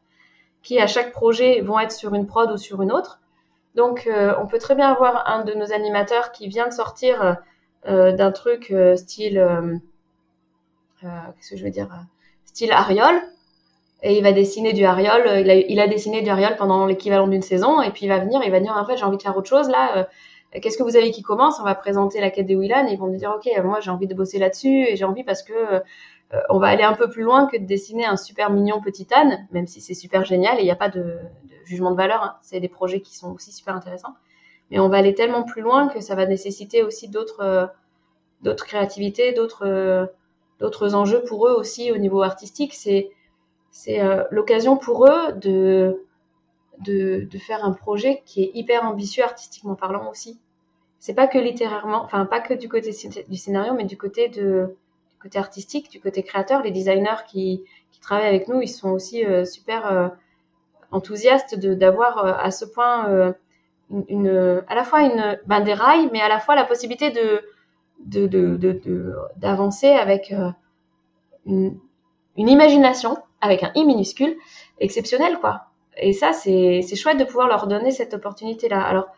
[0.63, 3.21] qui à chaque projet vont être sur une prod ou sur une autre.
[3.75, 7.37] Donc, euh, on peut très bien avoir un de nos animateurs qui vient de sortir
[7.89, 9.45] euh, d'un truc style,
[11.01, 11.89] qu'est-ce que je veux dire,
[12.61, 13.23] style Ariol,
[14.03, 15.23] et il va dessiner du Ariol.
[15.41, 18.19] Il a, il a dessiné du Ariol pendant l'équivalent d'une saison, et puis il va
[18.19, 20.09] venir, il va dire en fait j'ai envie de faire autre chose là
[20.59, 21.61] qu'est-ce que vous avez qui commence?
[21.61, 23.91] On va présenter la quête des Willan et ils vont me dire, OK, moi j'ai
[23.91, 25.81] envie de bosser là-dessus et j'ai envie parce que euh,
[26.49, 29.47] on va aller un peu plus loin que de dessiner un super mignon petit âne,
[29.53, 31.19] même si c'est super génial et il n'y a pas de,
[31.65, 32.23] jugement de valeur.
[32.23, 32.37] Hein.
[32.43, 34.15] C'est des projets qui sont aussi super intéressants.
[34.71, 37.67] Mais on va aller tellement plus loin que ça va nécessiter aussi d'autres euh,
[38.43, 40.07] d'autres créativités, d'autres euh,
[40.61, 42.75] d'autres enjeux pour eux aussi au niveau artistique.
[42.75, 43.11] C'est
[43.73, 44.01] c'est
[44.31, 46.05] l'occasion pour eux de
[46.81, 50.39] de, faire un projet qui est hyper ambitieux artistiquement parlant aussi.
[50.99, 52.91] C'est pas que littérairement, enfin pas que du côté
[53.29, 54.77] du scénario, mais du côté de
[55.11, 56.63] du côté artistique, du côté créateur.
[56.63, 57.63] Les designers qui,
[58.01, 60.09] travaillent avec nous, ils sont aussi euh, super euh,
[60.91, 63.35] enthousiastes d'avoir euh, à ce point
[64.09, 67.43] une, à la fois une ben, des rails, mais à la fois la possibilité de
[68.07, 70.35] d'avancer de, avec
[71.47, 71.79] une,
[72.37, 74.37] une imagination avec un i minuscule
[74.79, 78.81] exceptionnel quoi et ça, c'est chouette de pouvoir leur donner cette opportunité-là.
[78.81, 79.09] Alors,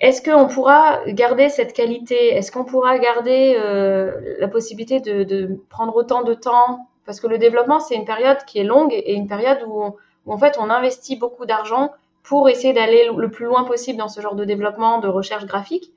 [0.00, 2.34] est-ce qu'on pourra garder cette qualité?
[2.34, 6.86] Est-ce qu'on pourra garder euh, la possibilité de, prendre autant de temps?
[7.04, 10.38] Parce que le développement, c'est une période qui est longue et une période où, en
[10.38, 11.90] fait, on investit beaucoup d'argent
[12.22, 15.90] pour essayer d'aller le plus loin possible dans ce genre de développement, de recherche graphique.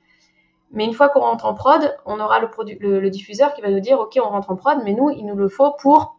[0.72, 4.00] Mais une fois qu'on rentre en prod, on aura le, diffuseur qui va nous dire,
[4.00, 6.18] OK, on rentre en prod, mais nous, il nous le faut pour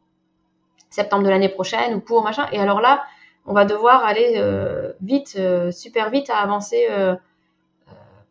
[0.92, 2.46] septembre de l'année prochaine ou pour machin.
[2.52, 3.04] Et alors là,
[3.48, 7.16] on va devoir aller euh, vite, euh, super vite à avancer euh,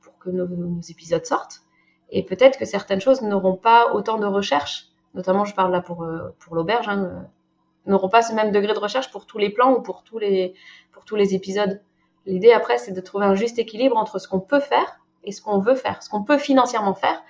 [0.01, 1.63] pour que nos, épisodes sortent.
[2.11, 6.07] Et peut-être que certaines choses n'auront pas autant de recherche, notamment je parle là pour,
[6.39, 7.27] pour l'auberge, hein,
[7.87, 10.55] n'auront pas ce même degré de recherche pour tous les plans ou pour tous les,
[10.93, 11.81] pour tous les épisodes.
[12.27, 15.43] L'idée après, c'est de trouver un juste équilibre entre ce qu'on peut faire et ce
[15.43, 17.23] qu'on veut faire, ce qu'on peut financièrement faire.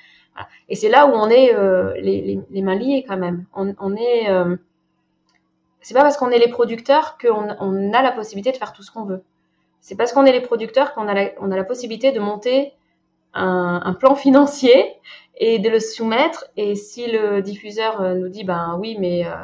[0.68, 1.52] Et c'est là où on est
[2.00, 3.44] les, les, mains liées quand même.
[3.54, 4.28] On, on est
[5.82, 8.82] c'est pas parce qu'on est les producteurs qu'on on a la possibilité de faire tout
[8.82, 9.22] ce qu'on veut.
[9.80, 12.72] C'est parce qu'on est les producteurs qu'on a la, on a la possibilité de monter
[13.34, 14.94] un, un, plan financier
[15.36, 16.46] et de le soumettre.
[16.56, 19.34] Et si le diffuseur euh, nous dit, ben oui, mais euh,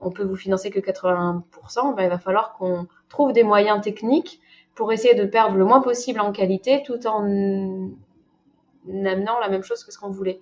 [0.00, 4.40] on peut vous financer que 80%, ben, il va falloir qu'on trouve des moyens techniques
[4.74, 7.24] pour essayer de perdre le moins possible en qualité tout en
[8.88, 10.40] amenant la même chose que ce qu'on voulait.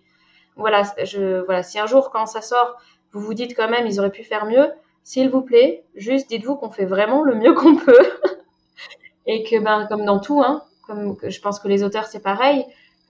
[0.56, 2.76] Voilà, je, voilà, si un jour quand ça sort,
[3.12, 4.70] vous vous dites quand même ils auraient pu faire mieux,
[5.08, 8.10] s'il vous plaît, juste dites-vous qu'on fait vraiment le mieux qu'on peut.
[9.26, 12.66] et que, ben, comme dans tout, hein, comme je pense que les auteurs, c'est pareil.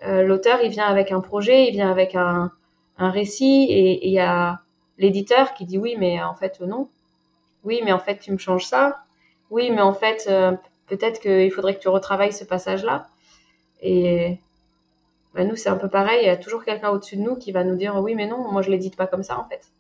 [0.07, 2.53] Euh, l'auteur, il vient avec un projet, il vient avec un,
[2.99, 4.61] un récit, et il y a
[4.99, 6.89] l'éditeur qui dit oui, mais en fait, non.
[7.65, 8.99] Oui, mais en fait, tu me changes ça.
[9.51, 10.53] Oui, mais en fait, euh,
[10.89, 13.09] peut-être qu'il faudrait que tu retravailles ce passage-là.
[13.83, 14.39] Et
[15.35, 16.21] ben, nous, c'est un peu pareil.
[16.23, 18.51] Il y a toujours quelqu'un au-dessus de nous qui va nous dire oui, mais non,
[18.51, 19.71] moi, je l'édite pas comme ça, en fait.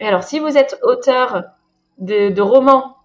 [0.00, 1.44] Et alors, si vous êtes auteur
[1.98, 2.96] de, de romans,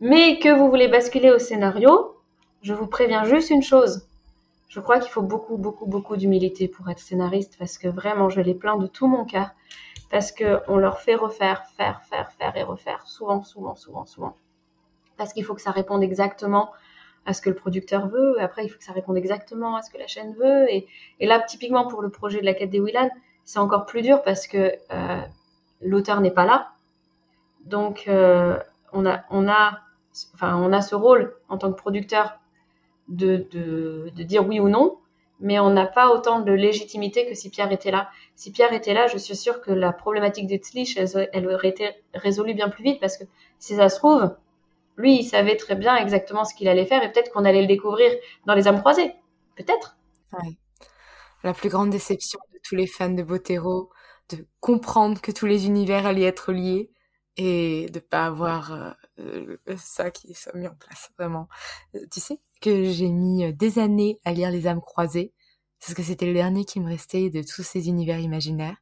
[0.00, 2.16] mais que vous voulez basculer au scénario,
[2.62, 4.06] je vous préviens juste une chose.
[4.68, 8.40] Je crois qu'il faut beaucoup, beaucoup, beaucoup d'humilité pour être scénariste parce que vraiment, je
[8.40, 9.50] les plains de tout mon cœur
[10.10, 14.36] parce que on leur fait refaire, faire, faire, faire et refaire souvent, souvent, souvent, souvent.
[15.18, 16.70] Parce qu'il faut que ça réponde exactement
[17.26, 18.40] à ce que le producteur veut.
[18.40, 20.66] Après, il faut que ça réponde exactement à ce que la chaîne veut.
[20.72, 20.86] Et,
[21.20, 23.10] là, typiquement pour le projet de la quête des Willan,
[23.44, 25.20] c'est encore plus dur parce que euh,
[25.82, 26.70] l'auteur n'est pas là.
[27.66, 28.58] Donc, euh,
[28.92, 29.82] on, a,
[30.12, 32.38] ce rôle en tant que producteur
[33.08, 34.98] de, de, dire oui ou non,
[35.40, 38.08] mais on n'a pas autant de légitimité que si Pierre était là.
[38.36, 40.60] Si Pierre était là, je suis sûre que la problématique des
[40.96, 43.24] elle, elle, aurait été résolue bien plus vite parce que
[43.58, 44.34] si ça se trouve,
[44.98, 47.68] lui, il savait très bien exactement ce qu'il allait faire et peut-être qu'on allait le
[47.68, 48.12] découvrir
[48.46, 49.14] dans les âmes croisées.
[49.56, 49.96] Peut-être.
[51.44, 53.90] La plus grande déception de tous les fans de Botero,
[54.30, 56.90] de comprendre que tous les univers allaient être liés
[57.36, 61.48] et de pas avoir euh, euh, ça qui soit mis en place vraiment.
[61.94, 65.32] Euh, tu sais que j'ai mis des années à lire Les âmes croisées
[65.80, 68.76] parce que c'était le dernier qui me restait de tous ces univers imaginaires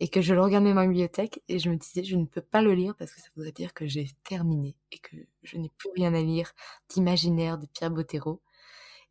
[0.00, 2.40] et que je le regardais dans ma bibliothèque et je me disais je ne peux
[2.40, 5.70] pas le lire parce que ça voudrait dire que j'ai terminé et que je n'ai
[5.76, 6.52] plus rien à lire
[6.88, 8.40] d'imaginaire de Pierre Bottero.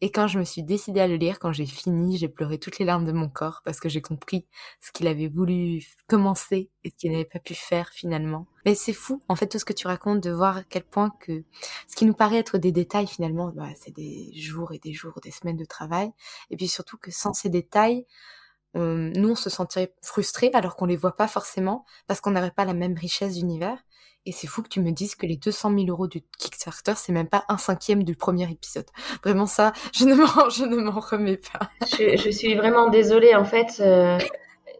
[0.02, 2.78] Et quand je me suis décidée à le lire, quand j'ai fini, j'ai pleuré toutes
[2.78, 4.46] les larmes de mon corps parce que j'ai compris
[4.82, 8.46] ce qu'il avait voulu commencer et ce qu'il n'avait pas pu faire finalement.
[8.66, 11.10] Mais c'est fou, en fait, tout ce que tu racontes, de voir à quel point
[11.22, 11.46] que
[11.88, 15.22] ce qui nous paraît être des détails finalement, bah, c'est des jours et des jours,
[15.24, 16.12] des semaines de travail.
[16.50, 18.06] Et puis surtout que sans ces détails,
[18.76, 22.66] nous, on se sentirait frustrés alors qu'on les voit pas forcément parce qu'on n'aurait pas
[22.66, 23.78] la même richesse d'univers.
[24.26, 27.12] Et c'est fou que tu me dises que les 200 000 euros du Kickstarter, c'est
[27.12, 28.86] même pas un cinquième du premier épisode.
[29.24, 31.70] Vraiment ça, je ne m'en, ne remets pas.
[31.82, 33.36] Je, suis vraiment désolée.
[33.36, 34.18] En fait, euh,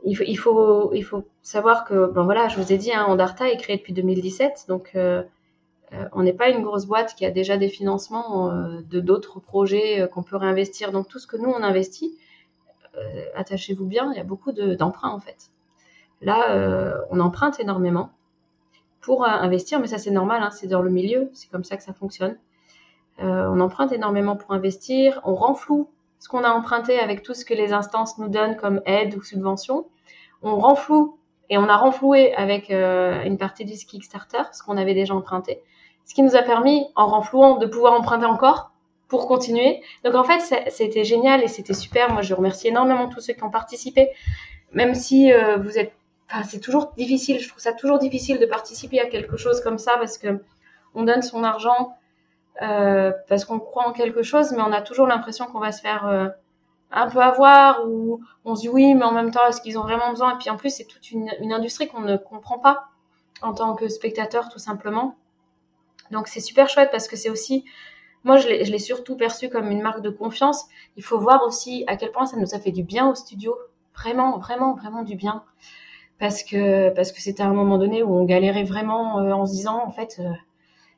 [0.06, 0.94] il, faut,
[1.42, 4.92] savoir que, bon voilà, je vous ai dit, hein, Andarta est créé depuis 2017, donc
[4.96, 5.24] euh,
[5.92, 10.08] euh, on n'est pas une grosse boîte qui a déjà des financements de d'autres projets
[10.14, 10.94] qu'on peut réinvestir.
[10.94, 12.18] Donc tout ce que nous on investit,
[13.36, 15.50] attachez-vous bien, il y a beaucoup d'emprunts en fait.
[16.22, 18.12] Là, on emprunte énormément
[19.04, 21.78] pour euh, investir, mais ça c'est normal, hein, c'est dans le milieu, c'est comme ça
[21.78, 22.38] que ça fonctionne.
[23.22, 25.88] Euh, on emprunte énormément pour investir, on renfloue
[26.20, 29.22] ce qu'on a emprunté avec tout ce que les instances nous donnent comme aide ou
[29.22, 29.86] subvention.
[30.42, 34.94] On renfloue et on a renfloué avec euh, une partie du Kickstarter ce qu'on avait
[34.94, 35.62] déjà emprunté,
[36.06, 38.72] ce qui nous a permis, en renflouant, de pouvoir emprunter encore
[39.14, 39.82] pour continuer.
[40.04, 40.42] Donc en fait,
[40.72, 42.12] c'était génial et c'était super.
[42.12, 44.10] Moi, je remercie énormément tous ceux qui ont participé,
[44.72, 45.32] même si
[45.64, 45.94] vous êtes
[46.50, 47.40] c'est toujours difficile.
[47.40, 50.42] Je trouve ça toujours difficile de participer à quelque chose comme ça parce que
[50.96, 51.96] on donne son argent
[52.62, 55.82] euh, parce qu'on croit en quelque chose, mais on a toujours l'impression qu'on va se
[55.82, 56.28] faire euh,
[56.92, 59.84] un peu avoir ou on se dit oui, mais en même temps, est-ce qu'ils ont
[59.84, 60.36] vraiment besoin?
[60.36, 62.86] Et puis en plus, c'est toute une, industrie qu'on ne comprend pas
[63.42, 65.16] en tant que spectateur, tout simplement.
[66.12, 67.66] Donc c'est super chouette parce que c'est aussi,
[68.24, 70.66] moi je l'ai surtout perçu comme une marque de confiance.
[70.98, 73.56] Il faut voir aussi à quel point ça nous a fait du bien au studio,
[73.96, 75.44] vraiment, vraiment, vraiment du bien.
[76.20, 79.52] Parce que parce que c'était un moment donné où on galérait vraiment euh, en se
[79.52, 80.32] disant en fait euh,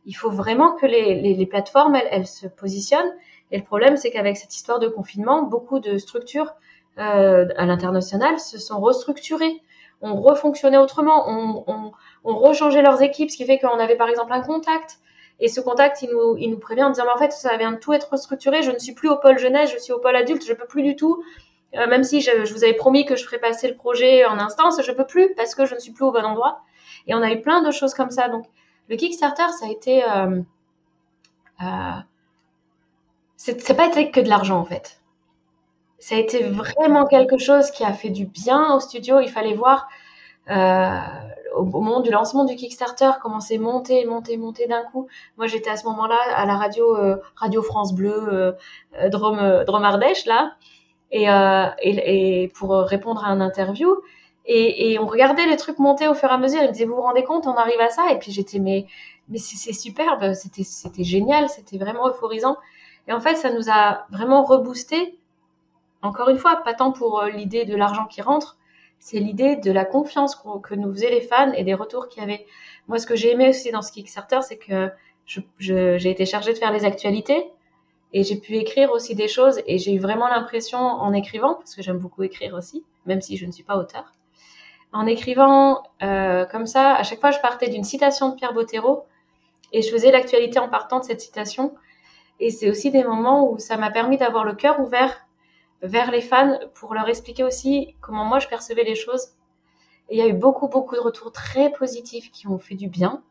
[0.06, 3.14] il faut vraiment que les, les, les plateformes elles, elles, se positionnent.
[3.52, 6.54] Et le problème c'est qu'avec cette histoire de confinement beaucoup de structures
[7.00, 9.62] euh, à l'international se sont restructurées.
[10.02, 11.28] Ont refonctionné autrement.
[11.30, 11.92] Ont, ont,
[12.26, 15.00] ont rechangé leurs équipes ce qui fait qu'on avait par exemple un contact
[15.40, 17.94] et ce contact, il nous, prévient en disant, mais en fait, ça vient de tout
[17.94, 18.64] être restructuré.
[18.64, 20.46] Je ne suis plus au pôle jeunesse, je suis au pôle adulte.
[20.48, 21.22] Je peux plus du tout
[21.76, 24.82] euh, même si je, vous avais promis que je ferais passer le projet en instance,
[24.82, 26.62] je peux plus parce que je ne suis plus au bon endroit.
[27.08, 28.30] Et on a eu plein de choses comme ça.
[28.30, 28.46] Donc,
[28.90, 30.42] le Kickstarter, ça a été, euh,
[31.62, 32.00] euh,
[33.36, 35.02] c'est pas été que de l'argent en fait.
[36.00, 39.20] Ça a été vraiment quelque chose qui a fait du bien au studio.
[39.20, 39.88] Il fallait voir
[40.50, 41.00] euh,
[41.56, 45.08] au, moment du lancement du Kickstarter comment c'est monté, monté, monté d'un coup.
[45.38, 49.84] Moi, j'étais à ce moment-là à la radio, euh, Radio France Bleu, euh, Drôme, Drôme
[49.84, 50.56] Ardèche là
[51.12, 53.96] et, euh, et, et, pour répondre à un interview.
[54.46, 56.62] Et, et, on regardait les trucs monter au fur et à mesure.
[56.62, 58.12] Il me disait, vous vous rendez compte, on arrive à ça?
[58.12, 58.86] Et puis j'étais, mais,
[59.30, 62.58] mais c'est superbe, c'était, c'était génial, c'était vraiment euphorisant.
[63.08, 65.18] Et en fait, ça nous a vraiment reboosté.
[66.02, 68.58] Encore une fois, pas tant pour euh, l'idée de l'argent qui rentre,
[69.00, 72.26] c'est l'idée de la confiance que nous faisaient les fans et des retours qu'il y
[72.26, 72.46] avait.
[72.88, 74.90] Moi, ce que j'ai aimé aussi dans ce Kickstarter, c'est que
[75.60, 77.52] j'ai été chargée de faire les actualités.
[78.14, 81.76] Et j'ai pu écrire aussi des choses et j'ai eu vraiment l'impression en écrivant, parce
[81.76, 84.14] que j'aime beaucoup écrire aussi, même si je ne suis pas auteur,
[84.94, 89.04] en écrivant euh, comme ça, à chaque fois je partais d'une citation de Pierre Bottero
[89.74, 91.76] et je faisais l'actualité en partant de cette citation.
[92.40, 95.25] Et c'est aussi des moments où ça m'a permis d'avoir le cœur ouvert
[95.86, 99.30] vers les fans pour leur expliquer aussi comment moi je percevais les choses.
[100.10, 102.88] Et il y a eu beaucoup, beaucoup de retours très positifs qui ont fait du
[102.88, 103.24] bien.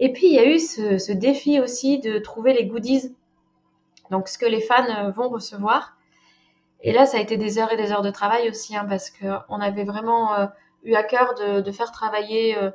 [0.00, 3.14] Et puis il y a eu ce, défi aussi de trouver les goodies
[4.12, 5.96] donc ce que les fans euh, vont recevoir.
[6.82, 9.10] Et là, ça a été des heures et des heures de travail aussi, hein, parce
[9.10, 10.46] qu'on avait vraiment euh,
[10.84, 12.70] eu à cœur de, faire travailler euh,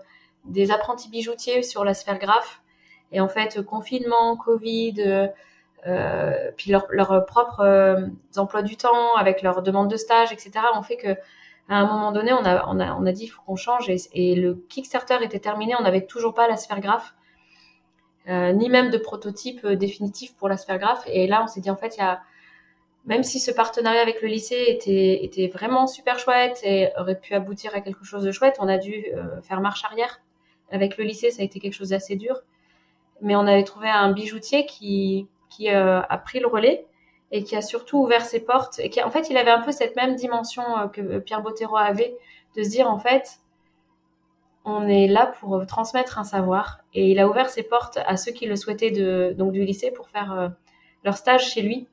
[0.46, 2.62] des apprentis bijoutiers sur la sphère graphe.
[3.12, 5.30] Et en fait, confinement, Covid,
[6.58, 10.98] puis leurs leur propres emplois du temps, avec leurs demandes de stage, etc., ont fait
[10.98, 11.16] que
[11.70, 13.90] à un moment donné, on a, dit il faut qu'on change.
[13.90, 17.14] Et, le Kickstarter était terminé, on n'avait toujours pas la sphère graphe.
[18.30, 21.04] Euh, ni même de prototype euh, définitif pour la sphère graphe.
[21.08, 21.98] Et là, on s'est dit, en fait,
[23.06, 27.74] même si ce partenariat avec le lycée était, vraiment super chouette et aurait pu aboutir
[27.74, 30.22] à quelque chose de chouette, on a dû euh, faire marche arrière.
[30.72, 32.42] Avec le lycée, ça a été quelque chose d'assez dur.
[33.22, 36.86] Mais on avait trouvé un bijoutier qui, qui a pris le relais
[37.32, 38.80] et qui a surtout ouvert ses portes.
[38.80, 40.64] Et qui, en fait, il avait un peu cette même dimension
[40.94, 42.18] que Pierre Bottero avait,
[42.56, 43.40] de se dire, en fait,
[44.68, 46.80] on est là pour transmettre un savoir.
[46.94, 49.92] Et il a ouvert ses portes à ceux qui le souhaitaient de, donc du lycée
[49.92, 50.50] pour faire euh,
[51.06, 51.88] leur stage chez lui.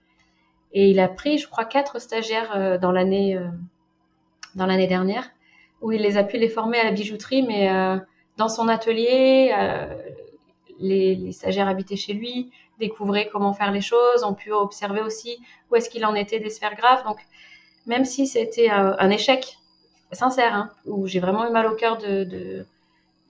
[0.72, 3.46] Et il a pris, je crois, quatre stagiaires euh, dans l'année euh,
[4.56, 5.30] dans l'année dernière.
[5.82, 7.68] où il les a pu les former à la bijouterie, mais
[8.36, 9.52] dans son atelier,
[10.78, 15.38] les, stagiaires habitaient chez lui, découvraient comment faire les choses, ont pu observer aussi
[15.70, 17.04] où est-ce qu'il en était des sphères graves.
[17.04, 17.18] Donc,
[17.86, 19.58] même si c'était un, échec
[20.12, 22.66] sincère, hein, où j'ai vraiment eu mal au cœur de, de,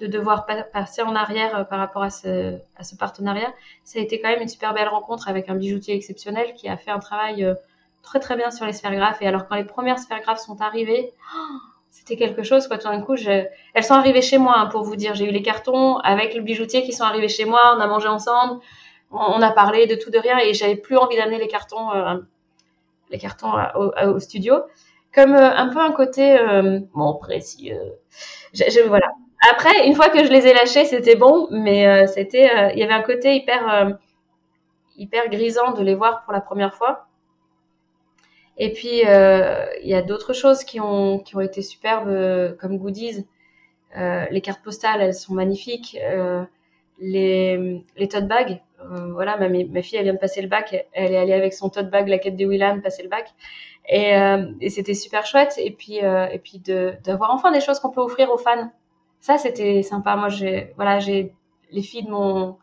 [0.01, 3.53] de devoir passer en arrière euh, par rapport à ce, à ce partenariat,
[3.85, 6.77] ça a été quand même une super belle rencontre avec un bijoutier exceptionnel qui a
[6.77, 7.55] fait un travail euh,
[8.03, 9.23] très très bien sur les sphères graphes.
[9.23, 11.13] Et alors quand les premières sphères graphes sont arrivées,
[11.91, 12.77] c'était quelque chose quoi.
[12.77, 15.15] Tout d'un coup, elles sont arrivées chez moi hein, pour vous dire.
[15.15, 17.75] J'ai eu les cartons avec le bijoutier qui sont arrivés chez moi.
[17.77, 18.61] On a mangé ensemble,
[19.15, 22.15] on, a parlé de tout de rien et j'avais plus envie d'amener les cartons, euh,
[23.11, 24.57] les cartons au, studio,
[25.15, 26.39] comme un peu un côté
[26.95, 27.79] bon précieux.
[28.53, 29.13] Je, voilà,
[29.51, 32.79] après, une fois que je les ai lâchés, c'était bon, mais euh, c'était, euh, il
[32.79, 33.91] y avait un côté hyper, euh,
[34.97, 37.07] hyper grisant de les voir pour la première fois.
[38.57, 43.27] Et puis, il y a d'autres choses qui ont, qui ont été superbes comme goodies.
[43.97, 45.99] les cartes postales, elles sont magnifiques.
[47.01, 48.63] les, les tote bags,
[49.13, 50.87] voilà, ma, ma, fille, elle vient de passer le bac.
[50.93, 53.33] Elle est allée avec son tote bag, la quête des Willan, passer le bac.
[53.89, 54.15] Et,
[54.61, 55.55] et c'était super chouette.
[55.59, 56.61] Et puis, et puis
[57.05, 58.71] d'avoir enfin des choses qu'on peut offrir aux fans
[59.25, 60.17] ça c'était sympa.
[60.17, 61.33] Moi j'ai voilà j'ai
[61.71, 62.59] les filles de mon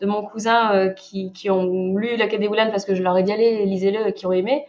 [0.00, 3.16] de mon cousin euh, qui, qui ont lu la Quête des parce que je leur
[3.16, 4.64] ai dit allez lisez-le qui ont aimé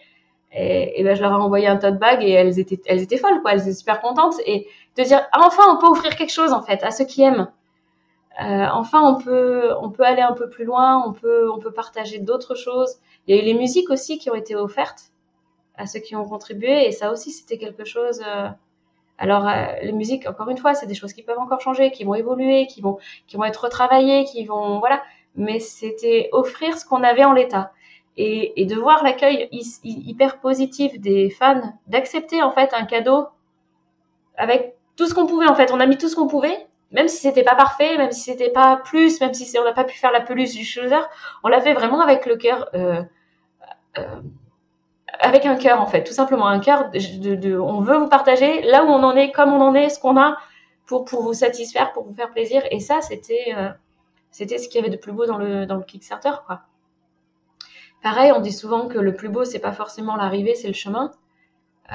[0.51, 3.17] et, et ben je leur ai envoyé un tote bag et elles étaient elles étaient
[3.17, 4.67] folles quoi elles étaient super contentes et
[4.97, 7.47] de dire ah, enfin on peut offrir quelque chose en fait à ceux qui aiment
[8.39, 11.73] euh, enfin on peut on peut aller un peu plus loin on peut on peut
[11.73, 12.95] partager d'autres choses
[13.27, 15.11] il y a eu les musiques aussi qui ont été offertes
[15.75, 18.47] à ceux qui ont contribué et ça aussi c'était quelque chose euh,
[19.21, 22.03] alors, euh, les musiques, encore une fois, c'est des choses qui peuvent encore changer, qui
[22.03, 22.97] vont évoluer, qui vont,
[23.27, 25.03] qui vont être retravaillées, qui vont, voilà.
[25.35, 27.71] Mais c'était offrir ce qu'on avait en l'état.
[28.17, 29.47] Et, et, de voir l'accueil
[29.83, 33.27] hyper positif des fans, d'accepter en fait un cadeau
[34.37, 35.71] avec tout ce qu'on pouvait en fait.
[35.71, 38.49] On a mis tout ce qu'on pouvait, même si c'était pas parfait, même si c'était
[38.49, 41.01] pas plus, même si on n'a pas pu faire la peluche du shoulder,
[41.43, 42.69] on l'a fait vraiment avec le cœur.
[42.73, 43.01] Euh,
[43.97, 44.21] euh,
[45.19, 46.89] avec un cœur en fait, tout simplement un cœur.
[46.89, 49.89] De, de, on veut vous partager là où on en est, comme on en est,
[49.89, 50.37] ce qu'on a
[50.85, 52.63] pour pour vous satisfaire, pour vous faire plaisir.
[52.71, 53.69] Et ça, c'était euh,
[54.31, 56.61] c'était ce qu'il y avait de plus beau dans le dans le Kickstarter quoi.
[58.01, 61.11] Pareil, on dit souvent que le plus beau c'est pas forcément l'arrivée, c'est le chemin.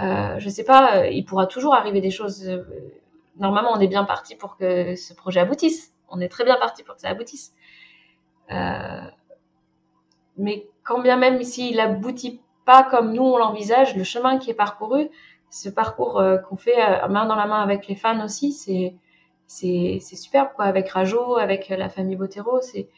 [0.00, 2.48] Euh, je sais pas, euh, il pourra toujours arriver des choses.
[3.38, 5.92] Normalement, on est bien parti pour que ce projet aboutisse.
[6.08, 7.52] On est très bien parti pour que ça aboutisse.
[8.50, 9.02] Euh,
[10.36, 13.96] mais quand bien même s'il aboutit pas comme nous on l'envisage.
[13.96, 15.08] Le chemin qui est parcouru,
[15.50, 18.94] ce parcours euh, qu'on fait euh, main dans la main avec les fans aussi, c'est
[19.46, 20.66] c'est c'est superbe quoi.
[20.66, 22.88] Avec Rajo, avec la famille Botero, c'est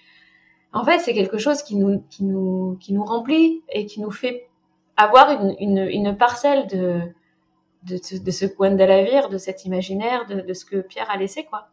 [0.73, 4.11] en fait c'est quelque chose qui nous qui nous qui nous remplit et qui nous
[4.11, 4.49] fait
[4.97, 7.01] avoir une une, une parcelle de
[7.83, 7.97] de,
[8.31, 11.69] ce coin de la vie, de cet imaginaire, de, ce que Pierre a laissé quoi.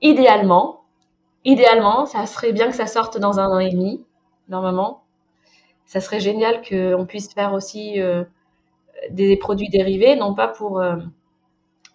[0.00, 0.84] Idéalement,
[1.44, 4.04] idéalement, ça serait bien que ça sorte dans un an et demi,
[4.48, 5.02] normalement
[5.88, 8.22] ça serait génial qu'on puisse faire aussi euh,
[9.10, 10.96] des, produits dérivés, non pas pour euh,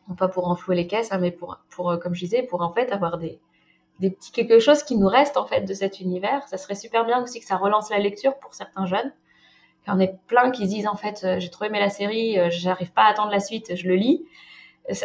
[0.10, 2.62] non pas pour enflouer les caisses, hein, mais pour pour euh, comme je disais, pour
[2.64, 3.40] en fait avoir des
[4.00, 6.48] des petits quelque chose qui nous reste en fait de cet univers.
[6.48, 9.14] Ça serait super bien aussi que ça relance la lecture pour certains jeunes.
[9.86, 13.04] Il y en plein qui disent en fait j'ai trop aimé la série, j'arrive pas
[13.04, 14.26] à attendre la suite, je le lis.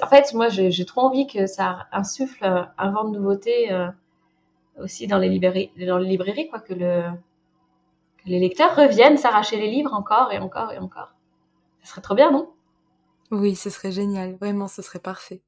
[0.02, 2.44] En fait, moi j'ai trop envie que ça insuffle
[2.78, 3.70] un vent de nouveauté
[4.78, 7.02] aussi dans les librairies, dans les librairies quoi, que le
[8.26, 11.14] les lecteurs reviennent s'arracher les livres encore et encore et encore.
[11.82, 12.50] Ce serait trop bien, non?
[13.30, 14.36] Oui, ce serait génial.
[14.36, 15.42] Vraiment, ce serait parfait.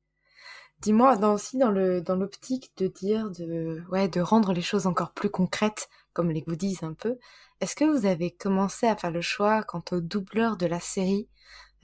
[0.80, 5.12] Dis-moi, aussi dans le dans l'optique de dire de ouais de rendre les choses encore
[5.12, 7.18] plus concrètes, comme les goodies un peu.
[7.60, 11.28] Est-ce que vous avez commencé à faire le choix quant aux doubleurs de la série?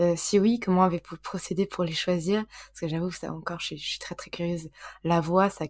[0.01, 2.45] Euh, Si oui, comment avez-vous procédé pour les choisir?
[2.69, 4.71] Parce que j'avoue ça encore, je suis, très très curieuse.
[5.05, 5.67] La voix, ça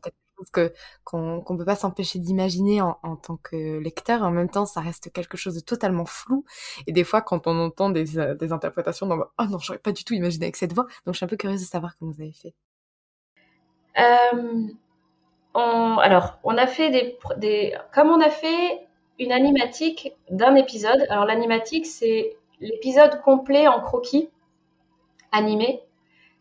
[0.52, 0.72] que
[1.04, 4.22] qu'on qu'on peut pas s'empêcher d'imaginer en, tant que lecteur.
[4.22, 6.44] En même temps, ça reste quelque chose de totalement flou.
[6.86, 10.04] Et des fois, quand on entend des, euh, interprétations, on oh non, j'aurais pas du
[10.04, 10.84] tout imaginé avec cette voix.
[11.04, 12.54] Donc, je suis un peu curieuse de savoir comment vous avez fait.
[13.98, 14.68] Euh,
[15.54, 16.90] alors, on a fait
[17.38, 18.85] des, comme on a fait
[19.18, 21.06] une animatique d'un épisode.
[21.10, 24.30] Alors, l'animatique, c'est l'épisode complet en croquis
[25.32, 25.82] animé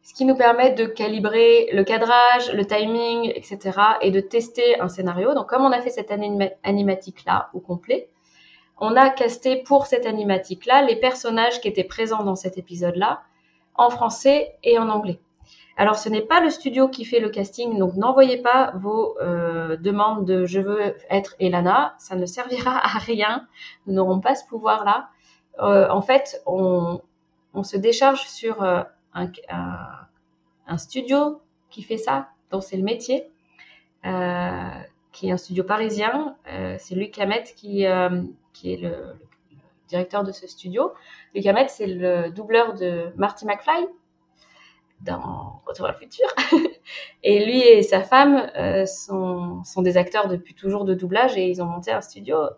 [0.05, 3.71] ce qui nous permet de calibrer le cadrage, le timing, etc.
[4.01, 5.33] et de tester un scénario.
[5.33, 6.13] Donc comme on a fait cette
[6.63, 8.07] animatique-là au complet,
[8.77, 13.23] on a casté pour cette animatique-là les personnages qui étaient présents dans cet épisode-là
[13.73, 15.19] en français et en anglais.
[15.77, 19.75] Alors ce n'est pas le studio qui fait le casting, donc n'envoyez pas vos euh,
[19.75, 23.47] demandes de je veux être Elana, ça ne servira à rien,
[23.85, 25.09] nous n'aurons pas ce pouvoir-là.
[25.59, 27.01] Euh, en fait, on,
[27.53, 33.29] on se décharge sur un, un, studio qui fait ça, dont c'est le métier,
[34.03, 36.37] qui est un studio parisien.
[36.77, 37.85] c'est Luc Hamet qui,
[38.53, 39.15] qui est le,
[39.87, 40.93] directeur de ce studio.
[41.33, 43.87] Luc Hamet, c'est le doubleur de Marty McFly
[45.01, 46.27] dans Retour à le futur.
[47.23, 51.47] et lui et sa femme euh, sont, sont, des acteurs depuis toujours de doublage et
[51.47, 52.49] ils ont monté un studio euh,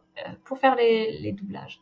[0.44, 1.82] pour faire les, les, doublages.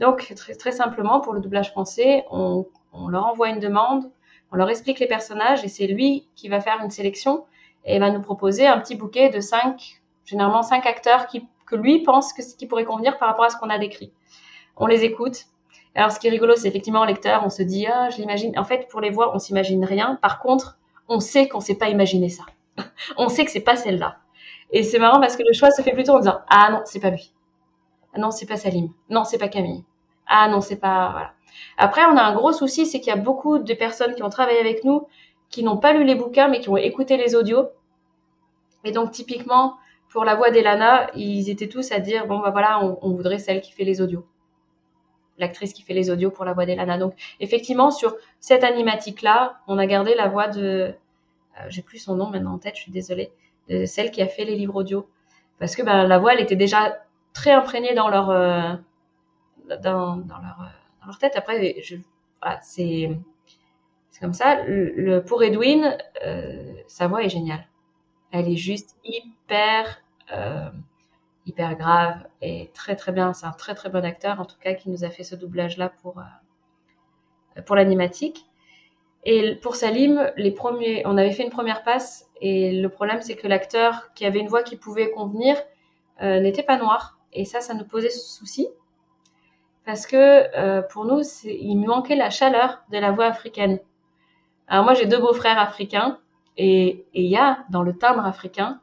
[0.00, 4.10] Donc, très, très, simplement, pour le doublage français, on, on, leur envoie une demande,
[4.52, 7.44] on leur explique les personnages et c'est lui qui va faire une sélection
[7.84, 12.02] et va nous proposer un petit bouquet de cinq, généralement cinq acteurs qui, que lui
[12.02, 14.12] pense que qui pourrait convenir par rapport à ce qu'on a décrit.
[14.76, 15.46] On les écoute,
[15.94, 18.58] alors, ce qui est rigolo, c'est effectivement en lecteur, on se dit, ah, je l'imagine.
[18.58, 20.18] En fait, pour les voix, on s'imagine rien.
[20.20, 22.44] Par contre, on sait qu'on sait pas imaginer ça.
[23.16, 24.18] on sait que c'est pas celle-là.
[24.72, 26.98] Et c'est marrant parce que le choix se fait plutôt en disant, ah non, c'est
[26.98, 27.32] pas lui.
[28.12, 28.90] Ah non, c'est pas Salim.
[29.08, 29.84] Non, c'est pas Camille.
[30.26, 31.32] Ah non, c'est pas, voilà.
[31.78, 34.30] Après, on a un gros souci, c'est qu'il y a beaucoup de personnes qui ont
[34.30, 35.06] travaillé avec nous,
[35.50, 37.68] qui n'ont pas lu les bouquins, mais qui ont écouté les audios.
[38.82, 39.74] Et donc, typiquement,
[40.10, 43.38] pour la voix d'Elana, ils étaient tous à dire, bon, bah voilà, on, on voudrait
[43.38, 44.26] celle qui fait les audios
[45.38, 46.98] l'actrice qui fait les audios pour la voix d'Elana.
[46.98, 50.94] Donc effectivement sur cette animatique là, on a gardé la voix de
[51.60, 53.30] euh, j'ai plus son nom maintenant en tête, je suis désolée,
[53.68, 55.08] de celle qui a fait les livres audio
[55.58, 56.98] parce que ben, la voix elle était déjà
[57.32, 58.74] très imprégnée dans leur euh,
[59.82, 60.70] dans, leur euh,
[61.00, 61.34] dans leur tête.
[61.36, 61.96] Après je
[62.42, 63.10] voilà, c'est
[64.10, 64.62] c'est comme ça.
[64.64, 65.96] Le, pour Edwin,
[66.86, 67.66] sa voix est géniale.
[68.30, 70.00] Elle est juste hyper
[71.46, 73.32] hyper grave et très très bien.
[73.32, 75.76] C'est un très très bon acteur en tout cas qui nous a fait ce doublage
[75.76, 78.46] là pour euh, pour l'animatique.
[79.26, 83.36] Et pour Salim, les premiers, on avait fait une première passe et le problème c'est
[83.36, 85.56] que l'acteur qui avait une voix qui pouvait convenir
[86.22, 88.68] euh, n'était pas noir et ça, ça nous posait souci
[89.84, 90.16] parce que
[90.56, 93.78] euh, pour nous, il manquait la chaleur de la voix africaine.
[94.68, 96.18] Alors moi, j'ai deux beaux-frères africains
[96.56, 98.80] et il y a dans le timbre africain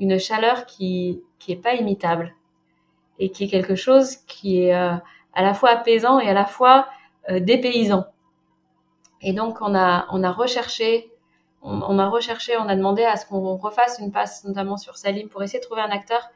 [0.00, 2.34] une chaleur qui qui est pas imitable
[3.18, 4.94] et qui est quelque chose qui est euh,
[5.34, 6.88] à la fois apaisant et à la fois
[7.30, 8.06] euh, dépaysant.
[9.22, 11.10] Et donc on a on a recherché
[11.66, 15.28] on, a recherché, on a demandé à ce qu'on refasse une passe notamment sur Salim
[15.28, 16.30] pour essayer de trouver un acteur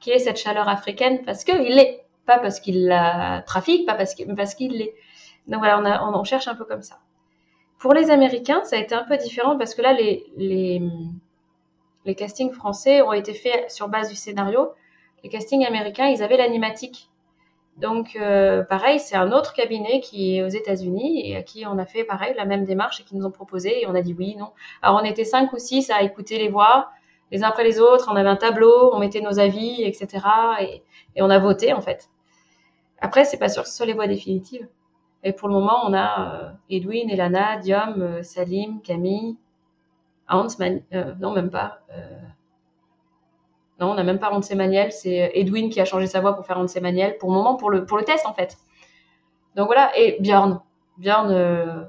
[0.00, 4.14] qui ait cette chaleur africaine parce qu'il l'est, pas parce qu'il la trafique, pas parce
[4.14, 4.94] qu'il parce qu'il l'est.
[5.46, 6.98] Donc voilà, on, a, on, cherche un peu comme ça.
[7.78, 10.82] Pour les Américains, ça a été un peu différent parce que là, les, les,
[12.04, 14.72] les castings français ont été faits sur base du scénario.
[15.22, 17.08] Les castings américains, ils avaient l'animatique.
[17.78, 21.78] Donc, euh, pareil, c'est un autre cabinet qui est aux États-Unis et à qui on
[21.78, 24.14] a fait pareil la même démarche et qui nous ont proposé et on a dit
[24.18, 24.50] oui, non.
[24.82, 26.90] Alors, on était cinq ou six à écouter les voix
[27.32, 28.08] les uns après les autres.
[28.12, 30.24] On avait un tableau, on mettait nos avis, etc.
[30.60, 30.82] Et,
[31.20, 32.08] on a voté en fait.
[33.00, 34.68] Après, c'est pas sûr que ce soit les voix définitives.
[35.24, 39.36] Et pour le moment, on a euh, Edwin, Elana, Diom, euh, Salim, Camille,
[40.34, 41.80] Euh, non même pas.
[41.92, 42.18] Euh,
[43.80, 46.46] non, on n'a même pas Hans Emmanuel, c'est Edwin qui a changé sa voix pour
[46.46, 48.56] faire Hans Emmanuel, pour le moment, pour le, pour le test en fait.
[49.56, 50.18] Donc voilà, et.
[50.20, 50.60] Björn,
[51.32, 51.84] euh,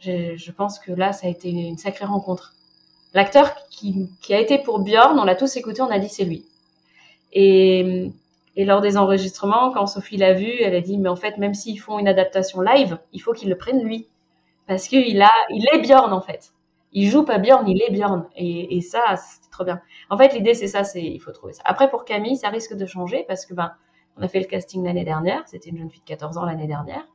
[0.00, 2.54] je pense que là, ça a été une sacrée rencontre.
[3.14, 6.44] L'acteur qui, a été pour Björn, on l'a tous écouté, on a dit c'est lui.
[7.32, 8.10] Et,
[8.56, 11.78] lors des enregistrements, quand Sophie l'a vu, elle a dit mais en fait, même s'ils
[11.78, 14.08] font une adaptation live, il faut qu'ils le prennent lui.
[14.66, 16.52] Parce qu'il il est Björn en fait
[16.92, 18.28] il joue pas Bjorn, il est Bjorn.
[18.36, 19.80] Et, et ça, c'est trop bien.
[20.10, 21.62] En fait, l'idée, c'est ça, c'est, il faut trouver ça.
[21.64, 23.74] Après, pour Camille, ça risque de changer parce que, ben,
[24.16, 25.42] on a fait le casting l'année dernière.
[25.46, 27.06] C'était une jeune fille de 14 ans l'année dernière.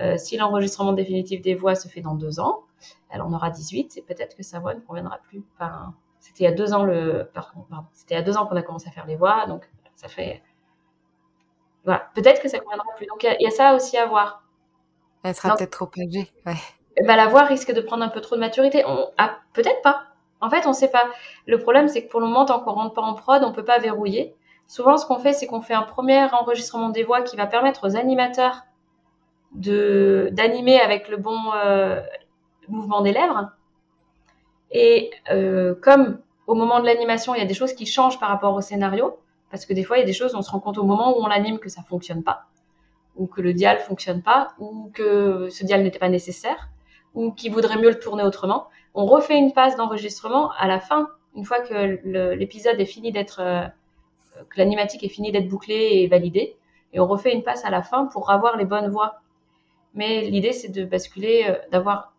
[0.00, 2.64] Euh, si l'enregistrement définitif des voix se fait dans deux ans,
[3.10, 5.42] elle en aura 18 et peut-être que sa voix ne conviendra plus.
[5.54, 8.46] Enfin, c'était il y a deux ans le, pardon, c'était il y a deux ans
[8.46, 10.42] qu'on a commencé à faire les voix, donc ça fait,
[11.84, 13.06] voilà, peut-être que ça conviendra plus.
[13.06, 14.44] Donc il y, a ça aussi à voir.
[15.22, 16.54] Elle sera peut-être trop âgée, ouais
[17.06, 18.84] bah, la voix risque de prendre un peu trop de maturité.
[19.18, 20.04] Ah, peut-être pas.
[20.40, 21.04] En fait, on sait pas.
[21.46, 23.64] Le problème, c'est que pour le moment, tant qu'on rentre pas en prod, on peut
[23.64, 24.34] pas verrouiller.
[24.66, 27.86] Souvent, ce qu'on fait, c'est qu'on fait un premier enregistrement des voix qui va permettre
[27.86, 28.62] aux animateurs
[29.52, 32.00] d'animer avec le bon euh,
[32.68, 33.50] mouvement des lèvres.
[34.70, 38.28] Et euh, comme au moment de l'animation, il y a des choses qui changent par
[38.28, 39.18] rapport au scénario,
[39.50, 41.18] parce que des fois, il y a des choses, on se rend compte au moment
[41.18, 42.46] où on l'anime que ça fonctionne pas,
[43.16, 46.68] ou que le dial fonctionne pas, ou que ce dial n'était pas nécessaire
[47.14, 51.08] ou qui voudrait mieux le tourner autrement, on refait une phase d'enregistrement à la fin,
[51.34, 53.66] une fois que l'épisode est fini d'être, euh,
[54.48, 56.56] que l'animatique est fini d'être bouclée et validée,
[56.92, 59.20] et on refait une passe à la fin pour avoir les bonnes voix.
[59.94, 62.12] Mais l'idée, c'est de basculer, euh, d'avoir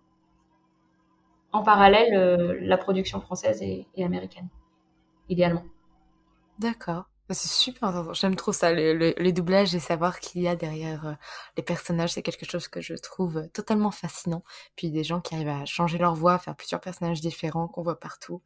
[1.51, 4.47] en parallèle euh, la production française et américaine,
[5.29, 5.63] idéalement.
[6.59, 7.10] D'accord.
[7.33, 8.13] C'est super intéressant.
[8.13, 11.13] J'aime trop ça, les doublages et savoir qu'il y a derrière euh,
[11.57, 12.13] les personnages.
[12.13, 14.43] C'est quelque chose que je trouve totalement fascinant.
[14.75, 17.99] Puis des gens qui arrivent à changer leur voix, faire plusieurs personnages différents qu'on voit
[17.99, 18.41] partout.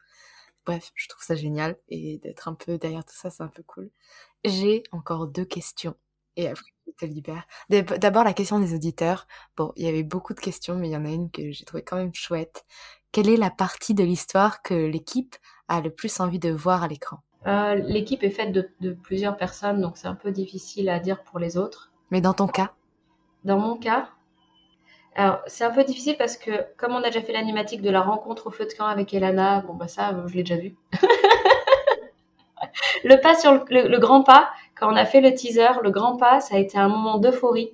[0.66, 1.78] Bref, je trouve ça génial.
[1.90, 3.91] Et d'être un peu derrière tout ça, c'est un peu cool.
[4.45, 5.95] J'ai encore deux questions.
[6.38, 7.48] Et après, je te libère.
[7.70, 9.28] D'abord, la question des auditeurs.
[9.57, 11.66] Bon, il y avait beaucoup de questions, mais il y en a une que j'ai
[11.66, 12.66] trouvé quand même chouette.
[13.14, 15.38] Quelle est la partie de l'histoire que l'équipe
[15.70, 17.25] a le plus envie de voir à l'écran?
[17.48, 21.40] Euh, L'équipe est faite de, plusieurs personnes, donc c'est un peu difficile à dire pour
[21.40, 21.92] les autres.
[22.12, 22.72] Mais dans ton cas?
[23.44, 24.10] Dans mon cas,
[25.16, 28.02] alors c'est un peu difficile parce que comme on a déjà fait l'animatique de la
[28.02, 30.76] rencontre au feu de camp avec Elana, bon bah ça, je l'ai déjà vu.
[33.04, 36.42] le pas sur le, grand pas, quand on a fait le teaser, le grand pas,
[36.42, 37.72] ça a été un moment d'euphorie.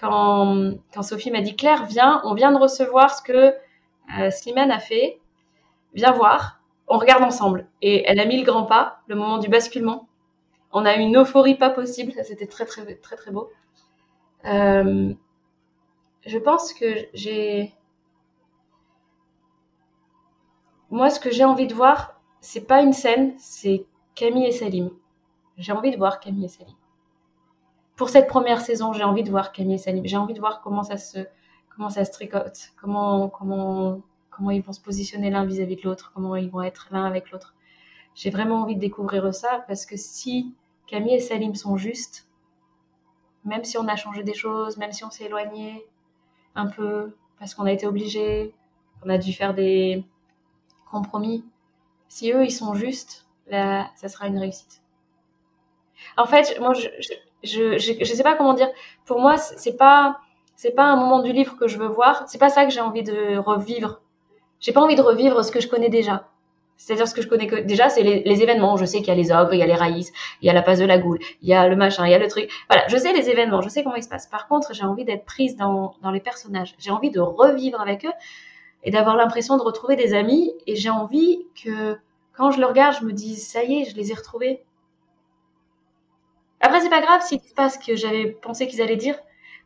[0.00, 3.54] Quand, quand Sophie m'a dit Claire, viens, on vient de recevoir ce que
[4.18, 5.18] euh, Slimane a fait,
[5.94, 6.57] viens voir,
[6.88, 7.66] on regarde ensemble.
[7.82, 10.08] Et elle a mis le grand pas, le moment du basculement.
[10.72, 13.50] On a eu une euphorie pas possible, ça c'était très très très très beau.
[14.44, 15.12] Euh,
[16.26, 17.72] je pense que j'ai...
[20.90, 23.84] Moi, ce que j'ai envie de voir, c'est pas une scène, c'est
[24.14, 24.90] Camille et Salim.
[25.58, 26.74] J'ai envie de voir Camille et Salim.
[27.96, 30.06] Pour cette première saison, j'ai envie de voir Camille et Salim.
[30.06, 31.18] J'ai envie de voir comment ça se,
[31.74, 34.00] comment ça se tricote, comment, comment,
[34.38, 37.30] comment ils vont se positionner l'un vis-à-vis de l'autre, comment ils vont être l'un avec
[37.32, 37.54] l'autre.
[38.14, 40.54] J'ai vraiment envie de découvrir ça parce que si
[40.86, 42.28] Camille et Salim sont justes,
[43.44, 45.84] même si on a changé des choses, même si on s'est éloigné
[46.54, 48.54] un peu parce qu'on a été obligé,
[49.04, 50.04] on a dû faire des
[50.90, 51.44] compromis,
[52.08, 54.80] si eux ils sont justes, là, ça sera une réussite.
[56.16, 56.88] En fait, moi, je,
[57.42, 58.68] je, je, je sais pas comment dire.
[59.04, 60.20] Pour moi, c'est pas
[60.56, 62.24] c'est pas un moment du livre que je veux voir.
[62.28, 64.00] C'est pas ça que j'ai envie de revivre.
[64.60, 66.28] J'ai pas envie de revivre ce que je connais déjà.
[66.76, 68.76] C'est-à-dire ce que je connais déjà, c'est les, événements.
[68.76, 70.52] Je sais qu'il y a les ogres, il y a les raïs, il y a
[70.52, 72.48] la passe de la goule, il y a le machin, il y a le truc.
[72.70, 74.28] Voilà, je sais les événements, je sais comment ils se passent.
[74.28, 76.76] Par contre, j'ai envie d'être prise dans, les personnages.
[76.78, 78.12] J'ai envie de revivre avec eux
[78.84, 80.52] et d'avoir l'impression de retrouver des amis.
[80.68, 81.98] Et j'ai envie que
[82.32, 84.62] quand je le regarde, je me dise ça y est, je les ai retrouvés.
[86.60, 89.16] Après, c'est pas grave s'il se passe ce que j'avais pensé qu'ils allaient dire.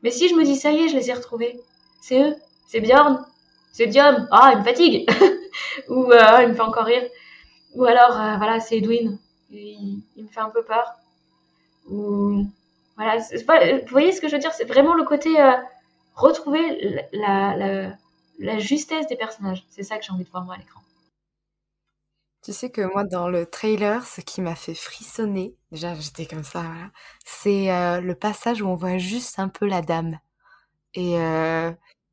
[0.03, 1.61] Mais si je me dis, ça y est, je les ai retrouvés,
[2.01, 2.35] c'est eux,
[2.67, 3.25] c'est Bjorn,
[3.73, 5.11] c'est Diom, ah, il me fatigue,
[5.89, 7.09] ou euh, il me fait encore rire,
[7.75, 9.19] ou alors, euh, voilà, c'est Edwin,
[9.51, 10.95] il, me fait un peu peur,
[11.91, 12.47] ou
[12.97, 15.53] voilà, vous voyez ce que je veux dire, c'est vraiment le côté euh,
[16.15, 17.97] retrouver la,
[18.39, 20.81] la, justesse des personnages, c'est ça que j'ai envie de voir moi à l'écran.
[22.45, 26.43] Tu sais que moi, dans le trailer, ce qui m'a fait frissonner, déjà j'étais comme
[26.43, 26.65] ça,
[27.25, 27.69] c'est
[28.01, 30.19] le passage où on voit juste un peu la dame.
[30.95, 31.17] Et,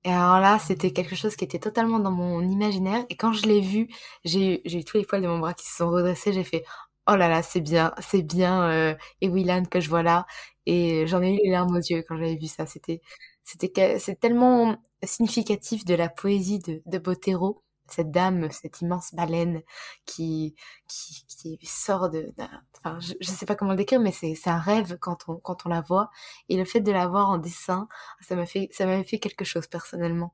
[0.05, 3.05] et alors là, c'était quelque chose qui était totalement dans mon imaginaire.
[3.09, 3.89] Et quand je l'ai vu,
[4.23, 6.31] j'ai eu tous les poils de mon bras qui se sont redressés.
[6.33, 6.63] J'ai fait,
[7.07, 10.25] oh là là, c'est bien, c'est bien euh, et Willan que je vois là.
[10.65, 12.65] Et j'en ai eu les larmes aux yeux quand j'avais vu ça.
[12.65, 13.01] C'était,
[13.43, 17.61] c'était, c'est tellement significatif de la poésie de, de Botero
[17.93, 19.61] cette dame, cette immense baleine
[20.05, 20.55] qui,
[20.87, 21.25] qui,
[21.57, 22.33] qui sort de,
[22.77, 25.65] enfin, je, ne sais pas comment le décrire, mais c'est, un rêve quand on, quand
[25.65, 26.09] on la voit.
[26.49, 27.87] Et le fait de la voir en dessin,
[28.21, 30.33] ça m'a fait, ça fait quelque chose personnellement.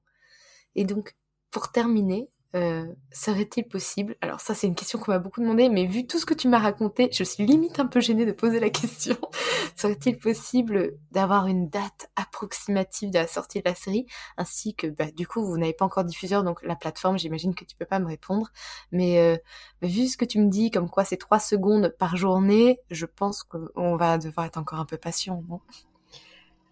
[0.76, 1.16] Et donc,
[1.52, 4.16] pour terminer, euh, serait-il possible?
[4.22, 6.48] Alors ça c'est une question qu'on m'a beaucoup demandé, mais vu tout ce que tu
[6.48, 9.18] m'as raconté, je suis limite un peu gênée de poser la question.
[9.76, 14.06] serait-il possible d'avoir une date approximative de la sortie de la série,
[14.38, 17.66] ainsi que bah, du coup vous n'avez pas encore diffuseur, donc la plateforme, j'imagine que
[17.66, 18.50] tu peux pas me répondre,
[18.92, 19.38] mais euh,
[19.82, 23.44] vu ce que tu me dis, comme quoi c'est trois secondes par journée, je pense
[23.44, 25.44] qu'on va devoir être encore un peu patient,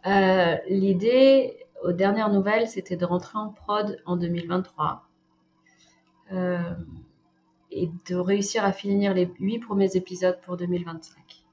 [0.06, 5.13] euh, L'idée aux dernières nouvelles, c'était de rentrer en prod en 2023 euh,
[7.72, 11.44] et de réussir à finir les huit premiers épisodes pour 2025.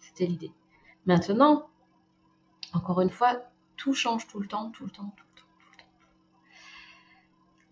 [0.00, 0.52] C'était l'idée.
[1.06, 1.68] Maintenant,
[2.72, 3.36] encore une fois,
[3.76, 5.84] tout change tout le temps, tout le temps, tout le temps, tout le temps.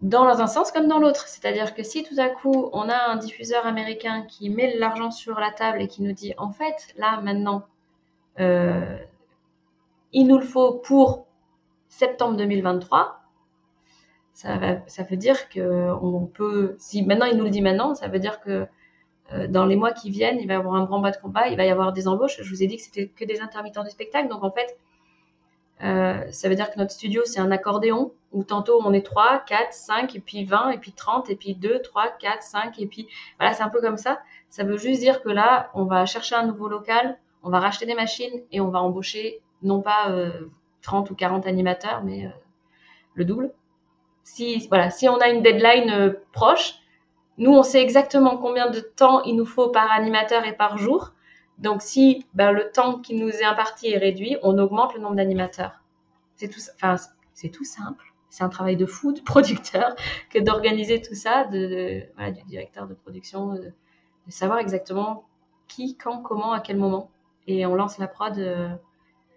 [0.01, 1.29] Dans un sens comme dans l'autre.
[1.29, 5.39] C'est-à-dire que si tout à coup on a un diffuseur américain qui met l'argent sur
[5.39, 7.67] la table et qui nous dit en fait, là maintenant,
[8.41, 8.99] euh,
[10.13, 11.27] il nous le faut pour
[11.89, 13.18] septembre 2023,
[14.39, 18.21] ça, veut dire que on peut, si maintenant il nous le dit maintenant, ça veut
[18.21, 18.69] dire que
[19.33, 21.49] euh, dans les mois qui viennent, il va y avoir un grand bas de combat,
[21.49, 22.41] il va y avoir des embauches.
[22.41, 24.79] Je vous ai dit que c'était que des intermittents du spectacle, donc en fait,
[25.83, 29.41] euh, ça veut dire que notre studio c'est un accordéon où tantôt on est 3,
[29.45, 32.87] 4, 5, et puis 20, et puis 30, et puis 2, 3, 4, 5, et
[32.87, 33.09] puis
[33.41, 34.21] voilà, c'est un peu comme ça.
[34.51, 37.87] Ça veut juste dire que là, on va chercher un nouveau local, on va racheter
[37.87, 40.15] des machines et on va embaucher non pas
[40.83, 42.31] 30 euh, ou 40 animateurs, mais
[43.15, 43.53] le double
[44.35, 46.75] si, voilà, si on a une deadline euh, proche,
[47.39, 51.13] nous, on sait exactement combien de temps il nous faut par animateur et par jour.
[51.59, 55.17] Donc si ben, le temps qui nous est imparti est réduit, on augmente le nombre
[55.17, 55.83] d'animateurs.
[56.37, 56.97] C'est tout, enfin,
[57.35, 58.13] c'est tout simple.
[58.29, 59.97] C'est un travail de fou, de producteur,
[60.31, 63.73] que d'organiser tout ça, de, voilà, du directeur de production, de,
[64.29, 65.25] savoir exactement
[65.69, 67.11] qui, quand, comment, à quel moment.
[67.47, 68.39] Et on lance la prod.
[68.39, 68.69] Euh,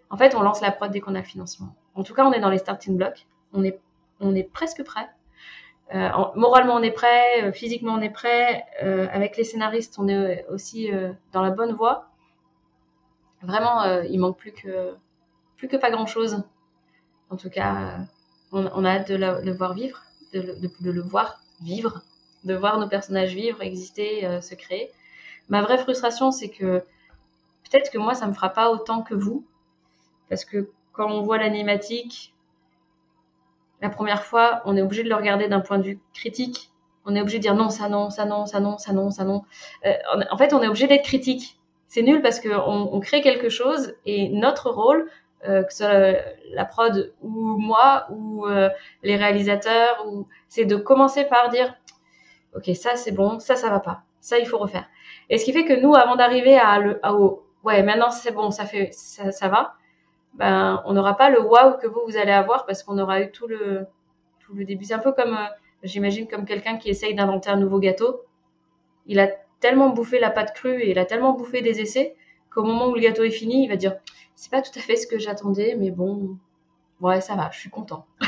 [0.10, 1.74] en fait, on lance la prod dès qu'on a le financement.
[1.96, 3.26] En tout cas, on est dans les starting blocks.
[3.54, 3.80] On est,
[4.22, 5.10] on est presque prêt.
[5.94, 7.44] Euh, moralement, on est prêt.
[7.44, 8.66] Euh, physiquement, on est prêt.
[8.84, 10.90] Euh, avec les scénaristes, on est aussi
[11.34, 12.08] dans la bonne voie.
[13.42, 16.44] Vraiment, il manque plus que pas grand chose.
[17.30, 17.98] En tout cas,
[18.52, 20.02] on, a hâte de, le voir vivre,
[20.34, 22.04] de, le voir vivre,
[22.44, 24.92] de voir nos personnages vivre, exister, se créer.
[25.50, 26.84] Ma vraie frustration, c'est que
[27.64, 29.44] peut-être que moi, ça me fera pas autant que vous,
[30.30, 32.36] parce que quand on voit l'animatique,
[33.82, 36.72] la première fois, on est obligé de le regarder d'un point de vue critique.
[37.06, 39.24] On est obligé de dire non, ça non, ça non, ça non, ça non, ça
[39.24, 39.44] non.
[39.86, 39.94] Euh,
[40.30, 41.58] en fait, on est obligé d'être critique.
[41.88, 45.10] C'est nul parce qu'on on crée quelque chose et notre rôle,
[45.48, 46.14] euh, que ce soit
[46.54, 48.70] la prod ou moi ou euh,
[49.02, 51.74] les réalisateurs, ou c'est de commencer par dire
[52.56, 54.86] ok ça c'est bon, ça ça va pas, ça il faut refaire.
[55.30, 58.32] Et ce qui fait que nous, avant d'arriver à le à au ouais maintenant c'est
[58.32, 59.74] bon, ça fait ça, ça va,
[60.34, 63.32] ben, on n'aura pas le waouh que vous, vous allez avoir parce qu'on aura eu
[63.32, 63.86] tout le,
[64.40, 64.86] tout le début.
[64.86, 65.48] C'est un peu comme, euh,
[65.84, 68.22] j'imagine, comme quelqu'un qui essaye d'inventer un nouveau gâteau.
[69.06, 69.28] Il a
[69.60, 72.16] tellement bouffé la pâte crue et il a tellement bouffé des essais
[72.54, 73.96] qu'au moment où le gâteau est fini, il va dire
[74.36, 76.38] c'est pas tout à fait ce que j'attendais, mais bon,
[77.00, 78.06] ouais, ça va, je suis content.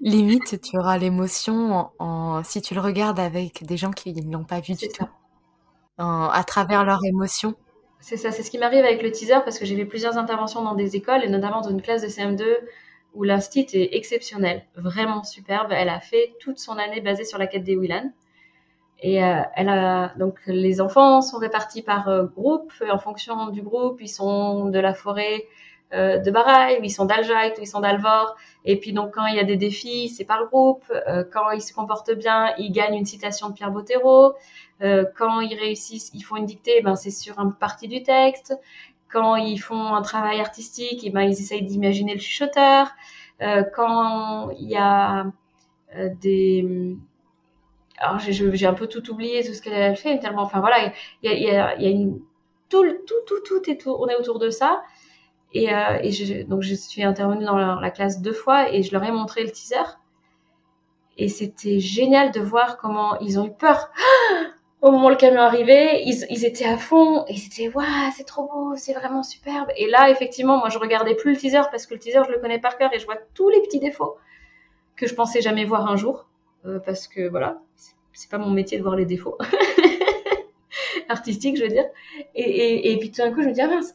[0.00, 4.44] Limite, tu auras l'émotion en, si tu le regardes avec des gens qui ne l'ont
[4.44, 5.06] pas vu du tout.
[5.98, 7.54] En, à travers leur émotion.
[8.06, 10.62] C'est ça, c'est ce qui m'arrive avec le teaser parce que j'ai fait plusieurs interventions
[10.62, 12.44] dans des écoles et notamment dans une classe de CM2
[13.14, 15.72] où l'instit est exceptionnel, vraiment superbe.
[15.72, 18.12] Elle a fait toute son année basée sur la quête des Willan.
[19.00, 22.74] Et euh, elle a donc les enfants sont répartis par euh, groupe.
[22.92, 25.46] En fonction du groupe, ils sont de la forêt
[25.94, 28.34] euh, de Baraille, ou ils sont d'Aljaït, ils sont d'Alvor.
[28.64, 30.82] Et puis donc quand il y a des défis, c'est par groupe.
[30.90, 34.34] Euh, quand ils se comportent bien, ils gagnent une citation de Pierre Bottero.
[34.82, 38.58] Euh, quand ils réussissent, ils font une dictée, ben c'est sur une partie du texte.
[39.10, 42.88] Quand ils font un travail artistique, et ben ils essayent d'imaginer le chuchoteur.
[43.42, 45.26] Euh, quand il y a
[45.96, 46.96] euh, des
[47.98, 50.92] alors j'ai un peu tout oublié tout ce qu'elle fait tellement enfin voilà
[51.22, 52.20] il y a, y a, y a une
[52.68, 54.82] tout tout tout tout est est autour de ça
[55.52, 55.68] et,
[56.48, 59.44] donc je suis intervenue dans la, la, classe deux fois et je leur ai montré
[59.44, 59.96] le teaser
[61.16, 63.90] et c'était génial de voir comment ils ont eu peur
[64.84, 68.24] au moment où le camion arrivait, ils, ils étaient à fond et c'était waouh, c'est
[68.24, 69.70] trop beau, c'est vraiment superbe.
[69.78, 72.38] Et là, effectivement, moi, je regardais plus le teaser parce que le teaser, je le
[72.38, 74.18] connais par cœur et je vois tous les petits défauts
[74.94, 76.28] que je pensais jamais voir un jour
[76.66, 77.62] euh, parce que voilà,
[78.12, 79.38] c'est pas mon métier de voir les défauts
[81.08, 81.86] artistiques, je veux dire.
[82.34, 83.94] Et, puis tout d'un coup, je me dis ah mince.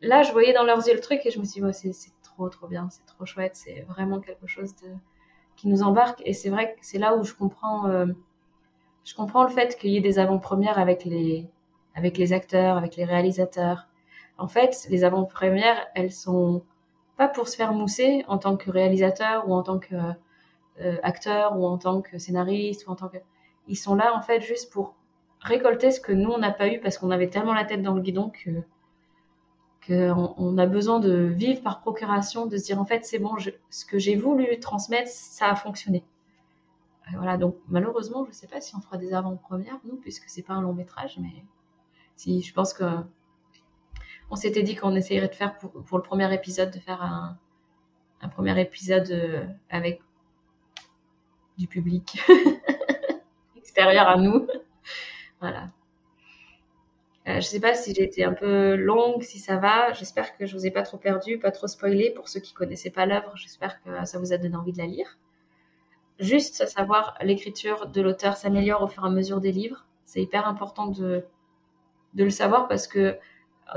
[0.00, 1.92] Là, je voyais dans leurs yeux le truc et je me suis dit ouais, c'est
[2.22, 4.74] trop trop bien, c'est trop chouette, c'est vraiment quelque chose
[5.56, 6.22] qui nous embarque.
[6.24, 7.88] Et c'est vrai que c'est là où je comprends.
[7.88, 8.06] Euh,
[9.04, 11.46] je comprends le fait qu'il y ait des avant-premières avec les,
[11.94, 13.86] avec les acteurs, avec les réalisateurs.
[14.38, 16.62] En fait, les avant-premières, elles sont
[17.16, 19.94] pas pour se faire mousser en tant que réalisateur ou en tant que
[20.80, 23.18] euh, acteur ou en tant que scénariste ou en tant que
[23.68, 24.94] ils sont là en fait juste pour
[25.40, 27.94] récolter ce que nous on n'a pas eu parce qu'on avait tellement la tête dans
[27.94, 28.50] le guidon que
[29.86, 33.36] qu'on on a besoin de vivre par procuration, de se dire en fait c'est bon,
[33.70, 36.02] ce que j'ai voulu transmettre, ça a fonctionné
[37.12, 40.42] voilà, donc malheureusement, je ne sais pas si on fera des avant-premières, nous, puisque c'est
[40.42, 41.44] pas un long métrage, mais
[42.16, 42.84] si, je pense que
[44.30, 47.38] on s'était dit qu'on essayerait de faire pour, le premier épisode, de faire un,
[48.30, 50.00] premier épisode euh, avec
[51.58, 52.22] du public
[53.56, 54.48] extérieur à nous.
[55.40, 55.68] voilà.
[57.28, 59.92] Euh, je sais pas si j'ai été un peu longue, si ça va.
[59.92, 62.10] J'espère que je vous ai pas trop perdu, pas trop spoilé.
[62.10, 64.86] Pour ceux qui connaissaient pas l'œuvre, j'espère que ça vous a donné envie de la
[64.86, 65.18] lire
[66.18, 69.84] juste à savoir l'écriture de l'auteur s'améliore au fur et à mesure des livres.
[70.06, 71.24] C'est hyper important de,
[72.14, 73.18] le savoir parce que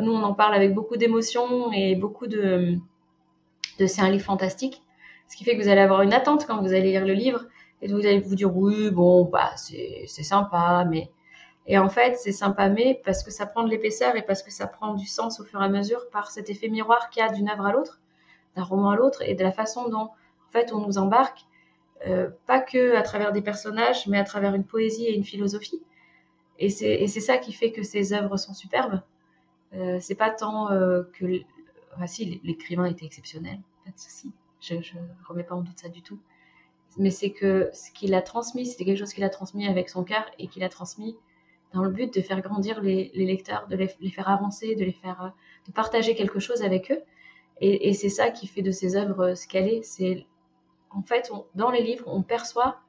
[0.02, 2.76] nous, on en parle avec beaucoup d'émotion et beaucoup de,
[3.80, 4.84] de c'est un livre fantastique.
[5.28, 7.46] Ce qui fait que vous allez avoir une attente quand vous allez lire le livre
[7.82, 11.12] et vous allez vous dire oui, bon, bah, c'est, sympa, mais.
[11.70, 14.52] Et en fait, c'est sympa, mais parce que ça prend de l'épaisseur et parce que
[14.52, 17.26] ça prend du sens au fur et à mesure par cet effet miroir qu'il y
[17.26, 18.00] a d'une œuvre à l'autre,
[18.56, 21.47] d'un roman à l'autre et de la façon dont, en fait, on nous embarque
[22.46, 25.82] pas que à travers des personnages, mais à travers une poésie et une philosophie.
[26.60, 29.02] Et c'est ça qui fait que ces œuvres sont superbes.
[29.74, 31.42] Euh, c'est pas tant euh, que,
[31.96, 34.32] enfin si, l'écrivain était exceptionnel, pas de souci.
[34.62, 34.94] Je, je
[35.28, 36.20] remets pas en doute ça du tout.
[36.98, 40.04] Mais c'est que ce qu'il a transmis, c'était quelque chose qu'il a transmis avec son
[40.04, 41.16] cœur et qu'il a transmis
[41.74, 45.22] dans le but de faire grandir les, lecteurs, de les, faire avancer, de les faire,
[45.22, 45.30] euh,
[45.68, 47.02] de partager quelque chose avec eux.
[47.60, 49.82] Et, c'est ça qui fait de ces œuvres ce qu'elle est.
[49.82, 50.28] C'est
[50.98, 52.80] en fait, dans les livres, on perçoit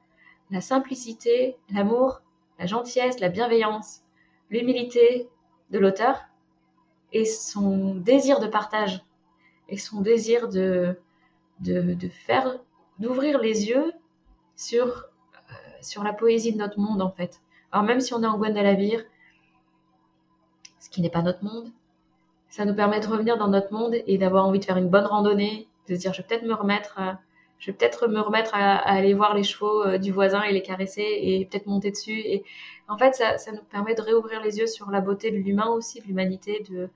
[0.49, 2.21] la simplicité, l'amour,
[2.57, 4.01] la gentillesse, la bienveillance,
[4.49, 5.29] l'humilité
[5.69, 6.25] de l'auteur
[7.13, 9.03] et son désir de partage
[9.67, 10.99] et son désir de,
[11.59, 12.59] de, faire,
[12.97, 13.93] d'ouvrir les yeux
[14.55, 17.41] sur, euh, sur la poésie de notre monde en fait.
[17.71, 19.03] Alors même si on est en Guadalajara,
[20.79, 21.71] ce qui n'est pas notre monde,
[22.49, 25.05] ça nous permet de revenir dans notre monde et d'avoir envie de faire une bonne
[25.05, 26.99] randonnée, de se dire je vais peut-être me remettre,
[27.59, 30.63] je vais peut-être me remettre à, aller voir les chevaux euh, du voisin et les
[30.63, 32.19] caresser et peut-être monter dessus.
[32.19, 32.43] Et
[32.87, 35.67] en fait, ça, ça, nous permet de réouvrir les yeux sur la beauté de l'humain
[35.67, 36.89] aussi, de l'humanité, de,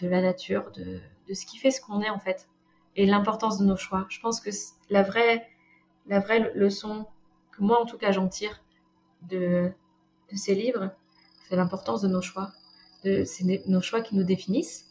[0.00, 2.48] de la nature, de, de ce qui fait ce qu'on est en fait,
[2.96, 4.06] et l'importance de nos choix.
[4.08, 4.50] Je pense que
[4.88, 5.46] la vraie,
[6.06, 7.06] la vraie leçon
[7.52, 8.62] que moi en tout cas j'en tire
[9.22, 9.70] de,
[10.32, 10.90] de ces livres,
[11.48, 12.50] c'est l'importance de nos choix.
[13.02, 14.86] C'est nos choix qui nous définissent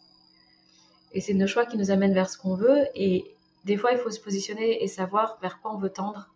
[1.11, 2.85] et c'est nos choix qui nous amènent vers ce qu'on veut.
[2.95, 3.35] Et
[3.67, 6.33] des fois, il faut se positionner et savoir vers quoi on veut tendre.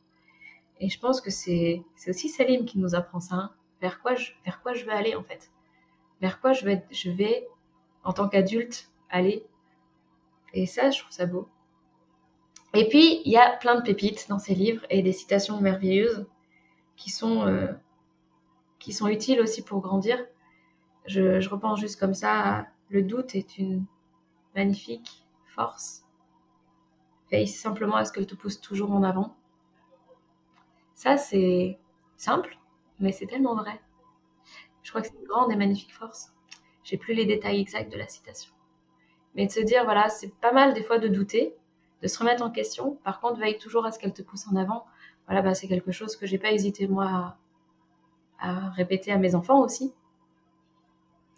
[0.81, 3.35] Et je pense que c'est aussi Salim qui nous apprend ça.
[3.35, 3.51] Hein.
[3.79, 5.49] Vers, quoi je, vers quoi je veux aller en fait.
[6.19, 7.47] Vers quoi je vais, je vais
[8.03, 9.45] en tant qu'adulte, aller.
[10.53, 11.47] Et ça, je trouve ça beau.
[12.73, 16.25] Et puis, il y a plein de pépites dans ces livres et des citations merveilleuses
[16.97, 17.71] qui sont, euh,
[18.79, 20.19] qui sont utiles aussi pour grandir.
[21.05, 23.85] Je, je repense juste comme ça, le doute est une
[24.53, 26.03] magnifique force.
[27.31, 29.35] Veille simplement à ce qu'elle te pousse toujours en avant.
[30.95, 31.79] Ça, c'est
[32.17, 32.57] simple,
[32.99, 33.81] mais c'est tellement vrai.
[34.83, 36.33] Je crois que c'est une grande et magnifique force.
[36.83, 38.51] J'ai plus les détails exacts de la citation.
[39.35, 41.55] Mais de se dire, voilà, c'est pas mal des fois de douter,
[42.01, 42.95] de se remettre en question.
[43.03, 44.85] Par contre, veille toujours à ce qu'elle te pousse en avant.
[45.27, 47.37] Voilà, bah, c'est quelque chose que j'ai pas hésité, moi,
[48.39, 49.93] à, répéter à mes enfants aussi.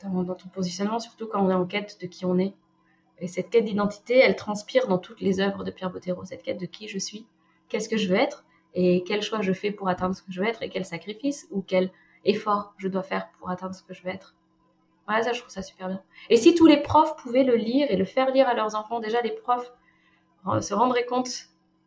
[0.03, 2.53] Dans, ton positionnement, surtout quand on est en quête de qui on est.
[3.24, 6.60] Et cette quête d'identité, elle transpire dans toutes les œuvres de Pierre Bottero, cette quête
[6.60, 7.26] de qui je suis,
[7.70, 8.44] qu'est-ce que je veux être,
[8.74, 11.48] et quel choix je fais pour atteindre ce que je veux être, et quel sacrifice
[11.50, 11.90] ou quel
[12.26, 14.36] effort je dois faire pour atteindre ce que je veux être.
[15.08, 16.02] Voilà, ça, je trouve ça super bien.
[16.30, 19.00] Et si tous les profs pouvaient le lire et le faire lire à leurs enfants,
[19.00, 19.72] déjà les profs
[20.60, 21.30] se rendraient compte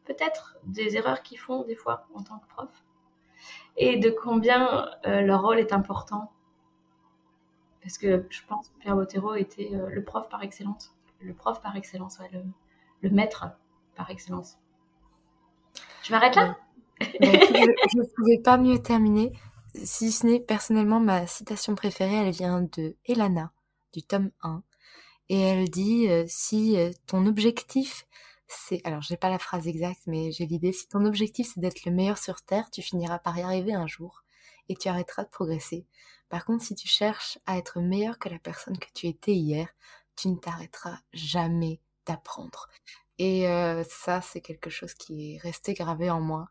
[0.07, 2.71] peut-être des erreurs qu'ils font des fois en tant que prof
[3.77, 6.33] et de combien euh, leur rôle est important.
[7.83, 10.96] Parce que je pense que Pierre Bottero était euh, le prof par excellence.
[11.21, 12.31] Le prof par excellence, ouais,
[13.03, 13.47] le, maître
[13.97, 14.59] par excellence.
[16.03, 16.57] Je m'arrête là?
[17.01, 19.33] Je ne pouvais pas mieux terminer
[19.85, 23.53] si ce n'est personnellement ma citation préférée, elle vient de Elana,
[23.93, 24.63] du tome 1.
[25.29, 28.07] Et elle dit euh, si euh, ton objectif
[28.49, 31.85] c'est alors j'ai pas la phrase exacte mais j'ai l'idée si ton objectif c'est d'être
[31.85, 34.23] le meilleur sur terre, tu finiras par y arriver un jour
[34.69, 35.85] et tu arrêteras de progresser.
[36.29, 39.69] Par contre, si tu cherches à être meilleur que la personne que tu étais hier,
[40.17, 42.69] tu ne t'arrêteras jamais d'apprendre.
[43.19, 46.49] Et euh, ça, c'est quelque chose qui est resté gravé en moi.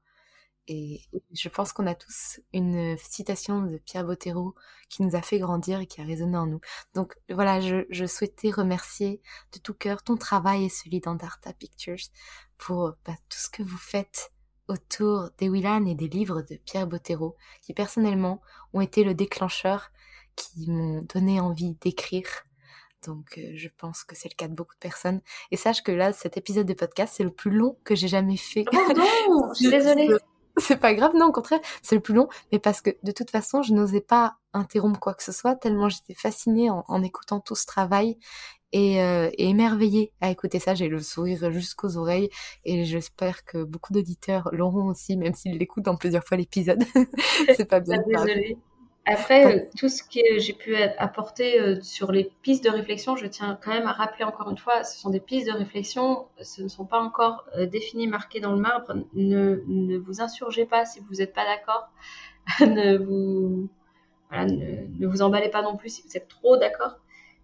[0.68, 1.02] Et
[1.32, 4.56] je pense qu'on a tous une citation de Pierre Bottero
[4.90, 6.62] qui nous a fait grandir et qui a résonné en nous.
[6.96, 9.22] Donc voilà, je, souhaitais remercier
[9.54, 12.10] de tout cœur ton travail et celui d'Andarta Pictures
[12.58, 14.32] pour bah, tout ce que vous faites
[14.68, 18.42] autour des Willan et des livres de Pierre Bottero, qui personnellement
[18.74, 19.92] ont été le déclencheur
[20.36, 22.28] qui m'ont donné envie d'écrire.
[23.06, 25.22] Donc euh, je pense que c'est le cas de beaucoup de personnes.
[25.52, 28.38] Et sache que là, cet épisode de podcast, c'est le plus long que j'ai jamais
[28.38, 28.66] fait.
[28.72, 30.10] Oh non, je suis désolée.
[30.58, 33.32] c'est pas grave, non, au contraire, c'est le plus long, mais parce que de toute
[33.32, 37.56] façon, je n'osais pas interrompre quoi que ce soit, tellement j'étais fascinée en, écoutant tout
[37.56, 38.18] ce travail
[38.72, 40.76] et, euh, et émerveillée à écouter ça.
[40.76, 42.30] J'ai le sourire jusqu'aux oreilles
[42.64, 46.84] et j'espère que beaucoup d'auditeurs l'auront aussi, même s'ils l'écoutent en plusieurs fois l'épisode.
[47.56, 48.02] c'est pas bien.
[48.08, 48.58] Désolée.
[49.08, 53.28] Après, euh, tout ce que j'ai pu apporter euh, sur les pistes de réflexion, je
[53.28, 56.64] tiens quand même à rappeler encore une fois, ce sont des pistes de réflexion, ce
[56.64, 58.96] ne sont pas encore euh, définies, marquées dans le marbre.
[59.14, 61.90] Ne, ne vous insurgez pas si vous n'êtes pas d'accord.
[62.62, 63.70] ne, vous,
[64.30, 66.98] voilà, ne, ne, vous emballez pas non plus si vous êtes trop d'accord.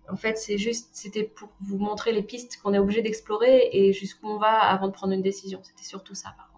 [0.09, 3.93] En fait, c'est juste, c'était pour vous montrer les pistes qu'on est obligé d'explorer et
[3.93, 5.59] jusqu'où on va avant de prendre une décision.
[5.63, 6.50] C'était surtout ça, par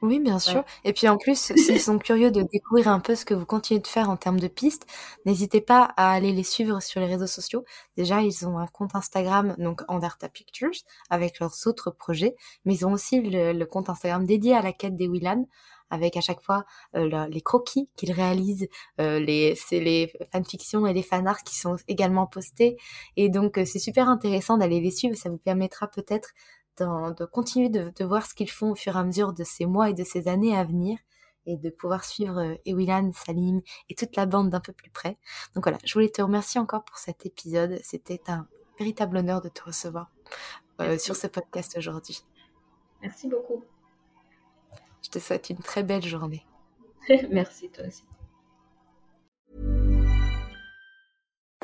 [0.00, 0.64] oui, bien sûr.
[0.84, 3.80] Et puis en plus, s'ils sont curieux de découvrir un peu ce que vous continuez
[3.80, 4.86] de faire en termes de pistes,
[5.26, 7.64] n'hésitez pas à aller les suivre sur les réseaux sociaux.
[7.96, 10.70] Déjà, ils ont un compte Instagram, donc Andarta Pictures,
[11.10, 14.96] avec leurs autres projets, mais ils ont aussi le, compte Instagram dédié à la quête
[14.96, 15.46] des Willan,
[15.90, 16.64] avec à chaque fois
[16.96, 18.68] euh, les croquis qu'ils réalisent,
[19.00, 22.76] euh, les c'est les fanfictions et les fanarts qui sont également postés.
[23.16, 25.16] Et donc euh, c'est super intéressant d'aller les suivre.
[25.16, 26.30] Ça vous permettra peut-être
[26.80, 29.90] de continuer de, voir ce qu'ils font au fur et à mesure de ces mois
[29.90, 30.98] et de ces années à venir.
[31.46, 35.16] et de pouvoir suivre Ewilan, Salim et toute la bande d'un peu plus près.
[35.54, 37.78] Donc voilà, je voulais te remercier encore pour cet épisode.
[37.82, 38.46] C'était un
[38.78, 40.10] véritable honneur de te recevoir
[40.98, 42.22] sur ce podcast aujourd'hui.
[43.02, 43.64] Merci beaucoup.
[45.02, 46.44] Je te souhaite une très belle journée.
[47.30, 48.04] Merci toi aussi.